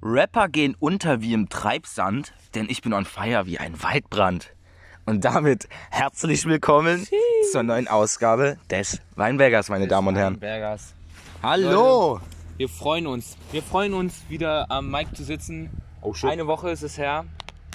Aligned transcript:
Rapper 0.00 0.48
gehen 0.48 0.76
unter 0.78 1.22
wie 1.22 1.32
im 1.32 1.48
Treibsand, 1.48 2.32
denn 2.54 2.68
ich 2.70 2.82
bin 2.82 2.92
on 2.92 3.04
fire 3.04 3.46
wie 3.46 3.58
ein 3.58 3.82
Waldbrand. 3.82 4.54
Und 5.06 5.24
damit 5.24 5.68
herzlich 5.90 6.44
willkommen 6.44 7.04
zur 7.50 7.64
neuen 7.64 7.88
Ausgabe 7.88 8.58
des 8.70 9.00
Weinbergers, 9.16 9.70
meine 9.70 9.88
Damen 9.88 10.08
und 10.08 10.16
Herren. 10.16 10.38
Bergers. 10.38 10.94
Hallo! 11.42 12.20
Wir 12.58 12.68
freuen 12.68 13.08
uns. 13.08 13.36
Wir 13.50 13.62
freuen 13.62 13.92
uns, 13.92 14.22
wieder 14.28 14.70
am 14.70 14.88
Mic 14.88 15.14
zu 15.14 15.24
sitzen. 15.24 15.70
Oh 16.00 16.14
shit. 16.14 16.30
Eine 16.30 16.46
Woche 16.46 16.70
ist 16.70 16.82
es 16.82 16.96
her. 16.96 17.24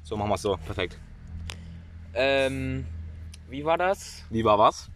So 0.04 0.16
machen 0.16 0.30
wir 0.30 0.36
es 0.36 0.42
so. 0.44 0.58
Perfekt. 0.66 0.98
Ähm, 2.14 2.86
wie 3.50 3.66
war 3.66 3.78
das? 3.78 4.24
Wie 4.30 4.46
war 4.46 4.58
was? 4.58 4.90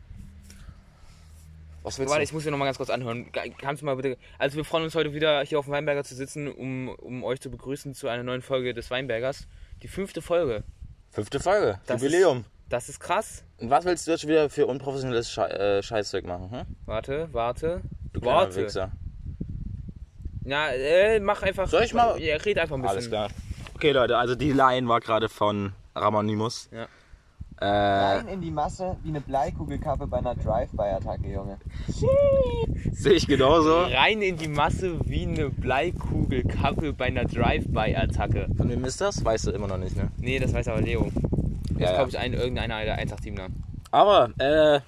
Was 1.83 1.97
willst 1.99 2.09
Warte, 2.09 2.21
du? 2.21 2.23
ich 2.25 2.33
muss 2.33 2.43
dir 2.43 2.51
noch 2.51 2.57
mal 2.57 2.65
ganz 2.65 2.77
kurz 2.77 2.89
anhören. 2.89 3.31
Kannst 3.59 3.81
du 3.81 3.85
mal 3.85 3.95
bitte. 3.95 4.17
Also 4.39 4.57
wir 4.57 4.65
freuen 4.65 4.83
uns 4.83 4.95
heute 4.95 5.13
wieder 5.13 5.41
hier 5.43 5.59
auf 5.59 5.65
dem 5.65 5.71
Weinberger 5.71 6.03
zu 6.03 6.15
sitzen, 6.15 6.47
um, 6.47 6.89
um 6.89 7.23
euch 7.23 7.39
zu 7.39 7.49
begrüßen 7.49 7.93
zu 7.93 8.07
einer 8.09 8.23
neuen 8.23 8.41
Folge 8.41 8.73
des 8.73 8.89
Weinbergers. 8.91 9.47
Die 9.83 9.87
fünfte 9.87 10.21
Folge. 10.21 10.63
Fünfte 11.11 11.39
Folge. 11.39 11.79
Das 11.85 12.01
Jubiläum. 12.01 12.45
Das 12.69 12.89
ist 12.89 12.99
krass. 12.99 13.43
Und 13.59 13.69
was 13.69 13.85
willst 13.85 14.05
du 14.07 14.11
jetzt 14.11 14.27
wieder 14.27 14.49
für 14.49 14.65
unprofessionelles 14.65 15.31
Schei 15.31 15.47
äh, 15.47 15.81
Scheißzeug 15.83 16.25
machen? 16.25 16.51
Hm? 16.51 16.65
Warte, 16.85 17.29
warte. 17.31 17.81
Du 18.11 18.21
warte. 18.23 18.63
Wichser. 18.65 18.91
Na, 20.43 20.69
äh, 20.73 21.19
mach 21.19 21.41
einfach. 21.43 21.67
Soll 21.67 21.83
ich 21.83 21.93
mal- 21.93 22.19
Ja, 22.21 22.35
red 22.37 22.57
einfach 22.57 22.75
ein 22.75 22.81
bisschen. 22.81 22.97
Alles 22.97 23.09
klar. 23.09 23.29
Okay, 23.75 23.91
Leute, 23.91 24.17
also 24.17 24.35
die 24.35 24.51
Line 24.51 24.87
war 24.87 24.99
gerade 24.99 25.29
von 25.29 25.73
Ramonimus. 25.95 26.69
Ja. 26.71 26.87
Äh, 27.59 27.65
Rein 27.65 28.27
in 28.27 28.41
die 28.41 28.51
Masse 28.51 28.97
wie 29.03 29.09
eine 29.09 29.21
Bleikugelkappe 29.21 30.05
bei 30.05 30.17
einer 30.17 30.35
Drive-By-Attacke, 30.35 31.27
Junge. 31.27 31.57
sehe 32.91 33.13
ich 33.13 33.27
genauso. 33.27 33.81
Rein 33.81 34.21
in 34.21 34.37
die 34.37 34.47
Masse 34.47 34.99
wie 35.05 35.23
eine 35.23 35.49
Bleikugelkappe 35.49 36.93
bei 36.93 37.05
einer 37.05 37.25
Drive-By-Attacke. 37.25 38.47
Von 38.55 38.69
wem 38.69 38.85
ist 38.85 39.01
das? 39.01 39.25
Weißt 39.25 39.47
du 39.47 39.51
immer 39.51 39.67
noch 39.67 39.79
nicht, 39.79 39.95
ne? 39.95 40.09
Nee, 40.17 40.37
das 40.37 40.53
weiß 40.53 40.67
aber 40.67 40.81
Leo. 40.81 41.11
Das 41.71 41.81
Ja, 41.81 41.95
glaube 41.95 42.09
ich, 42.09 42.17
ein, 42.19 42.33
irgendeiner 42.33 42.83
der 42.83 43.03
187er. 43.03 43.47
Aber, 43.89 44.29
äh, 44.37 44.79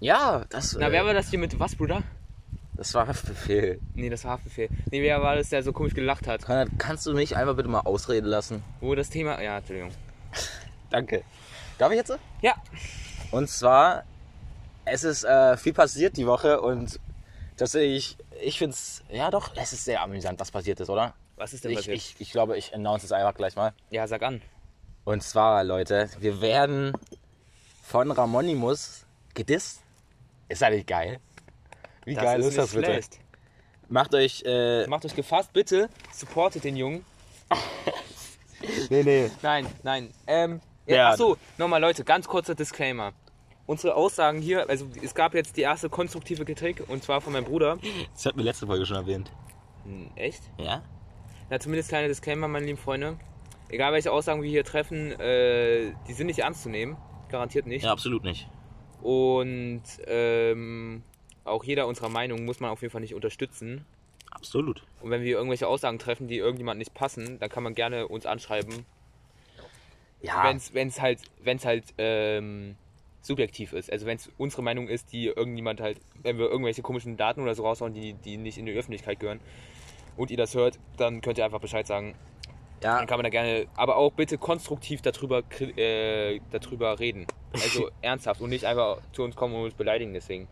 ja, 0.00 0.44
das, 0.50 0.76
Na, 0.78 0.88
äh, 0.88 0.92
wer 0.92 1.06
war 1.06 1.14
das 1.14 1.30
hier 1.30 1.38
mit 1.38 1.58
was, 1.58 1.76
Bruder? 1.76 2.02
das 2.78 2.94
war 2.94 3.08
Haftbefehl. 3.08 3.80
Nee, 3.94 4.08
das 4.08 4.24
war 4.24 4.32
Haftbefehl. 4.32 4.68
Nee, 4.90 5.02
wer 5.02 5.20
war 5.20 5.34
das, 5.34 5.48
der 5.48 5.62
so 5.62 5.72
komisch 5.72 5.94
gelacht 5.94 6.28
hat? 6.28 6.42
Konrad, 6.42 6.68
kannst 6.78 7.06
du 7.06 7.12
mich 7.14 7.36
einfach 7.36 7.56
bitte 7.56 7.68
mal 7.68 7.80
ausreden 7.80 8.26
lassen? 8.26 8.62
Wo 8.80 8.94
das 8.94 9.10
Thema. 9.10 9.42
Ja, 9.42 9.58
Entschuldigung. 9.58 9.90
Danke. 10.90 11.22
Darf 11.78 11.92
ich 11.92 11.98
jetzt? 11.98 12.12
Ja. 12.42 12.54
Und 13.30 13.48
zwar, 13.48 14.04
es 14.84 15.04
ist 15.04 15.24
äh, 15.24 15.56
viel 15.56 15.72
passiert 15.72 16.16
die 16.16 16.26
Woche 16.26 16.60
und 16.60 16.98
tatsächlich, 17.56 18.16
ich 18.42 18.58
finde 18.58 18.74
es, 18.74 19.02
ja 19.10 19.30
doch, 19.30 19.52
es 19.56 19.72
ist 19.72 19.84
sehr 19.84 20.02
amüsant, 20.02 20.40
was 20.40 20.50
passiert 20.50 20.80
ist, 20.80 20.90
oder? 20.90 21.14
Was 21.36 21.52
ist 21.52 21.64
denn 21.64 21.70
Ich, 21.70 21.76
passiert? 21.78 21.96
ich, 21.96 22.16
ich 22.18 22.32
glaube, 22.32 22.58
ich 22.58 22.74
announce 22.74 23.06
es 23.06 23.12
einfach 23.12 23.34
gleich 23.34 23.54
mal. 23.54 23.72
Ja, 23.90 24.06
sag 24.08 24.22
an. 24.22 24.42
Und 25.04 25.22
zwar, 25.22 25.62
Leute, 25.62 26.10
wir 26.18 26.40
werden 26.40 26.92
von 27.82 28.10
Ramonimus 28.10 29.06
gedisst. 29.34 29.80
Ist 30.48 30.62
das 30.62 30.70
nicht 30.70 30.86
geil? 30.86 31.20
Wie 32.04 32.14
geil 32.14 32.40
ist, 32.40 32.46
nicht 32.46 32.58
das 32.58 32.72
bitte? 32.72 32.86
schlecht. 32.86 33.18
Macht 33.88 34.14
euch, 34.14 34.42
äh, 34.44 34.86
Macht 34.86 35.04
euch 35.04 35.14
gefasst, 35.14 35.52
bitte. 35.52 35.88
Supportet 36.12 36.64
den 36.64 36.76
Jungen. 36.76 37.04
nee, 38.90 39.02
nee. 39.02 39.30
Nein, 39.42 39.66
nein. 39.82 40.12
Ähm, 40.26 40.60
ja. 40.88 41.10
Achso, 41.10 41.36
nochmal 41.56 41.80
Leute, 41.80 42.04
ganz 42.04 42.26
kurzer 42.26 42.54
Disclaimer. 42.54 43.12
Unsere 43.66 43.94
Aussagen 43.94 44.40
hier, 44.40 44.68
also 44.68 44.88
es 45.02 45.14
gab 45.14 45.34
jetzt 45.34 45.56
die 45.56 45.60
erste 45.60 45.90
konstruktive 45.90 46.44
Kritik 46.44 46.82
und 46.88 47.02
zwar 47.02 47.20
von 47.20 47.34
meinem 47.34 47.44
Bruder. 47.44 47.78
Das 48.14 48.24
hat 48.24 48.36
mir 48.36 48.42
letzte 48.42 48.66
Folge 48.66 48.86
schon 48.86 48.96
erwähnt. 48.96 49.30
Hm, 49.84 50.10
echt? 50.16 50.42
Ja? 50.56 50.82
Na, 51.50 51.60
zumindest 51.60 51.90
kleiner 51.90 52.08
Disclaimer, 52.08 52.48
meine 52.48 52.66
lieben 52.66 52.78
Freunde. 52.78 53.18
Egal 53.68 53.92
welche 53.92 54.10
Aussagen 54.10 54.42
wir 54.42 54.48
hier 54.48 54.64
treffen, 54.64 55.12
äh, 55.20 55.92
die 56.08 56.12
sind 56.14 56.26
nicht 56.26 56.38
ernst 56.38 56.62
zu 56.62 56.70
nehmen. 56.70 56.96
Garantiert 57.28 57.66
nicht. 57.66 57.84
Ja, 57.84 57.92
absolut 57.92 58.24
nicht. 58.24 58.48
Und 59.02 59.82
ähm, 60.06 61.02
auch 61.44 61.64
jeder 61.64 61.86
unserer 61.86 62.08
Meinung 62.08 62.44
muss 62.44 62.60
man 62.60 62.70
auf 62.70 62.80
jeden 62.80 62.92
Fall 62.92 63.02
nicht 63.02 63.14
unterstützen. 63.14 63.84
Absolut. 64.30 64.84
Und 65.00 65.10
wenn 65.10 65.22
wir 65.22 65.36
irgendwelche 65.36 65.66
Aussagen 65.66 65.98
treffen, 65.98 66.28
die 66.28 66.36
irgendjemand 66.36 66.78
nicht 66.78 66.94
passen, 66.94 67.38
dann 67.38 67.48
kann 67.48 67.62
man 67.62 67.74
gerne 67.74 68.08
uns 68.08 68.26
anschreiben, 68.26 68.86
Ja, 70.20 70.52
wenn 70.72 70.88
es 70.88 71.00
halt, 71.00 71.20
wenn's 71.42 71.64
halt 71.64 71.84
ähm, 71.98 72.76
subjektiv 73.22 73.72
ist. 73.72 73.90
Also 73.92 74.06
wenn 74.06 74.16
es 74.16 74.30
unsere 74.38 74.62
Meinung 74.62 74.88
ist, 74.88 75.12
die 75.12 75.26
irgendjemand 75.26 75.80
halt, 75.80 76.00
wenn 76.22 76.38
wir 76.38 76.46
irgendwelche 76.50 76.82
komischen 76.82 77.16
Daten 77.16 77.40
oder 77.42 77.54
so 77.54 77.62
raushauen, 77.64 77.92
die, 77.94 78.14
die 78.14 78.36
nicht 78.36 78.58
in 78.58 78.66
die 78.66 78.72
Öffentlichkeit 78.72 79.20
gehören 79.20 79.40
und 80.16 80.30
ihr 80.30 80.36
das 80.36 80.54
hört, 80.54 80.78
dann 80.96 81.20
könnt 81.20 81.38
ihr 81.38 81.44
einfach 81.44 81.60
Bescheid 81.60 81.86
sagen. 81.86 82.14
ja, 82.82 82.98
Dann 82.98 83.06
kann 83.06 83.18
man 83.18 83.24
da 83.24 83.30
gerne, 83.30 83.66
aber 83.76 83.96
auch 83.96 84.12
bitte 84.12 84.38
konstruktiv 84.38 85.02
darüber, 85.02 85.42
äh, 85.60 86.40
darüber 86.50 86.98
reden. 86.98 87.26
Also 87.52 87.90
ernsthaft 88.02 88.40
und 88.40 88.50
nicht 88.50 88.64
einfach 88.64 88.98
zu 89.12 89.22
uns 89.22 89.36
kommen 89.36 89.54
und 89.54 89.62
uns 89.64 89.74
beleidigen 89.74 90.12
deswegen. 90.14 90.48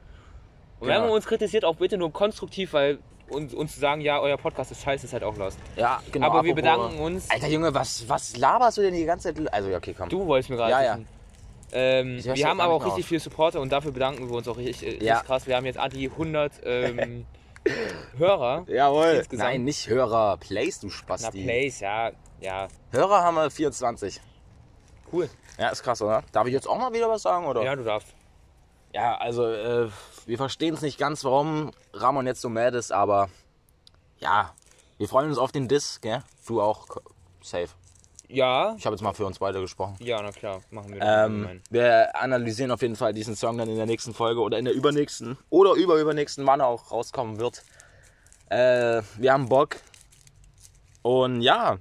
Und 0.78 0.88
wenn 0.88 0.94
Genau. 0.96 1.06
man 1.06 1.14
uns 1.16 1.26
kritisiert, 1.26 1.64
auch 1.64 1.76
bitte 1.76 1.96
nur 1.96 2.12
konstruktiv, 2.12 2.72
weil 2.74 2.98
uns, 3.28 3.52
uns 3.54 3.74
zu 3.74 3.80
sagen, 3.80 4.00
ja, 4.00 4.20
euer 4.20 4.36
Podcast 4.36 4.70
ist 4.70 4.82
scheiße, 4.82 5.06
ist 5.06 5.12
halt 5.12 5.24
auch 5.24 5.36
lost. 5.36 5.58
ja, 5.76 6.00
genau. 6.12 6.26
aber 6.26 6.44
wir 6.44 6.52
apropos- 6.52 6.54
bedanken 6.54 6.98
uns. 7.00 7.30
Alter 7.30 7.48
Junge, 7.48 7.74
was, 7.74 8.08
was 8.08 8.36
laberst 8.36 8.78
du 8.78 8.82
denn 8.82 8.94
die 8.94 9.04
ganze 9.04 9.34
Zeit? 9.34 9.52
Also, 9.52 9.68
ja, 9.68 9.78
okay, 9.78 9.94
komm. 9.96 10.08
Du 10.08 10.26
wolltest 10.26 10.50
mir 10.50 10.56
gerade. 10.56 10.70
Ja, 10.72 10.82
ja. 10.82 10.92
wissen. 10.94 11.08
Ähm, 11.72 12.16
Ich 12.18 12.26
hör's 12.26 12.38
wir 12.38 12.46
haben 12.48 12.58
gar 12.58 12.66
aber 12.66 12.74
nicht 12.74 12.82
auch 12.82 12.86
mehr 12.86 12.96
richtig 12.96 13.04
auf. 13.04 13.08
viele 13.08 13.20
Supporter 13.20 13.60
und 13.60 13.70
dafür 13.72 13.90
bedanken 13.92 14.28
wir 14.30 14.36
uns 14.36 14.46
auch 14.46 14.56
richtig, 14.56 14.82
äh, 14.82 14.90
richtig 14.90 15.08
Ja. 15.08 15.22
krass. 15.22 15.46
Wir 15.46 15.56
haben 15.56 15.66
jetzt 15.66 15.78
an 15.78 15.90
die 15.90 16.08
100 16.08 16.52
ähm, 16.64 17.26
Hörer. 18.18 18.64
Jawohl. 18.68 19.06
Insgesamt. 19.18 19.50
Nein, 19.50 19.64
nicht 19.64 19.88
Hörer. 19.88 20.36
Plays, 20.38 20.78
du 20.80 20.86
Na, 20.86 20.92
Spasti. 20.92 21.42
Plays, 21.42 21.80
ja, 21.80 22.12
ja, 22.40 22.68
Hörer 22.92 23.22
haben 23.22 23.34
wir 23.34 23.50
24. 23.50 24.20
cool. 25.12 25.28
Ja, 25.58 25.70
ist 25.70 25.82
krass, 25.82 26.00
oder? 26.02 26.22
Darf 26.32 26.46
ich 26.46 26.52
jetzt 26.52 26.68
auch 26.68 26.78
mal 26.78 26.92
wieder 26.92 27.08
was 27.08 27.22
sagen, 27.22 27.46
oder? 27.46 27.62
Ja, 27.64 27.74
du 27.74 27.82
darfst. 27.82 28.14
Ja, 28.96 29.18
also, 29.18 29.46
äh, 29.46 29.90
wir 30.24 30.38
verstehen 30.38 30.72
es 30.72 30.80
nicht 30.80 30.96
ganz, 30.98 31.22
warum 31.22 31.70
Ramon 31.92 32.26
jetzt 32.26 32.40
so 32.40 32.48
mad 32.48 32.74
ist, 32.78 32.92
aber 32.92 33.28
ja, 34.20 34.54
wir 34.96 35.06
freuen 35.06 35.28
uns 35.28 35.36
auf 35.36 35.52
den 35.52 35.68
Diss, 35.68 36.00
gell? 36.00 36.22
Du 36.46 36.62
auch, 36.62 36.86
safe. 37.42 37.68
Ja, 38.28 38.74
Ich 38.78 38.86
habe 38.86 38.96
jetzt 38.96 39.02
mal 39.02 39.12
für 39.12 39.26
uns 39.26 39.38
beide 39.38 39.60
gesprochen. 39.60 39.96
ja, 40.00 40.22
na 40.22 40.30
klar, 40.32 40.62
machen 40.70 40.94
wir. 40.94 41.02
Ähm, 41.02 41.60
wir 41.68 42.16
analysieren 42.18 42.70
auf 42.70 42.80
jeden 42.80 42.96
Fall 42.96 43.12
diesen 43.12 43.36
Song 43.36 43.58
dann 43.58 43.68
in 43.68 43.76
der 43.76 43.84
nächsten 43.84 44.14
Folge 44.14 44.40
oder 44.40 44.58
in 44.58 44.64
der 44.64 44.72
übernächsten 44.72 45.36
oder 45.50 45.74
überübernächsten, 45.74 46.46
wann 46.46 46.60
er 46.60 46.68
auch 46.68 46.90
rauskommen 46.90 47.38
wird. 47.38 47.64
Äh, 48.48 49.02
wir 49.18 49.30
haben 49.30 49.50
Bock. 49.50 49.76
Und 51.02 51.42
ja, 51.42 51.76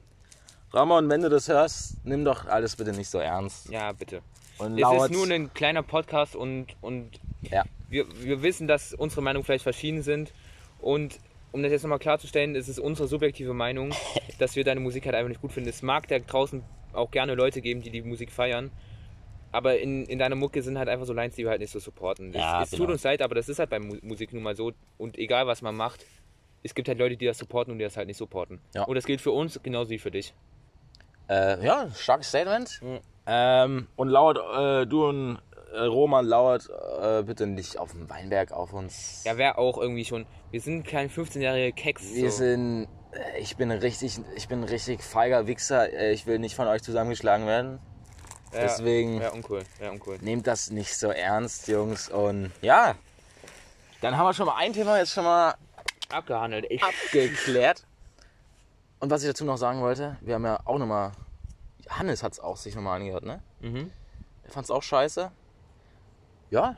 Ramon, 0.74 1.10
wenn 1.10 1.22
du 1.22 1.30
das 1.30 1.48
hörst, 1.48 1.94
nimm 2.04 2.26
doch 2.26 2.46
alles 2.46 2.76
bitte 2.76 2.92
nicht 2.92 3.10
so 3.10 3.20
ernst. 3.20 3.70
Ja, 3.70 3.94
bitte. 3.94 4.22
Und 4.58 4.80
Es 4.80 5.04
ist 5.04 5.12
nur 5.12 5.30
ein 5.30 5.54
kleiner 5.54 5.84
Podcast 5.84 6.36
und, 6.36 6.68
und 6.82 7.20
Ja. 7.42 7.64
wir, 7.90 8.06
wir 8.24 8.42
wissen, 8.42 8.68
dass 8.68 8.94
unsere 8.94 9.22
Meinungen 9.22 9.44
vielleicht 9.44 9.64
verschieden 9.64 10.02
sind. 10.02 10.34
Und 10.80 11.20
um 11.52 11.62
das 11.64 11.72
jetzt 11.72 11.84
nochmal 11.84 12.00
klarzustellen, 12.00 12.56
ist 12.56 12.68
es 12.68 12.80
unsere 12.80 13.08
subjektive 13.08 13.54
Meinung, 13.54 13.94
dass 14.40 14.56
wir 14.56 14.64
deine 14.64 14.80
Musik 14.80 15.06
halt 15.06 15.16
einfach 15.16 15.30
nicht 15.30 15.42
gut 15.42 15.52
finden. 15.52 15.70
Es 15.70 15.82
mag 15.82 16.08
da 16.08 16.20
draußen 16.20 16.64
auch 16.94 17.12
gerne 17.12 17.36
Leute 17.36 17.62
geben, 17.62 17.82
die 17.82 17.90
die 17.90 18.02
Musik 18.02 18.32
feiern. 18.32 18.72
Aber 19.52 19.78
in, 19.80 20.06
in 20.06 20.20
deiner 20.20 20.36
Mucke 20.36 20.62
sind 20.62 20.78
halt 20.78 20.90
einfach 20.90 21.06
so 21.06 21.14
Lines, 21.14 21.36
die 21.36 21.44
wir 21.44 21.50
halt 21.50 21.62
nicht 21.62 21.72
so 21.72 21.80
supporten. 21.80 22.30
Es, 22.30 22.36
Ja, 22.36 22.64
es 22.64 22.72
genau. 22.72 22.84
tut 22.86 22.94
uns 22.94 23.04
leid, 23.04 23.22
aber 23.22 23.36
das 23.36 23.48
ist 23.48 23.60
halt 23.60 23.70
bei 23.70 23.80
Mu- 23.80 23.98
Musik 24.02 24.34
nun 24.34 24.44
mal 24.44 24.56
so. 24.56 24.74
Und 24.98 25.18
egal 25.18 25.48
was 25.48 25.62
man 25.62 25.76
macht, 25.76 26.06
es 26.64 26.74
gibt 26.76 26.88
halt 26.90 26.98
Leute, 27.00 27.16
die 27.16 27.26
das 27.26 27.38
supporten 27.38 27.72
und 27.72 27.78
die 27.80 27.86
das 27.86 27.96
halt 27.96 28.08
nicht 28.08 28.18
supporten. 28.18 28.60
Ja. 28.74 28.84
Und 28.84 28.96
das 28.96 29.06
gilt 29.06 29.22
für 29.22 29.32
uns 29.32 29.60
genauso 29.64 29.92
wie 29.92 30.00
für 30.00 30.12
dich. 30.12 30.34
Äh, 31.30 31.64
ja, 31.66 31.90
starkes 31.96 32.30
Statement. 32.30 32.80
Mhm. 32.82 33.00
Ähm, 33.28 33.88
und 33.96 34.10
laut, 34.10 34.38
äh, 34.38 34.86
du 34.86 35.08
und 35.08 35.40
äh, 35.74 35.80
Roman, 35.82 36.26
laut, 36.26 36.70
äh, 37.02 37.24
bitte 37.24 37.48
nicht 37.48 37.78
auf 37.78 37.92
dem 37.92 38.10
Weinberg 38.10 38.52
auf 38.52 38.74
uns. 38.74 39.24
Ja, 39.26 39.38
wäre 39.38 39.58
auch 39.58 39.78
irgendwie 39.78 40.06
schon. 40.06 40.26
Wir 40.52 40.62
sind 40.62 40.88
kein 40.88 41.10
15-jährige 41.10 41.74
Keks. 41.74 42.14
Wir 42.14 42.32
so. 42.32 42.38
sind, 42.38 42.88
äh, 43.12 43.40
ich 43.40 43.58
bin 43.58 43.72
richtig, 43.72 44.20
ich 44.36 44.48
bin 44.48 44.64
richtig 44.64 45.04
feiger 45.04 45.48
Wichser. 45.48 45.92
Äh, 45.92 46.14
Ich 46.14 46.26
will 46.28 46.40
nicht 46.40 46.56
von 46.56 46.68
euch 46.68 46.84
zusammengeschlagen 46.84 47.46
werden. 47.48 47.80
Ja, 48.54 48.62
Deswegen 48.62 49.20
Wäre 49.20 49.32
uncool, 49.34 49.64
wäre 49.80 49.92
uncool. 49.92 50.18
nehmt 50.22 50.48
das 50.48 50.70
nicht 50.72 50.96
so 50.98 51.10
ernst, 51.10 51.68
Jungs. 51.68 52.08
Und 52.10 52.52
ja, 52.62 52.96
dann 54.02 54.16
haben 54.18 54.26
wir 54.28 54.34
schon 54.34 54.46
mal 54.46 54.56
ein 54.58 54.72
Thema 54.72 54.98
jetzt 55.00 55.12
schon 55.12 55.24
mal 55.26 55.56
Abgehandelt. 56.10 56.66
Ich, 56.70 56.82
abgeklärt. 56.84 57.84
Und 59.00 59.10
was 59.10 59.24
ich 59.24 59.28
dazu 59.30 59.44
noch 59.44 59.58
sagen 59.58 59.82
wollte, 59.82 60.16
wir 60.22 60.36
haben 60.36 60.46
ja 60.46 60.60
auch 60.64 60.78
nochmal, 60.78 61.12
Hannes 61.90 62.24
hat 62.24 62.34
es 62.34 62.40
auch 62.40 62.58
sich 62.58 62.76
nochmal 62.76 63.00
angehört, 63.00 63.26
ne? 63.26 63.42
Mhm. 63.62 63.92
Er 64.44 64.52
fand 64.52 64.66
es 64.66 64.72
auch 64.72 64.84
scheiße. 64.84 65.32
Ja, 66.52 66.78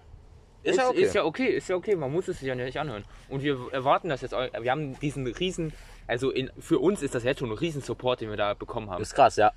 ist, 0.63 0.77
ja 0.77 0.89
okay. 0.89 1.01
ist 1.01 1.13
ja 1.15 1.23
okay, 1.23 1.47
ist 1.47 1.69
ja 1.69 1.75
okay. 1.75 1.95
Man 1.95 2.11
muss 2.11 2.27
es 2.27 2.39
sich 2.39 2.47
ja 2.47 2.55
nicht 2.55 2.79
anhören. 2.79 3.05
Und 3.29 3.43
wir 3.43 3.71
erwarten 3.71 4.09
das 4.09 4.21
jetzt. 4.21 4.33
auch- 4.33 4.47
Wir 4.61 4.71
haben 4.71 4.99
diesen 4.99 5.27
riesen, 5.27 5.73
also 6.07 6.31
in, 6.31 6.49
für 6.59 6.79
uns 6.79 7.01
ist 7.01 7.15
das 7.15 7.23
jetzt 7.23 7.39
schon 7.39 7.49
ein 7.51 7.57
riesen 7.57 7.81
Support, 7.81 8.21
den 8.21 8.29
wir 8.29 8.37
da 8.37 8.53
bekommen 8.53 8.89
haben. 8.89 9.01
ist 9.01 9.13
krass, 9.13 9.35
ja. 9.35 9.51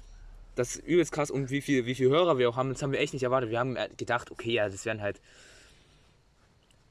Das 0.56 0.75
ist 0.76 0.85
übelst 0.87 1.12
krass 1.12 1.31
und 1.31 1.50
wie 1.50 1.61
viel, 1.61 1.87
wie 1.87 1.94
viel 1.94 2.08
Hörer 2.11 2.37
wir 2.38 2.49
auch 2.50 2.56
haben, 2.56 2.73
das 2.73 2.82
haben 2.82 2.93
wir 2.93 2.99
echt 3.00 3.12
nicht 3.12 3.23
erwartet. 3.23 3.50
Wir 3.50 3.61
haben 3.61 3.76
äh, 3.76 3.88
gedacht, 3.97 4.31
okay, 4.31 4.52
ja, 4.52 4.69
das 4.69 4.85
wären 4.85 5.00
halt 5.00 5.20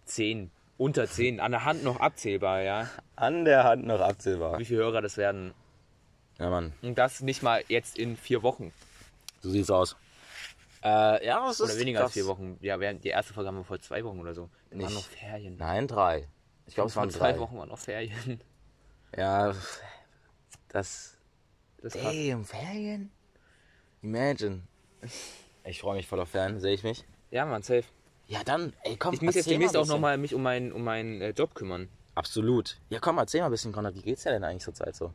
zehn, 0.06 0.50
unter 0.78 1.08
zehn, 1.08 1.40
an 1.40 1.52
der 1.52 1.66
Hand 1.66 1.84
noch 1.84 2.00
abzählbar, 2.00 2.62
ja. 2.62 2.90
An 3.16 3.46
der 3.46 3.64
Hand 3.66 3.86
noch 3.86 4.00
abzählbar. 4.00 4.58
Wie 4.60 4.66
viele 4.66 4.80
Hörer 4.80 5.02
das 5.02 5.18
werden. 5.18 5.54
Ja, 6.40 6.50
Mann, 6.50 6.74
Und 6.82 6.98
das 6.98 7.22
nicht 7.22 7.44
mal 7.44 7.64
jetzt 7.68 7.98
in 7.98 8.16
vier 8.16 8.42
Wochen. 8.44 8.72
so 9.42 9.50
sieht's 9.50 9.70
aus. 9.70 9.96
Äh, 10.82 11.26
ja, 11.26 11.46
das 11.46 11.60
Oder 11.60 11.74
ist 11.74 11.80
weniger 11.80 12.00
krass. 12.00 12.08
als 12.08 12.14
vier 12.14 12.26
Wochen. 12.28 12.58
Ja, 12.62 12.80
während 12.80 13.04
die 13.04 13.10
erste 13.10 13.34
Folge 13.34 13.50
haben 13.50 13.58
wir 13.58 13.66
vor 13.66 13.80
zwei 13.82 14.04
Wochen 14.06 14.20
oder 14.20 14.34
so. 14.34 14.50
Da 14.72 14.80
waren 14.80 14.94
noch 14.94 15.04
Ferien. 15.06 15.58
Nein, 15.58 15.88
drei. 15.88 16.28
Ich 16.68 16.76
glaube, 16.76 16.90
es 16.90 16.96
waren 16.96 17.10
zwei 17.10 17.34
drei. 17.34 17.40
Wochen 17.40 17.58
waren 17.58 17.68
noch 17.70 17.80
Ferien. 17.80 18.40
Ja, 19.18 19.54
das. 20.70 21.18
Das 21.82 21.94
Damn, 21.94 22.46
Ferien? 22.46 23.12
Imagine. 24.02 24.62
Ich 25.64 25.80
freue 25.82 25.96
mich 25.96 26.08
voll 26.08 26.20
auf 26.20 26.30
Ferien, 26.30 26.60
sehe 26.60 26.74
ich 26.74 26.84
mich. 26.84 27.04
Ja, 27.32 27.46
Mann, 27.46 27.62
safe. 27.64 27.84
Ja, 28.28 28.44
dann, 28.44 28.74
ey, 28.84 28.96
komm, 28.98 29.14
Ich 29.16 29.22
muss 29.22 29.36
jetzt 29.36 29.50
demnächst 29.50 29.74
mal 29.74 29.82
auch 29.82 29.88
nochmal 29.88 30.18
mich 30.18 30.36
um 30.36 30.44
meinen 30.44 30.72
um 30.72 30.84
meinen 30.84 31.22
äh, 31.22 31.30
Job 31.32 31.56
kümmern. 31.56 31.90
Absolut. 32.16 32.78
Ja, 32.90 33.00
komm, 33.00 33.18
erzähl 33.18 33.42
mal 33.42 33.48
ein 33.48 33.52
bisschen, 33.52 33.72
Konrad, 33.74 33.96
wie 33.96 34.02
geht's 34.02 34.24
dir 34.24 34.32
denn 34.32 34.44
eigentlich 34.44 34.64
zur 34.64 34.74
Zeit 34.76 34.96
so? 34.96 35.12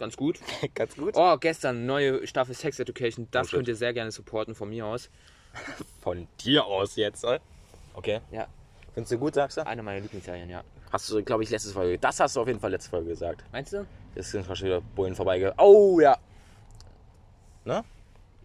Ganz 0.00 0.16
gut. 0.16 0.40
Ganz 0.74 0.96
gut. 0.96 1.14
Oh, 1.16 1.36
gestern 1.38 1.86
neue 1.86 2.26
Staffel 2.26 2.54
Sex 2.54 2.80
Education. 2.80 3.28
Das 3.30 3.48
Oh, 3.48 3.56
könnt 3.56 3.68
ihr 3.68 3.76
sehr 3.76 3.92
gerne 3.92 4.10
supporten 4.10 4.54
von 4.56 4.68
mir 4.70 4.86
aus. 4.86 5.08
Von 6.00 6.26
dir 6.40 6.64
aus 6.64 6.96
jetzt, 6.96 7.24
oder? 7.24 7.40
Okay. 7.94 8.20
Ja, 8.30 8.46
Findest 8.94 9.12
du 9.12 9.18
gut, 9.18 9.34
sagst 9.34 9.56
du? 9.56 9.66
eine 9.66 9.82
meiner 9.82 10.00
Lieblingsserien, 10.00 10.48
ja. 10.48 10.62
Hast 10.92 11.10
du, 11.10 11.22
glaube 11.22 11.42
ich, 11.42 11.50
letzte 11.50 11.70
Folge. 11.70 11.98
Das 11.98 12.18
hast 12.18 12.34
du 12.36 12.40
auf 12.40 12.46
jeden 12.48 12.60
Fall 12.60 12.70
letzte 12.70 12.90
Folge 12.90 13.08
gesagt. 13.10 13.44
Meinst 13.52 13.72
du? 13.72 13.86
Jetzt 14.14 14.30
sind 14.30 14.44
schon 14.46 14.66
wieder 14.66 14.80
Bullen 14.80 15.14
vorbeigegangen. 15.14 15.58
Oh 15.58 16.00
ja. 16.00 16.16
Ne? 17.64 17.84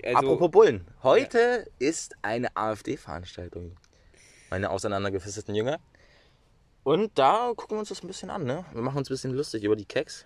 Also, 0.03 0.17
Apropos 0.17 0.51
Bullen. 0.51 0.85
Heute 1.03 1.67
ist 1.79 2.15
eine 2.21 2.55
AfD-Veranstaltung. 2.55 3.77
Meine 4.49 4.69
auseinandergefisselten 4.69 5.55
Jünger. 5.55 5.79
Und 6.83 7.17
da 7.17 7.53
gucken 7.55 7.77
wir 7.77 7.79
uns 7.79 7.89
das 7.89 8.03
ein 8.03 8.07
bisschen 8.07 8.29
an, 8.29 8.43
ne? 8.43 8.65
Wir 8.73 8.81
machen 8.81 8.97
uns 8.97 9.09
ein 9.09 9.13
bisschen 9.13 9.33
lustig 9.33 9.63
über 9.63 9.75
die 9.75 9.85
Keks. 9.85 10.25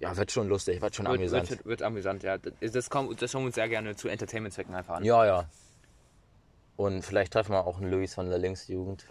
Ja, 0.00 0.16
wird 0.16 0.30
schon 0.30 0.48
lustig, 0.48 0.80
wird 0.80 0.94
schon 0.94 1.06
wird, 1.06 1.16
amüsant. 1.16 1.50
wird, 1.50 1.66
wird 1.66 1.82
amüsant, 1.82 2.22
ja. 2.22 2.38
Das, 2.38 2.88
kommt, 2.88 3.20
das 3.20 3.30
schauen 3.30 3.42
wir 3.42 3.46
uns 3.46 3.56
sehr 3.56 3.68
gerne 3.68 3.96
zu 3.96 4.08
Entertainment-Zwecken 4.08 4.74
einfach 4.74 4.96
an. 4.96 5.04
Ja, 5.04 5.26
ja. 5.26 5.44
Und 6.76 7.02
vielleicht 7.02 7.32
treffen 7.32 7.52
wir 7.52 7.66
auch 7.66 7.80
einen 7.80 7.90
Luis 7.90 8.14
von 8.14 8.28
der 8.28 8.38
Linksjugend. 8.38 9.04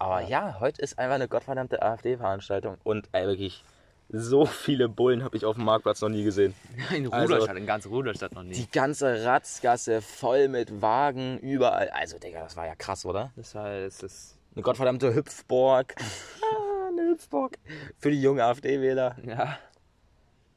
Aber 0.00 0.20
ja, 0.22 0.58
heute 0.58 0.82
ist 0.82 0.98
einfach 0.98 1.14
eine 1.14 1.28
gottverdammte 1.28 1.82
AfD-Veranstaltung. 1.82 2.76
Und 2.82 3.08
ey, 3.12 3.26
wirklich, 3.26 3.64
so 4.10 4.46
viele 4.46 4.88
Bullen 4.88 5.22
habe 5.22 5.36
ich 5.36 5.44
auf 5.44 5.56
dem 5.56 5.64
Marktplatz 5.64 6.00
noch 6.00 6.08
nie 6.08 6.24
gesehen. 6.24 6.54
In 6.94 7.12
Also, 7.12 7.34
Rudolstadt, 7.34 7.56
in 7.56 7.66
ganz 7.66 7.86
Rudolstadt 7.86 8.32
noch 8.32 8.42
nie. 8.42 8.54
Die 8.54 8.70
ganze 8.70 9.24
Ratzgasse 9.24 10.00
voll 10.00 10.48
mit 10.48 10.80
Wagen, 10.80 11.38
überall. 11.38 11.90
Also, 11.90 12.18
Digga, 12.18 12.40
das 12.40 12.56
war 12.56 12.66
ja 12.66 12.74
krass, 12.74 13.04
oder? 13.04 13.32
Das 13.36 13.54
war 13.54 13.80
das 13.80 14.02
ist, 14.02 14.38
Eine 14.54 14.62
gottverdammte 14.62 15.14
Hüpfburg. 15.14 15.94
ah, 16.42 16.88
eine 16.88 17.10
Hüpfburg. 17.10 17.58
Für 17.98 18.10
die 18.10 18.20
jungen 18.20 18.40
AfD-Wähler. 18.40 19.16
ja, 19.24 19.58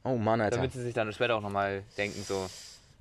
Oh 0.04 0.16
Mann, 0.16 0.40
Alter. 0.40 0.56
damit 0.56 0.72
sie 0.72 0.82
sich 0.82 0.94
dann 0.94 1.12
später 1.12 1.36
auch 1.36 1.40
nochmal 1.40 1.84
denken, 1.96 2.22
so, 2.22 2.46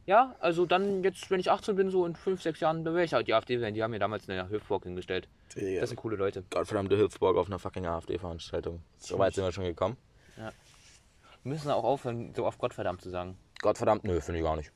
ja, 0.05 0.35
also 0.39 0.65
dann 0.65 1.03
jetzt, 1.03 1.29
wenn 1.31 1.39
ich 1.39 1.49
18 1.49 1.75
bin, 1.75 1.89
so 1.89 2.05
in 2.05 2.15
5, 2.15 2.41
6 2.41 2.59
Jahren, 2.59 2.83
dann 2.83 2.93
wäre 2.93 3.05
ich 3.05 3.13
halt 3.13 3.27
die 3.27 3.33
AfD 3.33 3.59
wählen. 3.59 3.73
Die 3.73 3.83
haben 3.83 3.91
mir 3.91 3.99
damals 3.99 4.27
eine 4.29 4.49
Hüpfburg 4.49 4.83
hingestellt. 4.83 5.27
Das 5.55 5.89
sind 5.89 5.97
coole 5.97 6.15
Leute. 6.15 6.43
gottverdammte 6.49 6.97
Hüpfburg 6.97 7.37
auf 7.37 7.47
einer 7.47 7.59
fucking 7.59 7.85
AfD-Veranstaltung. 7.85 8.81
So 8.97 9.19
weit 9.19 9.33
sind 9.33 9.43
wir 9.43 9.51
schon 9.51 9.65
gekommen. 9.65 9.97
Wir 10.35 10.51
müssen 11.43 11.71
auch 11.71 11.83
aufhören, 11.83 12.33
so 12.35 12.45
oft 12.45 12.59
Gottverdammt 12.59 13.01
zu 13.01 13.09
sagen. 13.09 13.37
Gottverdammt, 13.61 14.03
nö, 14.03 14.21
finde 14.21 14.39
ich 14.39 14.45
gar 14.45 14.55
nicht. 14.55 14.71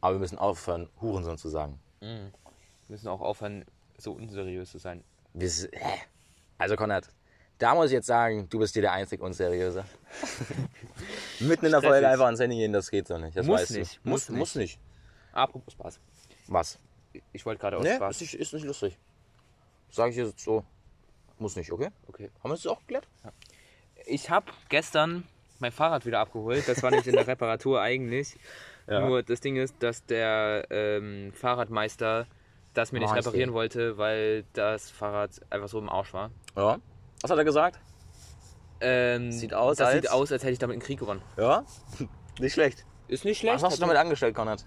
Aber 0.00 0.14
wir 0.14 0.20
müssen 0.20 0.38
aufhören, 0.38 0.88
Hurensohn 1.00 1.38
zu 1.38 1.48
sagen. 1.48 1.78
Wir 2.00 2.30
müssen 2.88 3.08
auch 3.08 3.20
aufhören, 3.20 3.64
so 3.98 4.12
unseriös 4.12 4.70
zu 4.70 4.78
sein. 4.78 5.04
Wir, 5.32 5.48
hä? 5.48 6.00
Also 6.58 6.76
Konrad, 6.76 7.08
da 7.62 7.74
muss 7.74 7.86
ich 7.86 7.92
jetzt 7.92 8.06
sagen, 8.06 8.48
du 8.50 8.58
bist 8.58 8.72
hier 8.74 8.82
der 8.82 8.92
einzig 8.92 9.20
Unseriöse. 9.20 9.84
Mitten 11.40 11.66
in 11.66 11.72
der. 11.72 11.82
Folge 11.82 12.08
einfach 12.08 12.26
ans 12.26 12.40
Handy 12.40 12.56
gehen, 12.56 12.72
das 12.72 12.90
geht 12.90 13.06
so 13.06 13.18
nicht. 13.18 13.36
Das 13.36 13.46
Muss 13.46 13.60
weißt 13.62 13.70
nicht, 13.72 14.00
Du. 14.04 14.10
muss 14.10 14.28
Muss, 14.28 14.38
muss 14.38 14.54
nicht. 14.56 14.78
Apropos 15.32 15.72
Spaß. 15.72 16.00
Was? 16.48 16.78
Ich 17.32 17.46
wollte 17.46 17.60
gerade 17.60 17.76
aus 17.78 17.84
Ne, 17.84 17.96
Spaß. 17.96 18.16
ist 18.16 18.20
nicht, 18.20 18.34
ist 18.34 18.52
nicht 18.54 18.64
lustig. 18.64 18.98
Sag 19.90 20.10
ich 20.10 20.16
jetzt 20.16 20.40
so. 20.40 20.64
Muss 21.38 21.56
nicht, 21.56 21.70
okay? 21.72 21.88
Okay. 22.08 22.30
Haben 22.42 22.50
wir 22.50 22.56
das 22.56 22.66
auch 22.66 22.80
geklärt? 22.80 23.06
Ich 24.06 24.30
habe 24.30 24.46
gestern 24.68 25.24
mein 25.58 25.72
Fahrrad 25.72 26.04
wieder 26.06 26.20
abgeholt. 26.20 26.66
Das 26.66 26.82
war 26.82 26.90
nicht 26.90 27.06
in 27.06 27.14
der 27.14 27.26
Reparatur 27.26 27.80
eigentlich. 27.82 28.36
Ja. 28.88 29.06
Nur 29.06 29.22
das 29.22 29.40
Ding 29.40 29.56
ist, 29.56 29.74
dass 29.80 30.04
der 30.06 30.66
ähm, 30.70 31.32
Fahrradmeister 31.34 32.26
das 32.74 32.90
mir 32.90 33.00
nicht 33.00 33.14
reparieren 33.14 33.52
wollte, 33.52 33.98
weil 33.98 34.44
das 34.54 34.90
Fahrrad 34.90 35.30
einfach 35.50 35.68
so 35.68 35.78
im 35.78 35.88
Arsch 35.88 36.12
war. 36.12 36.30
Ja. 36.56 36.78
Was 37.22 37.30
hat 37.30 37.38
er 37.38 37.44
gesagt? 37.44 37.78
Ähm, 38.80 39.30
Sieht 39.30 39.54
aus, 39.54 39.76
das 39.76 39.88
als- 39.88 39.94
sieht 39.96 40.10
aus, 40.10 40.32
als 40.32 40.42
hätte 40.42 40.52
ich 40.52 40.58
damit 40.58 40.74
einen 40.74 40.82
Krieg 40.82 40.98
gewonnen. 40.98 41.22
Ja. 41.36 41.64
nicht 42.40 42.52
schlecht. 42.52 42.84
Ist 43.08 43.24
nicht 43.24 43.38
schlecht. 43.38 43.56
Was 43.56 43.62
hast 43.64 43.76
du 43.76 43.80
damit 43.80 43.96
angestellt, 43.96 44.34
Konrad? 44.34 44.64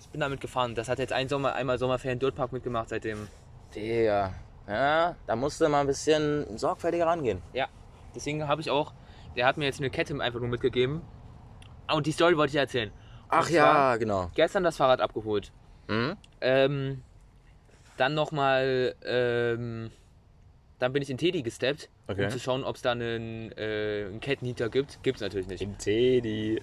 Ich 0.00 0.08
bin 0.08 0.20
damit 0.20 0.40
gefahren. 0.40 0.74
Das 0.74 0.88
hat 0.88 0.98
jetzt 0.98 1.12
ein 1.12 1.28
Sommer, 1.28 1.54
einmal 1.54 1.78
Sommerferien 1.78 2.18
Dirtpark 2.18 2.52
mitgemacht 2.52 2.90
seitdem. 2.90 3.26
Digga. 3.74 4.34
Ja, 4.68 5.16
da 5.26 5.36
musst 5.36 5.60
du 5.60 5.68
mal 5.68 5.80
ein 5.80 5.86
bisschen 5.86 6.58
sorgfältiger 6.58 7.06
rangehen. 7.06 7.42
Ja. 7.52 7.68
Deswegen 8.14 8.46
habe 8.48 8.60
ich 8.60 8.70
auch, 8.70 8.92
der 9.36 9.46
hat 9.46 9.56
mir 9.56 9.64
jetzt 9.64 9.80
eine 9.80 9.90
Kette 9.90 10.18
einfach 10.20 10.40
nur 10.40 10.48
mitgegeben. 10.48 11.02
Ah, 11.86 11.94
Und 11.94 12.06
die 12.06 12.12
Story 12.12 12.36
wollte 12.36 12.50
ich 12.52 12.56
erzählen. 12.58 12.90
Ach 13.28 13.46
Und 13.46 13.52
ja, 13.54 13.62
zwar 13.64 13.98
genau. 13.98 14.30
Gestern 14.34 14.62
das 14.62 14.76
Fahrrad 14.76 15.00
abgeholt. 15.00 15.52
Mhm. 15.88 16.16
Ähm, 16.40 17.02
dann 17.96 18.14
nochmal, 18.14 18.94
ähm, 19.04 19.90
dann 20.78 20.92
bin 20.92 21.02
ich 21.02 21.10
in 21.10 21.18
Teddy 21.18 21.42
gesteppt, 21.42 21.88
Okay. 22.06 22.24
um 22.24 22.30
zu 22.30 22.38
schauen, 22.38 22.64
ob 22.64 22.76
es 22.76 22.82
da 22.82 22.92
einen, 22.92 23.50
äh, 23.52 24.04
einen 24.06 24.20
Kettenheater 24.20 24.68
gibt. 24.68 25.02
Gibt's 25.02 25.20
natürlich 25.22 25.46
nicht. 25.46 25.62
Im 25.62 25.78
Teddy. 25.78 26.60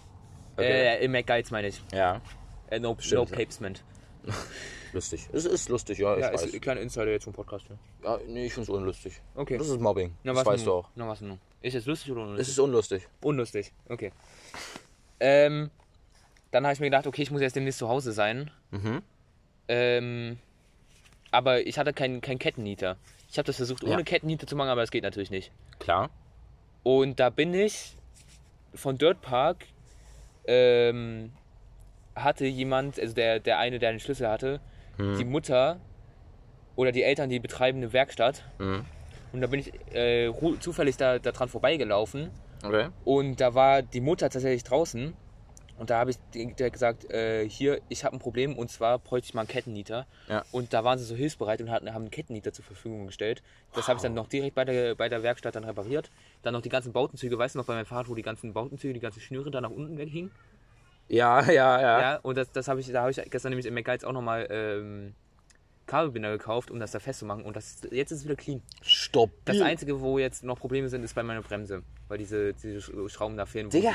Okay. 0.56 0.98
Äh, 0.98 1.06
Im 1.06 1.12
McGuides 1.12 1.50
meine 1.52 1.68
ich. 1.70 1.82
ja, 1.94 2.22
Äh, 2.70 2.80
no, 2.80 2.96
Stimmt, 3.00 3.32
no. 3.32 3.36
Papesment. 3.38 3.84
lustig. 4.94 5.28
Es 5.34 5.46
ist 5.46 5.70
lustig, 5.70 5.98
ja, 5.98 6.16
ich 6.16 6.22
Ja, 6.22 6.32
weiß. 6.34 6.44
ist 6.46 6.54
ein 6.54 6.62
kleiner 6.62 6.82
Insider 6.82 7.10
jetzt 7.10 7.24
vom 7.24 7.34
Podcast. 7.34 7.66
Ja. 8.04 8.18
Ja, 8.18 8.20
nee, 8.28 8.46
ich 8.46 8.54
find's 8.54 8.70
unlustig. 8.70 9.20
Okay. 9.36 9.58
Das 9.58 9.68
ist 9.70 9.80
Mobbing. 9.80 10.14
Na, 10.24 10.34
das 10.34 10.46
weißt 10.46 10.66
nun? 10.66 10.66
du 10.66 10.72
auch. 10.80 10.90
Na, 10.96 11.08
was 11.08 11.22
nun? 11.22 11.40
Ist 11.64 11.76
es 11.76 11.86
lustig 11.86 12.12
oder 12.12 12.22
unlustig? 12.22 12.42
Es 12.42 12.50
ist 12.50 12.60
unlustig. 12.60 13.08
Unlustig, 13.22 13.74
okay. 13.90 14.12
Ähm, 15.20 15.70
dann 16.52 16.64
habe 16.66 16.74
ich 16.74 16.80
mir 16.80 16.88
gedacht, 16.88 17.08
okay, 17.08 17.22
ich 17.24 17.32
muss 17.32 17.42
jetzt 17.42 17.56
demnächst 17.56 17.80
zu 17.80 17.88
Hause 17.90 18.12
sein. 18.12 18.52
Mhm. 18.72 19.02
Ähm, 19.68 20.38
aber 21.32 21.66
ich 21.66 21.78
hatte 21.80 21.94
keinen 21.94 22.22
kein 22.22 22.40
Kettennieter. 22.40 22.98
Ich 23.32 23.38
habe 23.38 23.46
das 23.46 23.56
versucht, 23.56 23.84
ohne 23.84 23.94
Ja. 23.94 24.04
Kettennieter 24.04 24.46
zu 24.46 24.56
machen, 24.56 24.70
aber 24.70 24.84
es 24.84 24.92
geht 24.92 25.04
natürlich 25.04 25.32
nicht. 25.32 25.52
Klar. 25.80 26.10
Und 26.84 27.20
da 27.20 27.30
bin 27.30 27.54
ich 27.54 27.96
von 28.76 28.98
Dirt 28.98 29.22
Park, 29.22 29.66
ähm, 30.46 31.32
hatte 32.16 32.46
jemand, 32.46 33.00
also 33.00 33.14
der, 33.14 33.40
der 33.40 33.58
eine, 33.60 33.80
der 33.80 33.92
den 33.92 34.00
Schlüssel 34.00 34.28
hatte, 34.28 34.60
Hm. 34.98 35.18
die 35.18 35.24
Mutter 35.26 35.80
oder 36.76 36.92
die 36.92 37.04
Eltern, 37.04 37.30
die 37.30 37.40
betreiben 37.40 37.78
eine 37.78 37.94
Werkstatt. 37.94 38.44
Mhm. 38.60 38.86
Und 39.32 39.42
da 39.42 39.48
bin 39.48 39.62
ich 39.62 39.72
äh, 39.96 40.32
zufällig 40.60 40.98
da, 40.98 41.20
da 41.20 41.32
dran 41.32 41.48
vorbeigelaufen. 41.48 42.30
Okay. 42.66 42.90
Und 43.06 43.40
da 43.40 43.54
war 43.54 43.82
die 43.82 44.02
Mutter 44.02 44.30
tatsächlich 44.30 44.64
draußen. 44.66 45.14
Und 45.82 45.90
da 45.90 45.98
habe 45.98 46.12
ich 46.12 46.18
der 46.36 46.70
gesagt, 46.70 47.10
äh, 47.10 47.50
hier, 47.50 47.82
ich 47.90 48.06
habe 48.06 48.16
ein 48.16 48.20
Problem 48.20 48.56
und 48.56 48.70
zwar 48.70 49.00
bräuchte 49.00 49.30
ich 49.30 49.34
mal 49.34 49.42
einen 49.42 49.48
Kettennieter. 49.48 50.06
Ja. 50.30 50.44
Und 50.52 50.74
da 50.74 50.84
waren 50.84 51.00
sie 51.00 51.06
so 51.06 51.16
hilfsbereit 51.16 51.60
und 51.60 51.72
hatten, 51.72 51.92
haben 51.92 52.04
einen 52.04 52.12
Kettennieter 52.12 52.54
zur 52.54 52.64
Verfügung 52.64 53.08
gestellt. 53.08 53.42
Das 53.74 53.88
habe 53.88 53.98
ich 53.98 54.04
dann 54.04 54.14
noch 54.14 54.28
direkt 54.28 54.54
bei 54.54 54.64
der, 54.64 54.94
bei 54.94 55.10
der 55.10 55.24
Werkstatt 55.24 55.56
dann 55.56 55.64
repariert. 55.64 56.12
Dann 56.44 56.54
noch 56.54 56.62
die 56.62 56.70
ganzen 56.70 56.94
Bautenzüge, 56.94 57.36
weißt 57.36 57.56
du 57.56 57.60
noch 57.60 57.66
bei 57.66 57.74
meinem 57.74 57.88
Fahrrad, 57.88 58.10
wo 58.10 58.14
die 58.14 58.22
ganzen 58.22 58.54
Bautenzüge, 58.54 58.94
die 58.94 59.00
ganzen 59.00 59.22
Schnüre 59.22 59.50
da 59.50 59.60
nach 59.60 59.72
unten 59.72 59.98
weghingen? 59.98 60.30
Ja, 61.08 61.42
ja, 61.50 61.82
ja. 61.82 62.02
Ja, 62.02 62.16
und 62.18 62.38
das, 62.38 62.52
das 62.52 62.68
habe 62.68 62.80
ich, 62.80 62.92
da 62.92 63.02
habe 63.02 63.10
ich 63.10 63.20
gestern 63.32 63.50
nämlich 63.50 63.66
im 63.66 63.74
McGuides 63.74 64.04
auch 64.04 64.14
nochmal 64.14 64.48
ähm, 64.52 65.16
Kabelbinder 65.88 66.30
gekauft, 66.30 66.70
um 66.70 66.80
das 66.80 66.92
da 66.92 67.00
festzumachen. 67.00 67.44
Und 67.44 67.56
das, 67.56 67.82
jetzt 67.90 68.12
ist 68.12 68.20
es 68.20 68.26
wieder 68.26 68.36
clean. 68.36 68.62
Stopp. 68.84 69.32
Das 69.46 69.60
Einzige, 69.62 70.00
wo 70.00 70.20
jetzt 70.20 70.44
noch 70.44 70.60
Probleme 70.60 70.90
sind, 70.90 71.04
ist 71.04 71.16
bei 71.16 71.24
meiner 71.24 71.42
Bremse. 71.42 71.82
Weil 72.08 72.20
diese, 72.20 72.54
diese 72.54 72.78
Sch- 72.78 73.10
Schrauben 73.10 73.36
da 73.36 73.48
fehlen. 73.48 73.72
Digga, 73.72 73.94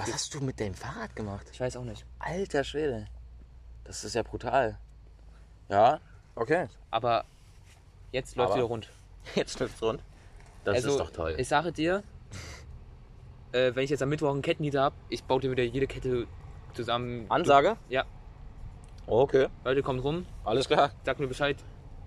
was 0.00 0.12
hast 0.14 0.34
du 0.34 0.40
mit 0.40 0.60
deinem 0.60 0.74
Fahrrad 0.74 1.14
gemacht? 1.14 1.46
Ich 1.52 1.60
weiß 1.60 1.76
auch 1.76 1.84
nicht. 1.84 2.04
Alter 2.18 2.64
Schwede. 2.64 3.06
Das 3.84 4.04
ist 4.04 4.14
ja 4.14 4.22
brutal. 4.22 4.78
Ja, 5.68 6.00
okay. 6.34 6.68
Aber 6.90 7.24
jetzt 8.12 8.36
läuft 8.36 8.54
wieder 8.54 8.64
rund. 8.64 8.88
Jetzt 9.34 9.60
läuft's 9.60 9.82
rund. 9.82 10.02
Das 10.64 10.76
also, 10.76 10.90
ist 10.90 10.98
doch 10.98 11.10
toll. 11.10 11.34
Ich 11.36 11.46
sage 11.46 11.72
dir, 11.72 12.02
äh, 13.52 13.74
wenn 13.74 13.84
ich 13.84 13.90
jetzt 13.90 14.02
am 14.02 14.08
Mittwoch 14.08 14.30
einen 14.30 14.42
Kettennieter 14.42 14.82
habe, 14.82 14.96
ich 15.10 15.24
baue 15.24 15.40
dir 15.40 15.50
wieder 15.50 15.62
jede 15.62 15.86
Kette 15.86 16.26
zusammen. 16.72 17.26
Ansage? 17.28 17.76
Ja. 17.90 18.04
Okay, 19.06 19.48
Leute, 19.64 19.82
kommt 19.82 20.02
rum, 20.04 20.24
alles 20.44 20.68
klar. 20.68 20.92
sagt 21.04 21.20
mir 21.20 21.26
Bescheid, 21.26 21.56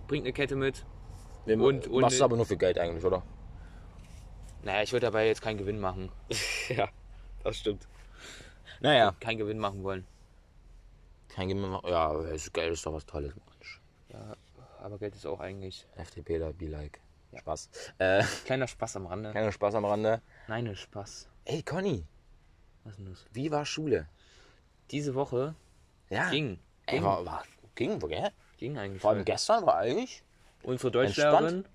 bringt 0.08 0.26
eine 0.26 0.34
Kette 0.34 0.56
mit. 0.56 0.86
Wir 1.46 1.60
Und- 1.60 1.88
und- 1.88 2.02
machst 2.02 2.16
es 2.16 2.22
aber 2.22 2.36
nur 2.36 2.46
für 2.46 2.58
Geld 2.58 2.80
eigentlich, 2.80 3.04
oder? 3.04 3.24
Naja, 4.64 4.82
ich 4.82 4.92
würde 4.94 5.08
dabei 5.08 5.28
jetzt 5.28 5.42
keinen 5.42 5.58
Gewinn 5.58 5.80
machen. 5.80 6.10
ja, 6.70 6.88
das 7.44 7.58
stimmt. 7.58 7.88
Naja. 8.80 9.16
Keinen 9.20 9.38
Gewinn 9.38 9.60
machen 9.60 9.84
wollen. 9.84 10.06
Kein 11.30 11.48
Gewinn. 11.50 11.78
Ja, 11.86 12.20
ist 12.24 12.54
Geld 12.54 12.74
ist 12.74 12.86
doch 12.86 12.94
was 12.94 13.06
Tolles. 13.06 13.34
Mensch. 13.36 13.82
Ja, 14.10 14.36
aber 14.82 14.98
Geld 15.00 15.16
ist 15.16 15.26
auch 15.26 15.40
eigentlich 15.40 15.88
FDP 15.96 16.40
da, 16.40 16.52
be 16.52 16.68
like. 16.68 17.00
Spaß. 17.36 17.70
Äh, 17.98 18.24
kleiner 18.46 18.68
Spaß 18.68 18.98
am 18.98 19.08
Rande. 19.08 19.32
kleiner 19.32 19.52
Spaß 19.52 19.74
am 19.76 19.86
Rande. 19.86 20.22
Nein, 20.48 20.76
Spaß. 20.76 21.28
Ey, 21.46 21.64
Conny, 21.64 22.06
Was 22.84 22.96
denn 22.98 23.06
das? 23.08 23.26
wie 23.34 23.50
war 23.50 23.66
Schule? 23.66 24.08
Diese 24.92 25.16
Woche 25.16 25.56
Ja. 26.10 26.30
ging. 26.30 26.60
Ey, 26.86 26.98
Ging, 26.98 27.04
war, 27.04 27.26
war, 27.26 27.44
ging, 27.74 28.00
gell? 28.00 28.30
ging 28.58 28.78
eigentlich. 28.78 29.02
Vor 29.02 29.10
allem 29.12 29.20
voll. 29.20 29.26
gestern 29.26 29.66
war 29.66 29.78
eigentlich. 29.78 30.22
Unsere 30.62 30.92
Deutschlehrerin. 30.92 31.46
Entspannt. 31.46 31.70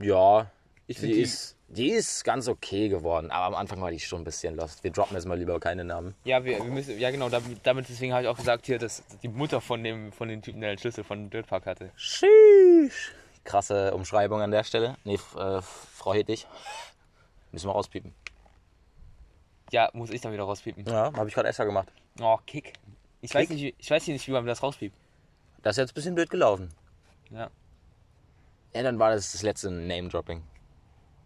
Ja, 0.00 0.50
Ich 0.88 0.98
finde 0.98 1.14
die, 1.14 1.20
ist, 1.22 1.56
die 1.70 1.90
ist 1.90 2.24
ganz 2.24 2.48
okay 2.48 2.88
geworden, 2.88 3.30
aber 3.30 3.46
am 3.46 3.54
Anfang 3.54 3.80
war 3.80 3.90
die 3.90 4.00
schon 4.00 4.22
ein 4.22 4.24
bisschen 4.24 4.56
lost. 4.56 4.82
Wir 4.84 4.90
droppen 4.90 5.16
jetzt 5.16 5.26
mal 5.26 5.38
lieber 5.38 5.58
keine 5.60 5.84
Namen. 5.84 6.14
Ja, 6.24 6.44
wir, 6.44 6.58
wir 6.58 6.64
müssen, 6.64 6.98
ja 6.98 7.10
genau, 7.10 7.28
damit, 7.28 7.88
deswegen 7.88 8.12
habe 8.12 8.22
ich 8.24 8.28
auch 8.28 8.36
gesagt 8.36 8.66
hier, 8.66 8.78
dass 8.78 9.02
die 9.22 9.28
Mutter 9.28 9.60
von 9.60 9.82
dem, 9.84 10.12
von 10.12 10.28
dem 10.28 10.42
Typen, 10.42 10.60
der 10.60 10.70
den 10.74 10.78
Schlüssel 10.78 11.04
von 11.04 11.18
dem 11.18 11.30
Dirtpark 11.30 11.66
hatte. 11.66 11.90
Sheesh. 11.96 13.12
Krasse 13.44 13.94
Umschreibung 13.94 14.40
an 14.42 14.50
der 14.50 14.64
Stelle. 14.64 14.96
Nee, 15.04 15.14
äh, 15.36 15.62
Frau 15.62 16.12
Hedwig. 16.12 16.46
Müssen 17.52 17.68
wir 17.68 17.72
rauspiepen. 17.72 18.14
Ja, 19.72 19.88
muss 19.92 20.10
ich 20.10 20.20
dann 20.20 20.32
wieder 20.32 20.44
rauspiepen. 20.44 20.84
Ja, 20.86 21.12
habe 21.12 21.28
ich 21.28 21.34
gerade 21.34 21.48
extra 21.48 21.64
gemacht. 21.64 21.88
Oh, 22.20 22.36
Kick. 22.46 22.74
Ich 23.22 23.34
weiß 23.34 23.48
nicht, 23.48 23.62
wie- 23.62 23.74
ich 23.78 23.90
weiß 23.90 24.06
nicht, 24.08 24.26
wie 24.26 24.32
man 24.32 24.44
das 24.46 24.62
rauspiept. 24.62 24.96
Das 25.62 25.74
ist 25.76 25.78
jetzt 25.78 25.90
ein 25.92 25.94
bisschen 25.94 26.14
blöd 26.14 26.30
gelaufen. 26.30 26.70
Ja. 27.30 27.48
Ja, 28.74 28.82
dann 28.82 28.98
war 28.98 29.10
das 29.14 29.32
das 29.32 29.42
letzte 29.42 29.70
Name-Dropping. 29.70 30.42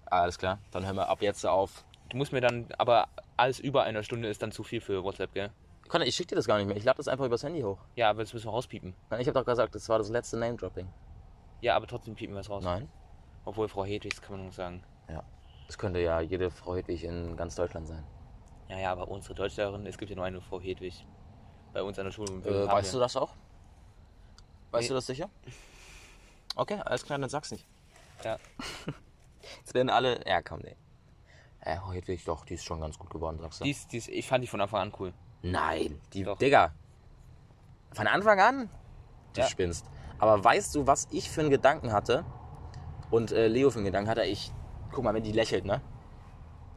Alles 0.07 0.39
klar, 0.39 0.59
dann 0.71 0.85
hören 0.85 0.97
wir 0.97 1.09
ab 1.09 1.23
jetzt 1.23 1.45
auf. 1.47 1.85
Du 2.11 2.17
musst 2.17 2.33
mir 2.33 2.41
dann, 2.41 2.67
aber 2.79 3.09
alles 3.37 3.59
über 3.59 3.83
einer 3.85 4.03
Stunde 4.03 4.29
ist 4.29 4.43
dann 4.43 4.53
zu 4.53 4.63
viel 4.63 4.81
für 4.81 5.03
WhatsApp, 5.03 5.33
gell? 5.33 5.51
Conny, 5.89 6.05
ich 6.05 6.15
schick 6.15 6.29
dir 6.29 6.37
das 6.37 6.47
gar 6.47 6.59
nicht 6.59 6.67
mehr. 6.67 6.77
Ich 6.77 6.85
lade 6.85 6.97
das 6.99 7.09
einfach 7.09 7.25
übers 7.27 7.43
Handy 7.43 7.63
hoch. 7.63 7.79
Ja, 7.97 8.11
aber 8.11 8.23
das 8.23 8.33
müssen 8.33 8.47
wir 8.47 8.53
rauspiepen. 8.53 8.95
Nein, 9.11 9.21
Ich 9.21 9.27
habe 9.29 9.39
doch 9.39 9.45
gesagt, 9.47 9.75
das 9.75 9.89
war 9.89 9.99
das 9.99 10.09
letzte 10.09 10.37
Name-Dropping. 10.39 10.89
Ja, 11.61 11.77
aber 11.77 11.87
trotzdem 11.87 12.15
piepen 12.15 12.35
wir 12.35 12.41
es 12.41 12.51
raus. 12.51 12.63
Nein. 12.65 12.89
Obwohl 13.45 13.69
Frau 13.69 13.85
Hedwigs 13.85 14.21
kann 14.23 14.37
man 14.37 14.47
noch 14.47 14.53
sagen. 14.53 14.83
Das 15.67 15.79
könnte 15.79 15.99
ja 15.99 16.21
jede 16.21 16.51
Frau 16.51 16.75
Hedwig 16.77 17.05
in 17.05 17.37
ganz 17.39 17.55
Deutschland 17.55 17.87
sein. 17.89 18.05
Ja, 18.69 18.79
ja, 18.79 18.93
aber 18.93 19.09
unsere 19.09 19.35
Deutschlehrerin, 19.35 19.87
es 19.87 19.97
gibt 19.97 20.11
ja 20.11 20.17
nur 20.17 20.27
eine 20.27 20.41
Frau 20.43 20.61
Hedwig. 20.61 21.07
Bei 21.73 21.83
uns 21.83 21.99
an 21.99 22.05
der 22.05 22.13
Schule. 22.13 22.31
Äh, 22.45 22.67
weißt 22.69 22.89
ja- 22.93 22.99
du 22.99 23.01
das 23.03 23.17
auch? 23.17 23.31
Weißt 24.71 24.83
Nee. 24.85 24.89
du 24.89 24.95
das 24.95 25.07
sicher? 25.07 25.31
Okay, 26.55 26.79
alles 26.85 27.03
klar, 27.05 27.19
dann 27.19 27.31
sag's 27.31 27.51
nicht. 27.51 27.67
Ja. 28.23 28.37
Jetzt 29.59 29.75
werden 29.75 29.91
alle. 29.91 30.21
Ja, 30.27 30.43
komm, 30.43 30.61
nee. 30.61 30.77
Äh, 31.61 31.77
Frau 31.79 31.93
Hedwig, 31.93 32.25
doch, 32.25 32.45
die 32.45 32.55
ist 32.55 32.65
schon 32.65 32.81
ganz 32.81 32.99
gut 32.99 33.11
geworden, 33.11 33.39
sagst 33.41 33.61
du. 33.61 33.65
Dies, 33.65 33.87
dies, 33.87 34.09
ich 34.09 34.27
fand 34.29 34.45
die 34.45 34.49
von 34.49 34.61
Anfang 34.61 34.81
an 34.81 34.93
cool. 34.99 35.13
Nein, 35.43 36.01
die. 36.13 36.25
Doch. 36.25 36.39
Digga. 36.39 36.73
Von 37.93 38.07
Anfang 38.07 38.41
an? 38.41 38.71
Du 39.35 39.41
Ja. 39.41 39.47
spinnst. 39.47 39.87
Aber 40.19 40.43
weißt 40.43 40.75
du, 40.75 40.87
was 40.87 41.09
ich 41.11 41.31
für 41.31 41.41
einen 41.41 41.51
Gedanken 41.51 41.93
hatte? 41.93 42.25
Und 43.11 43.33
äh, 43.33 43.49
Leo 43.49 43.71
für 43.71 43.79
einen 43.79 43.87
Gedanken 43.87 44.11
hatte? 44.11 44.25
Ich. 44.25 44.53
Guck 44.93 45.05
mal, 45.05 45.15
wenn 45.15 45.23
die 45.23 45.33
lächelt, 45.33 45.65
ne? 45.65 45.81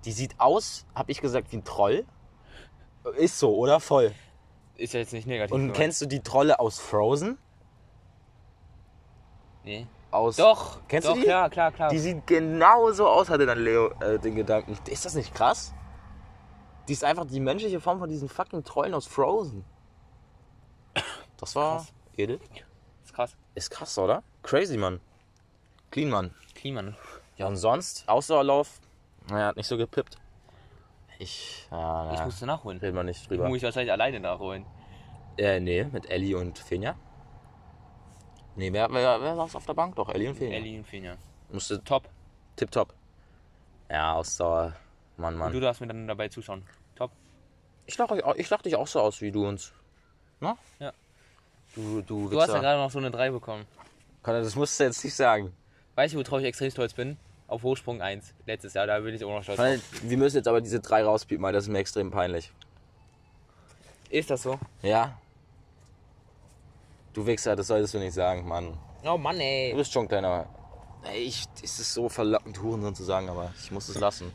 Die 0.06 0.12
sieht 0.12 0.40
aus, 0.40 0.86
hab 0.96 1.10
ich 1.10 1.22
gesagt, 1.22 1.52
wie 1.52 1.58
ein 1.58 1.64
Troll. 1.64 2.06
Ist 3.18 3.40
so, 3.40 3.56
oder? 3.56 3.80
Voll. 3.80 4.14
Ist 4.76 4.94
ja 4.94 5.00
jetzt 5.00 5.14
nicht 5.14 5.28
negativ. 5.28 5.54
Und 5.54 5.74
kennst 5.74 6.02
du 6.02 6.06
die 6.06 6.22
Trolle 6.22 6.60
aus 6.60 6.80
Frozen? 6.80 7.38
Nee. 9.64 9.88
Aus 10.12 10.38
Doch, 10.38 10.80
Kennst 10.88 11.08
doch, 11.08 11.14
du 11.14 11.20
die? 11.20 11.26
klar, 11.26 11.50
klar, 11.50 11.72
klar. 11.72 11.90
Die 11.90 12.00
sieht 12.00 12.26
genauso 12.28 13.08
aus, 13.08 13.30
hatte 13.30 13.46
dann 13.46 13.60
Leo 13.60 13.90
äh, 14.00 14.18
den 14.18 14.36
Gedanken. 14.36 14.78
Ist 14.90 15.06
das 15.06 15.16
nicht 15.16 15.34
krass? 15.34 15.74
Die 16.88 16.94
ist 16.94 17.04
einfach 17.04 17.26
die 17.26 17.42
menschliche 17.42 17.82
Form 17.82 18.00
von 18.00 18.10
diesen 18.10 18.30
fucking 18.30 18.64
Trollen 18.64 18.94
aus 18.94 19.06
Frozen. 19.06 19.66
Das 21.38 21.56
war 21.56 21.78
Krass. 21.78 21.94
edel. 22.16 22.40
ist 23.04 23.14
krass. 23.14 23.36
Ist 23.54 23.70
krass, 23.70 23.98
oder? 23.98 24.24
Crazy, 24.44 24.78
Mann. 24.78 25.00
Clean, 25.92 26.10
Mann. 26.10 26.34
Klima, 26.56 26.82
ne? 26.82 26.96
Ja, 27.36 27.48
und 27.48 27.58
sonst? 27.58 28.08
Ausdauerlauf? 28.10 28.80
Naja, 29.30 29.48
hat 29.48 29.58
nicht 29.58 29.68
so 29.68 29.78
gepippt. 29.78 30.18
Ich, 31.20 31.68
ja, 31.70 32.14
Ich 32.14 32.24
musste 32.24 32.46
nachholen. 32.46 32.80
reden 32.80 32.96
wir 32.96 33.04
nicht 33.04 33.22
Ich 33.22 33.28
drüber. 33.28 33.48
muss 33.48 33.58
ich 33.58 33.64
wahrscheinlich 33.64 33.92
alleine 33.92 34.20
nachholen. 34.20 34.66
Äh, 35.38 35.60
nee, 35.60 35.84
mit 35.84 36.10
Ellie 36.10 36.36
und 36.38 36.58
Finja. 36.58 36.96
Nee, 38.58 38.74
wer, 38.74 38.92
wer, 38.92 39.22
wer 39.22 39.36
saß 39.36 39.56
auf 39.56 39.66
der 39.66 39.74
Bank? 39.76 39.96
Doch, 39.96 40.10
Ellie 40.10 40.30
und 40.30 40.36
Finja. 40.36 40.58
Ellie 40.58 40.80
und 40.80 40.86
Finja. 40.88 41.16
Musste 41.52 41.82
Top. 41.84 42.10
tipptopp. 42.56 42.94
Ja, 43.90 44.14
Ausdauer. 44.16 44.74
Mann, 45.16 45.34
Und 45.36 45.40
Mann. 45.40 45.54
du 45.54 45.60
darfst 45.60 45.80
mir 45.80 45.88
dann 45.88 46.08
dabei 46.08 46.28
zuschauen. 46.28 46.64
Top. 46.96 47.12
Ich 47.86 47.98
lach, 47.98 48.12
ich 48.36 48.50
lach 48.50 48.62
dich 48.64 48.76
auch 48.76 48.88
so 48.88 49.00
aus 49.00 49.22
wie 49.22 49.32
du 49.32 49.48
uns. 49.48 49.72
Ne? 50.42 50.56
Ja. 50.80 50.92
Du, 51.76 52.02
du, 52.02 52.30
Du 52.30 52.42
hast 52.42 52.50
ja 52.50 52.60
gerade 52.60 52.80
noch 52.82 52.92
so 52.92 52.98
eine 53.00 53.12
3 53.12 53.30
bekommen. 53.30 53.66
Conor, 54.24 54.42
das 54.42 54.56
musst 54.56 54.80
du 54.80 54.84
jetzt 54.86 55.04
nicht 55.04 55.16
sagen. 55.16 55.56
Weißt 55.96 56.14
du, 56.14 56.18
worauf 56.20 56.40
ich 56.40 56.46
extrem 56.48 56.72
stolz 56.72 56.94
bin? 56.94 57.18
Auf 57.48 57.64
Hochsprung 57.64 58.02
1. 58.02 58.34
Letztes 58.46 58.74
Jahr, 58.74 58.88
da 58.88 59.00
bin 59.00 59.14
ich 59.16 59.24
auch 59.24 59.30
noch 59.30 59.44
stolz 59.44 59.58
Conor, 59.58 59.78
wir 60.02 60.18
müssen 60.18 60.38
jetzt 60.38 60.48
aber 60.48 60.62
diese 60.62 60.80
drei 60.80 61.04
rauspiepen, 61.04 61.44
weil 61.44 61.54
das 61.54 61.66
ist 61.66 61.70
mir 61.70 61.80
extrem 61.80 62.10
peinlich. 62.12 62.52
Ist 64.10 64.30
das 64.32 64.42
so? 64.44 64.60
Ja? 64.82 65.20
Du 67.18 67.26
Wichser, 67.26 67.56
das 67.56 67.66
solltest 67.66 67.96
du 67.96 67.98
nicht 67.98 68.14
sagen, 68.14 68.48
Mann. 68.48 68.78
Oh 69.04 69.18
Mann, 69.18 69.38
Du 69.38 69.42
ey. 69.44 69.74
bist 69.74 69.92
schon 69.92 70.06
ein 70.06 70.08
kleiner. 70.08 70.46
Ey, 71.04 71.24
ich, 71.24 71.46
es 71.64 71.80
ist 71.80 71.92
so 71.96 72.10
verlockend, 72.10 72.62
Hurensohn 72.62 72.94
zu 72.94 73.04
sagen, 73.04 73.28
aber 73.28 73.52
ich 73.60 73.72
muss 73.72 73.90
es 73.90 74.00
lassen. 74.00 74.32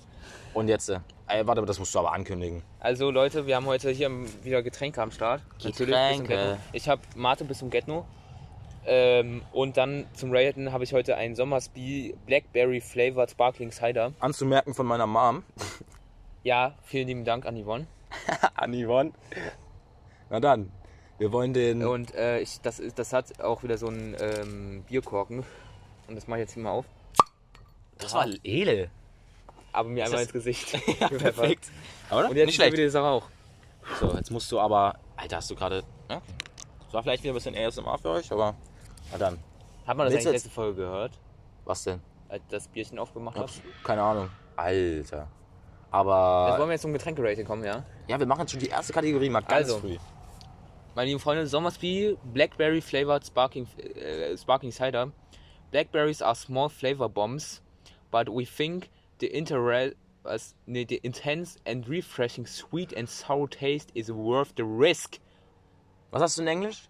Und 0.52 0.66
jetzt, 0.66 0.88
äh, 0.88 0.98
ey, 1.28 1.46
warte, 1.46 1.64
das 1.64 1.78
musst 1.78 1.94
du 1.94 2.00
aber 2.00 2.12
ankündigen. 2.12 2.64
Also 2.80 3.12
Leute, 3.12 3.46
wir 3.46 3.54
haben 3.54 3.66
heute 3.66 3.90
hier 3.92 4.10
wieder 4.42 4.64
Getränke 4.64 5.00
am 5.00 5.12
Start. 5.12 5.42
Getränke. 5.62 6.58
Ich 6.72 6.88
habe 6.88 7.00
Mate 7.14 7.44
bis 7.44 7.58
zum 7.58 7.70
Getno. 7.70 8.04
Ähm, 8.84 9.42
und 9.52 9.76
dann 9.76 10.06
zum 10.14 10.32
Raiden 10.34 10.72
habe 10.72 10.82
ich 10.82 10.92
heute 10.92 11.14
einen 11.14 11.36
Sommersby 11.36 12.16
Blackberry 12.26 12.80
Flavored 12.80 13.30
Sparkling 13.30 13.70
Cider. 13.70 14.12
Anzumerken 14.18 14.74
von 14.74 14.86
meiner 14.86 15.06
Mom. 15.06 15.44
Ja, 16.42 16.74
vielen 16.82 17.06
lieben 17.06 17.24
Dank 17.24 17.46
an 17.46 17.62
Yvonne. 17.62 17.86
An 18.56 18.74
Yvonne. 18.74 19.12
Na 20.30 20.40
dann, 20.40 20.72
wir 21.18 21.32
wollen 21.32 21.52
den. 21.54 21.84
Und 21.84 22.14
äh, 22.14 22.40
ich, 22.40 22.60
das, 22.60 22.82
das 22.94 23.12
hat 23.12 23.40
auch 23.40 23.62
wieder 23.62 23.78
so 23.78 23.88
einen 23.88 24.16
ähm, 24.20 24.84
Bierkorken. 24.88 25.44
Und 26.08 26.16
das 26.16 26.26
mache 26.26 26.40
ich 26.40 26.42
jetzt 26.44 26.54
hier 26.54 26.62
mal 26.62 26.70
auf. 26.72 26.86
Das 27.98 28.12
war 28.14 28.26
edel. 28.42 28.90
Aber 29.72 29.88
mir 29.88 30.04
einmal 30.04 30.18
das- 30.18 30.22
ins 30.24 30.32
Gesicht. 30.32 30.78
Ja, 31.00 31.08
perfekt. 31.08 31.66
Aber 32.10 32.28
Und 32.28 32.36
jetzt 32.36 32.46
nicht 32.46 32.54
schlecht. 32.56 32.72
wieder 32.72 32.82
die 32.84 32.90
Sache 32.90 33.06
auch. 33.06 33.24
So, 34.00 34.12
jetzt 34.16 34.30
musst 34.30 34.50
du 34.52 34.60
aber. 34.60 34.96
Alter, 35.16 35.36
hast 35.36 35.50
du 35.50 35.54
gerade. 35.54 35.82
Ja? 36.10 36.20
Das 36.84 36.92
war 36.94 37.02
vielleicht 37.02 37.22
wieder 37.22 37.32
ein 37.32 37.36
bisschen 37.36 37.56
ASMR 37.56 37.98
für 37.98 38.10
euch, 38.10 38.30
aber. 38.32 38.54
Na 39.12 39.18
dann. 39.18 39.38
Hat 39.86 39.96
man 39.96 40.06
das 40.06 40.14
Willst 40.14 40.26
eigentlich 40.26 40.42
du 40.42 40.46
letzte 40.46 40.50
Folge 40.50 40.76
gehört? 40.82 41.12
Was 41.64 41.84
denn? 41.84 42.00
Als 42.28 42.42
das 42.50 42.68
Bierchen 42.68 42.98
aufgemacht 42.98 43.36
hat? 43.36 43.44
hab's- 43.44 43.60
Keine 43.84 44.02
Ahnung. 44.02 44.28
Alter. 44.56 45.00
Jetzt 45.02 45.16
Aber. 45.90 46.56
wollen 46.58 46.68
wir 46.68 46.72
jetzt 46.72 46.82
zum 46.82 46.92
Getränkerating 46.92 47.44
kommen, 47.46 47.64
ja? 47.64 47.84
Ja, 48.08 48.18
wir 48.18 48.26
machen 48.26 48.40
jetzt 48.40 48.50
schon 48.52 48.60
die 48.60 48.68
erste 48.68 48.92
Kategorie 48.92 49.28
mal 49.30 49.40
ganz 49.40 49.52
Also. 49.70 49.78
früh. 49.80 49.96
Meine 50.94 51.08
lieben 51.08 51.20
Freunde, 51.20 51.46
Sommersby 51.46 52.18
Blackberry 52.32 52.80
Flavored 52.80 53.24
Sparkling, 53.24 53.66
äh, 53.78 54.36
Sparkling 54.36 54.72
Cider. 54.72 55.10
Blackberries 55.70 56.20
are 56.20 56.34
small 56.34 56.68
flavor 56.68 57.08
bombs, 57.08 57.62
but 58.10 58.28
we 58.28 58.44
think 58.44 58.90
the 59.20 59.28
was, 60.22 60.54
nee, 60.66 60.84
the 60.84 61.00
intense 61.02 61.58
and 61.66 61.88
refreshing 61.88 62.46
sweet 62.46 62.92
and 62.96 63.08
sour 63.08 63.48
taste 63.48 63.90
is 63.94 64.10
worth 64.10 64.52
the 64.56 64.64
risk. 64.64 65.18
Was 66.10 66.22
hast 66.22 66.38
du 66.38 66.42
in 66.42 66.48
Englisch? 66.48 66.88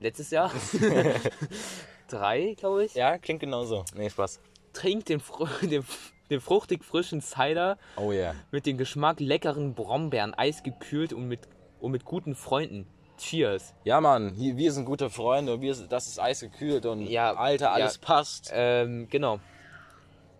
Letztes 0.00 0.30
Jahr? 0.30 0.50
Drei, 2.08 2.54
glaube 2.56 2.84
ich. 2.84 2.94
Ja, 2.94 3.18
klingt 3.18 3.40
genauso. 3.40 3.84
Nee, 3.94 4.10
Spaß. 4.10 4.40
Trinkt 4.72 5.08
den, 5.08 5.20
fr 5.20 5.46
den, 5.62 5.84
den 6.30 6.40
fruchtig 6.40 6.84
frischen 6.84 7.20
Cider 7.20 7.78
Oh 7.96 8.12
yeah. 8.12 8.34
mit 8.50 8.66
dem 8.66 8.76
Geschmack 8.76 9.20
leckeren 9.20 9.74
Brombeeren, 9.74 10.34
eisgekühlt 10.34 11.12
und 11.12 11.28
mit, 11.28 11.40
und 11.80 11.92
mit 11.92 12.04
guten 12.04 12.34
Freunden. 12.34 12.86
Cheers. 13.18 13.74
Ja, 13.84 14.00
Mann, 14.00 14.30
hier, 14.34 14.56
wir 14.56 14.72
sind 14.72 14.84
gute 14.84 15.08
Freunde. 15.08 15.60
Wir, 15.62 15.74
sind- 15.74 15.90
das 15.90 16.06
ist 16.06 16.20
eisgekühlt 16.20 16.84
und 16.86 17.06
Ja, 17.06 17.34
Alter, 17.34 17.72
alles 17.72 17.94
ja. 17.94 18.00
passt. 18.06 18.50
Ähm, 18.52 19.08
genau. 19.08 19.40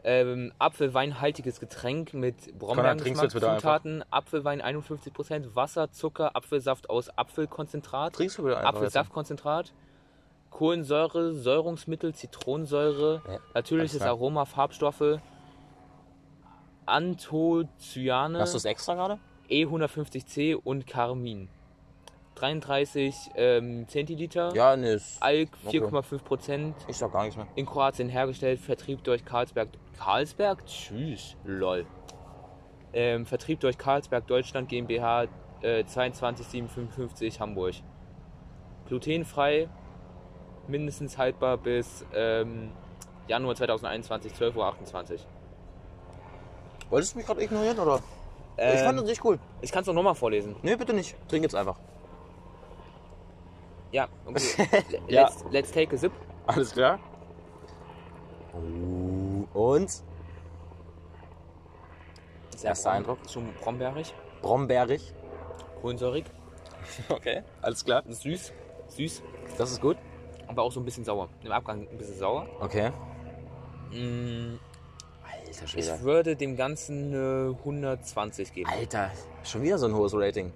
Ähm, 0.04 0.52
Apfelweinhaltiges 0.58 1.58
Getränk 1.58 2.14
mit 2.14 2.36
trinkst 2.38 2.52
du 2.52 2.58
Brombeergeschmack, 2.58 3.22
jetzt 3.24 3.34
wieder 3.34 3.56
Zutaten, 3.56 4.04
Apfelwein 4.10 4.62
51%, 4.62 5.56
Wasser, 5.56 5.90
Zucker, 5.90 6.36
Apfelsaft 6.36 6.90
aus 6.90 7.08
Apfelkonzentrat, 7.18 8.12
Trinkst 8.14 8.38
du 8.38 8.44
wieder 8.44 8.58
einfach 8.58 8.74
Apfelsaftkonzentrat, 8.74 9.72
Kohlensäure, 10.50 11.34
Säurungsmittel, 11.34 12.14
Zitronensäure, 12.14 13.20
Ja, 13.26 13.38
natürliches. 13.54 14.00
Aroma, 14.02 14.44
Farbstoffe, 14.44 15.18
Anthocyane, 16.84 18.38
Hast 18.38 18.54
du 18.54 18.58
es 18.58 18.64
extra 18.64 18.94
gerade? 18.94 19.18
E150C 19.50 20.54
und 20.56 20.86
Carmin. 20.86 21.48
33 22.36 23.14
ähm, 23.36 23.88
Zentiliter, 23.88 24.54
Ja, 24.54 24.74
ist- 24.74 25.22
Alk 25.22 25.48
Okay. 25.64 25.80
4,5%, 25.80 26.74
Ich 26.86 26.98
sag 26.98 27.10
gar 27.12 27.22
nichts 27.22 27.36
mehr. 27.36 27.46
in 27.54 27.64
Kroatien 27.64 28.08
hergestellt, 28.10 28.60
Vertrieb 28.60 29.02
durch 29.04 29.24
Karlsberg. 29.24 29.68
Karlsberg? 29.98 30.66
Tschüss, 30.66 31.34
lol. 31.44 31.86
Ähm, 32.92 33.24
Vertrieb 33.24 33.60
durch 33.60 33.78
Karlsberg 33.78 34.26
Deutschland 34.26 34.68
GmbH 34.68 35.28
äh, 35.62 35.84
22755 35.84 37.40
Hamburg. 37.40 37.74
Glutenfrei, 38.86 39.68
mindestens 40.68 41.16
haltbar 41.16 41.56
bis 41.56 42.04
ähm, 42.14 42.70
Januar 43.28 43.54
2021, 43.54 44.32
12.28 44.32 45.12
Uhr. 45.12 45.18
Wolltest 46.90 47.14
du 47.14 47.18
mich 47.18 47.26
gerade 47.26 47.42
ignorieren 47.42 47.78
oder? 47.78 48.00
Ich 48.56 48.62
Ähm, 48.80 48.84
fand 48.84 48.98
das 49.00 49.06
nicht 49.06 49.24
cool. 49.24 49.38
Ich 49.60 49.70
kann 49.72 49.82
es 49.82 49.88
auch 49.88 49.92
nochmal 49.94 50.14
vorlesen. 50.14 50.56
Nee, 50.62 50.76
bitte 50.76 50.92
nicht. 50.94 51.16
Trink 51.28 51.42
jetzt 51.42 51.54
einfach. 51.54 51.78
Ja, 53.92 54.08
okay. 54.26 54.40
Ja. 55.08 55.22
Let's, 55.22 55.44
let's 55.50 55.70
take 55.72 55.94
a 55.94 55.98
sip. 55.98 56.12
Alles 56.46 56.72
klar. 56.72 56.98
Und? 59.52 59.90
Sehr 62.56 62.70
Erster 62.70 62.90
brom- 62.90 62.96
Eindruck? 62.96 63.18
Schon 63.30 63.52
brombeerig, 63.60 64.14
Brombeerig. 64.40 65.12
kohlensäurig, 65.82 66.24
Okay, 67.10 67.42
alles 67.60 67.84
klar. 67.84 68.02
süß, 68.08 68.52
süß, 68.88 69.22
Das 69.58 69.70
ist 69.72 69.80
gut. 69.80 69.96
aber 70.46 70.62
auch 70.62 70.72
so 70.72 70.80
ein 70.80 70.84
bisschen 70.84 71.04
sauer. 71.04 71.28
Im 71.42 71.52
Abgang 71.52 71.86
ein 71.88 71.98
bisschen 71.98 72.16
sauer. 72.16 72.46
Okay. 72.60 72.92
Mm, 73.92 74.58
Alter 75.46 75.78
Ich 75.78 76.00
würde 76.02 76.36
dem 76.36 76.56
Ganzen 76.56 77.12
äh, 77.12 77.56
120 77.58 78.52
geben. 78.52 78.70
Alter, 78.70 79.10
schon 79.44 79.62
wieder 79.62 79.78
so 79.78 79.86
ein 79.86 79.94
hohes 79.94 80.12
Rating. 80.14 80.52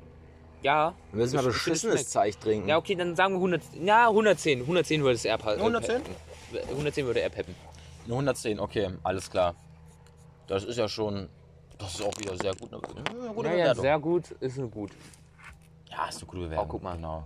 Ja. 0.62 0.94
Wir 1.12 1.22
müssen 1.22 1.36
mal 1.36 1.44
beschissenes. 1.44 2.10
Zeug 2.10 2.38
trinken. 2.38 2.68
Ja, 2.68 2.76
okay, 2.76 2.94
dann 2.94 3.16
sagen 3.16 3.34
wir 3.34 3.38
100. 3.38 3.62
Ja, 3.82 4.08
110. 4.08 4.60
110 4.60 5.02
würde 5.02 5.14
es 5.14 5.24
eher 5.24 5.38
passen. 5.38 5.60
110? 5.60 6.02
110 6.70 7.06
würde 7.06 7.20
er 7.20 7.30
peppen. 7.30 7.54
Eine 8.04 8.14
110, 8.14 8.60
okay, 8.60 8.90
alles 9.02 9.30
klar. 9.30 9.54
Das 10.46 10.64
ist 10.64 10.76
ja 10.76 10.88
schon. 10.88 11.28
Das 11.78 11.94
ist 11.94 12.02
auch 12.02 12.16
wieder 12.18 12.36
sehr 12.36 12.54
gut. 12.54 12.72
Eine, 12.72 13.22
eine 13.22 13.34
gute 13.34 13.48
Ja, 13.48 13.54
ja, 13.56 13.74
sehr 13.74 13.98
gut, 13.98 14.30
ist 14.32 14.58
eine 14.58 14.68
gut. 14.68 14.90
ja, 15.90 16.08
ist 16.08 16.18
eine 16.18 16.26
gute 16.26 16.42
Bewertung. 16.42 16.66
Oh, 16.66 16.68
guck 16.72 16.82
mal. 16.82 16.96
Genau. 16.96 17.24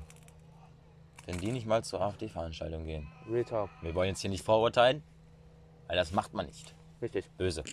Wenn 1.26 1.38
die 1.38 1.50
nicht 1.52 1.66
mal 1.66 1.82
zur 1.82 2.02
AfD-Veranstaltung 2.02 2.84
gehen. 2.84 3.08
Real 3.28 3.44
Talk. 3.44 3.70
Wir 3.80 3.94
wollen 3.94 4.10
jetzt 4.10 4.20
hier 4.20 4.30
nicht 4.30 4.44
vorurteilen, 4.44 5.02
weil 5.88 5.96
das 5.96 6.12
macht 6.12 6.34
man 6.34 6.46
nicht. 6.46 6.74
Richtig. 7.02 7.26
Böse. 7.36 7.64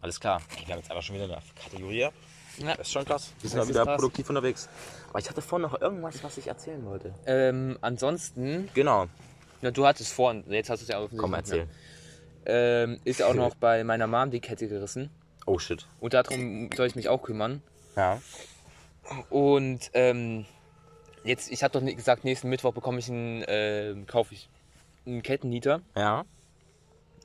Alles 0.00 0.18
klar. 0.18 0.40
Ey, 0.58 0.66
wir 0.66 0.74
haben 0.74 0.80
jetzt 0.80 0.90
einfach 0.90 1.02
schon 1.02 1.14
wieder 1.16 1.24
eine 1.24 1.38
Kategorie. 1.62 1.98
Ja. 2.00 2.74
Das 2.76 2.80
ist 2.80 2.92
schon 2.92 3.04
krass. 3.04 3.32
Wir 3.40 3.48
sind 3.50 3.60
ist 3.60 3.68
wieder 3.68 3.84
krass. 3.84 3.96
produktiv 3.96 4.28
unterwegs. 4.28 4.68
Aber 5.10 5.18
ich 5.20 5.28
hatte 5.28 5.40
vorhin 5.42 5.68
noch 5.70 5.80
irgendwas, 5.80 6.22
was 6.22 6.36
ich 6.38 6.46
erzählen 6.48 6.84
wollte. 6.84 7.14
Ähm, 7.26 7.78
ansonsten, 7.80 8.68
Genau. 8.74 9.06
na, 9.62 9.70
du 9.70 9.86
hattest 9.86 10.12
vor, 10.12 10.34
jetzt 10.48 10.68
hast 10.70 10.80
du 10.80 10.84
es 10.84 10.88
ja 10.88 10.96
offensichtlich 10.98 11.20
Komm, 11.20 11.34
erzähl. 11.34 11.68
Ähm, 12.44 13.00
ist 13.04 13.22
auch 13.22 13.34
noch 13.34 13.54
bei 13.60 13.84
meiner 13.84 14.06
Mom 14.06 14.30
die 14.30 14.40
Kette 14.40 14.68
gerissen. 14.68 15.08
Oh 15.46 15.58
shit. 15.58 15.86
Und 16.00 16.14
darum 16.14 16.68
soll 16.76 16.86
ich 16.86 16.94
mich 16.96 17.08
auch 17.08 17.22
kümmern. 17.22 17.62
Ja. 17.96 18.20
Und 19.30 19.90
ähm, 19.94 20.44
jetzt, 21.24 21.50
ich 21.50 21.62
habe 21.62 21.72
doch 21.72 21.80
nicht 21.80 21.96
gesagt, 21.96 22.24
nächsten 22.24 22.48
Mittwoch 22.48 22.72
bekomme 22.74 22.98
ich 22.98 23.08
einen, 23.08 23.44
ähm, 23.48 24.06
kaufe 24.06 24.34
ich 24.34 24.48
einen 25.06 25.22
Kettennieter. 25.22 25.80
Ja. 25.96 26.24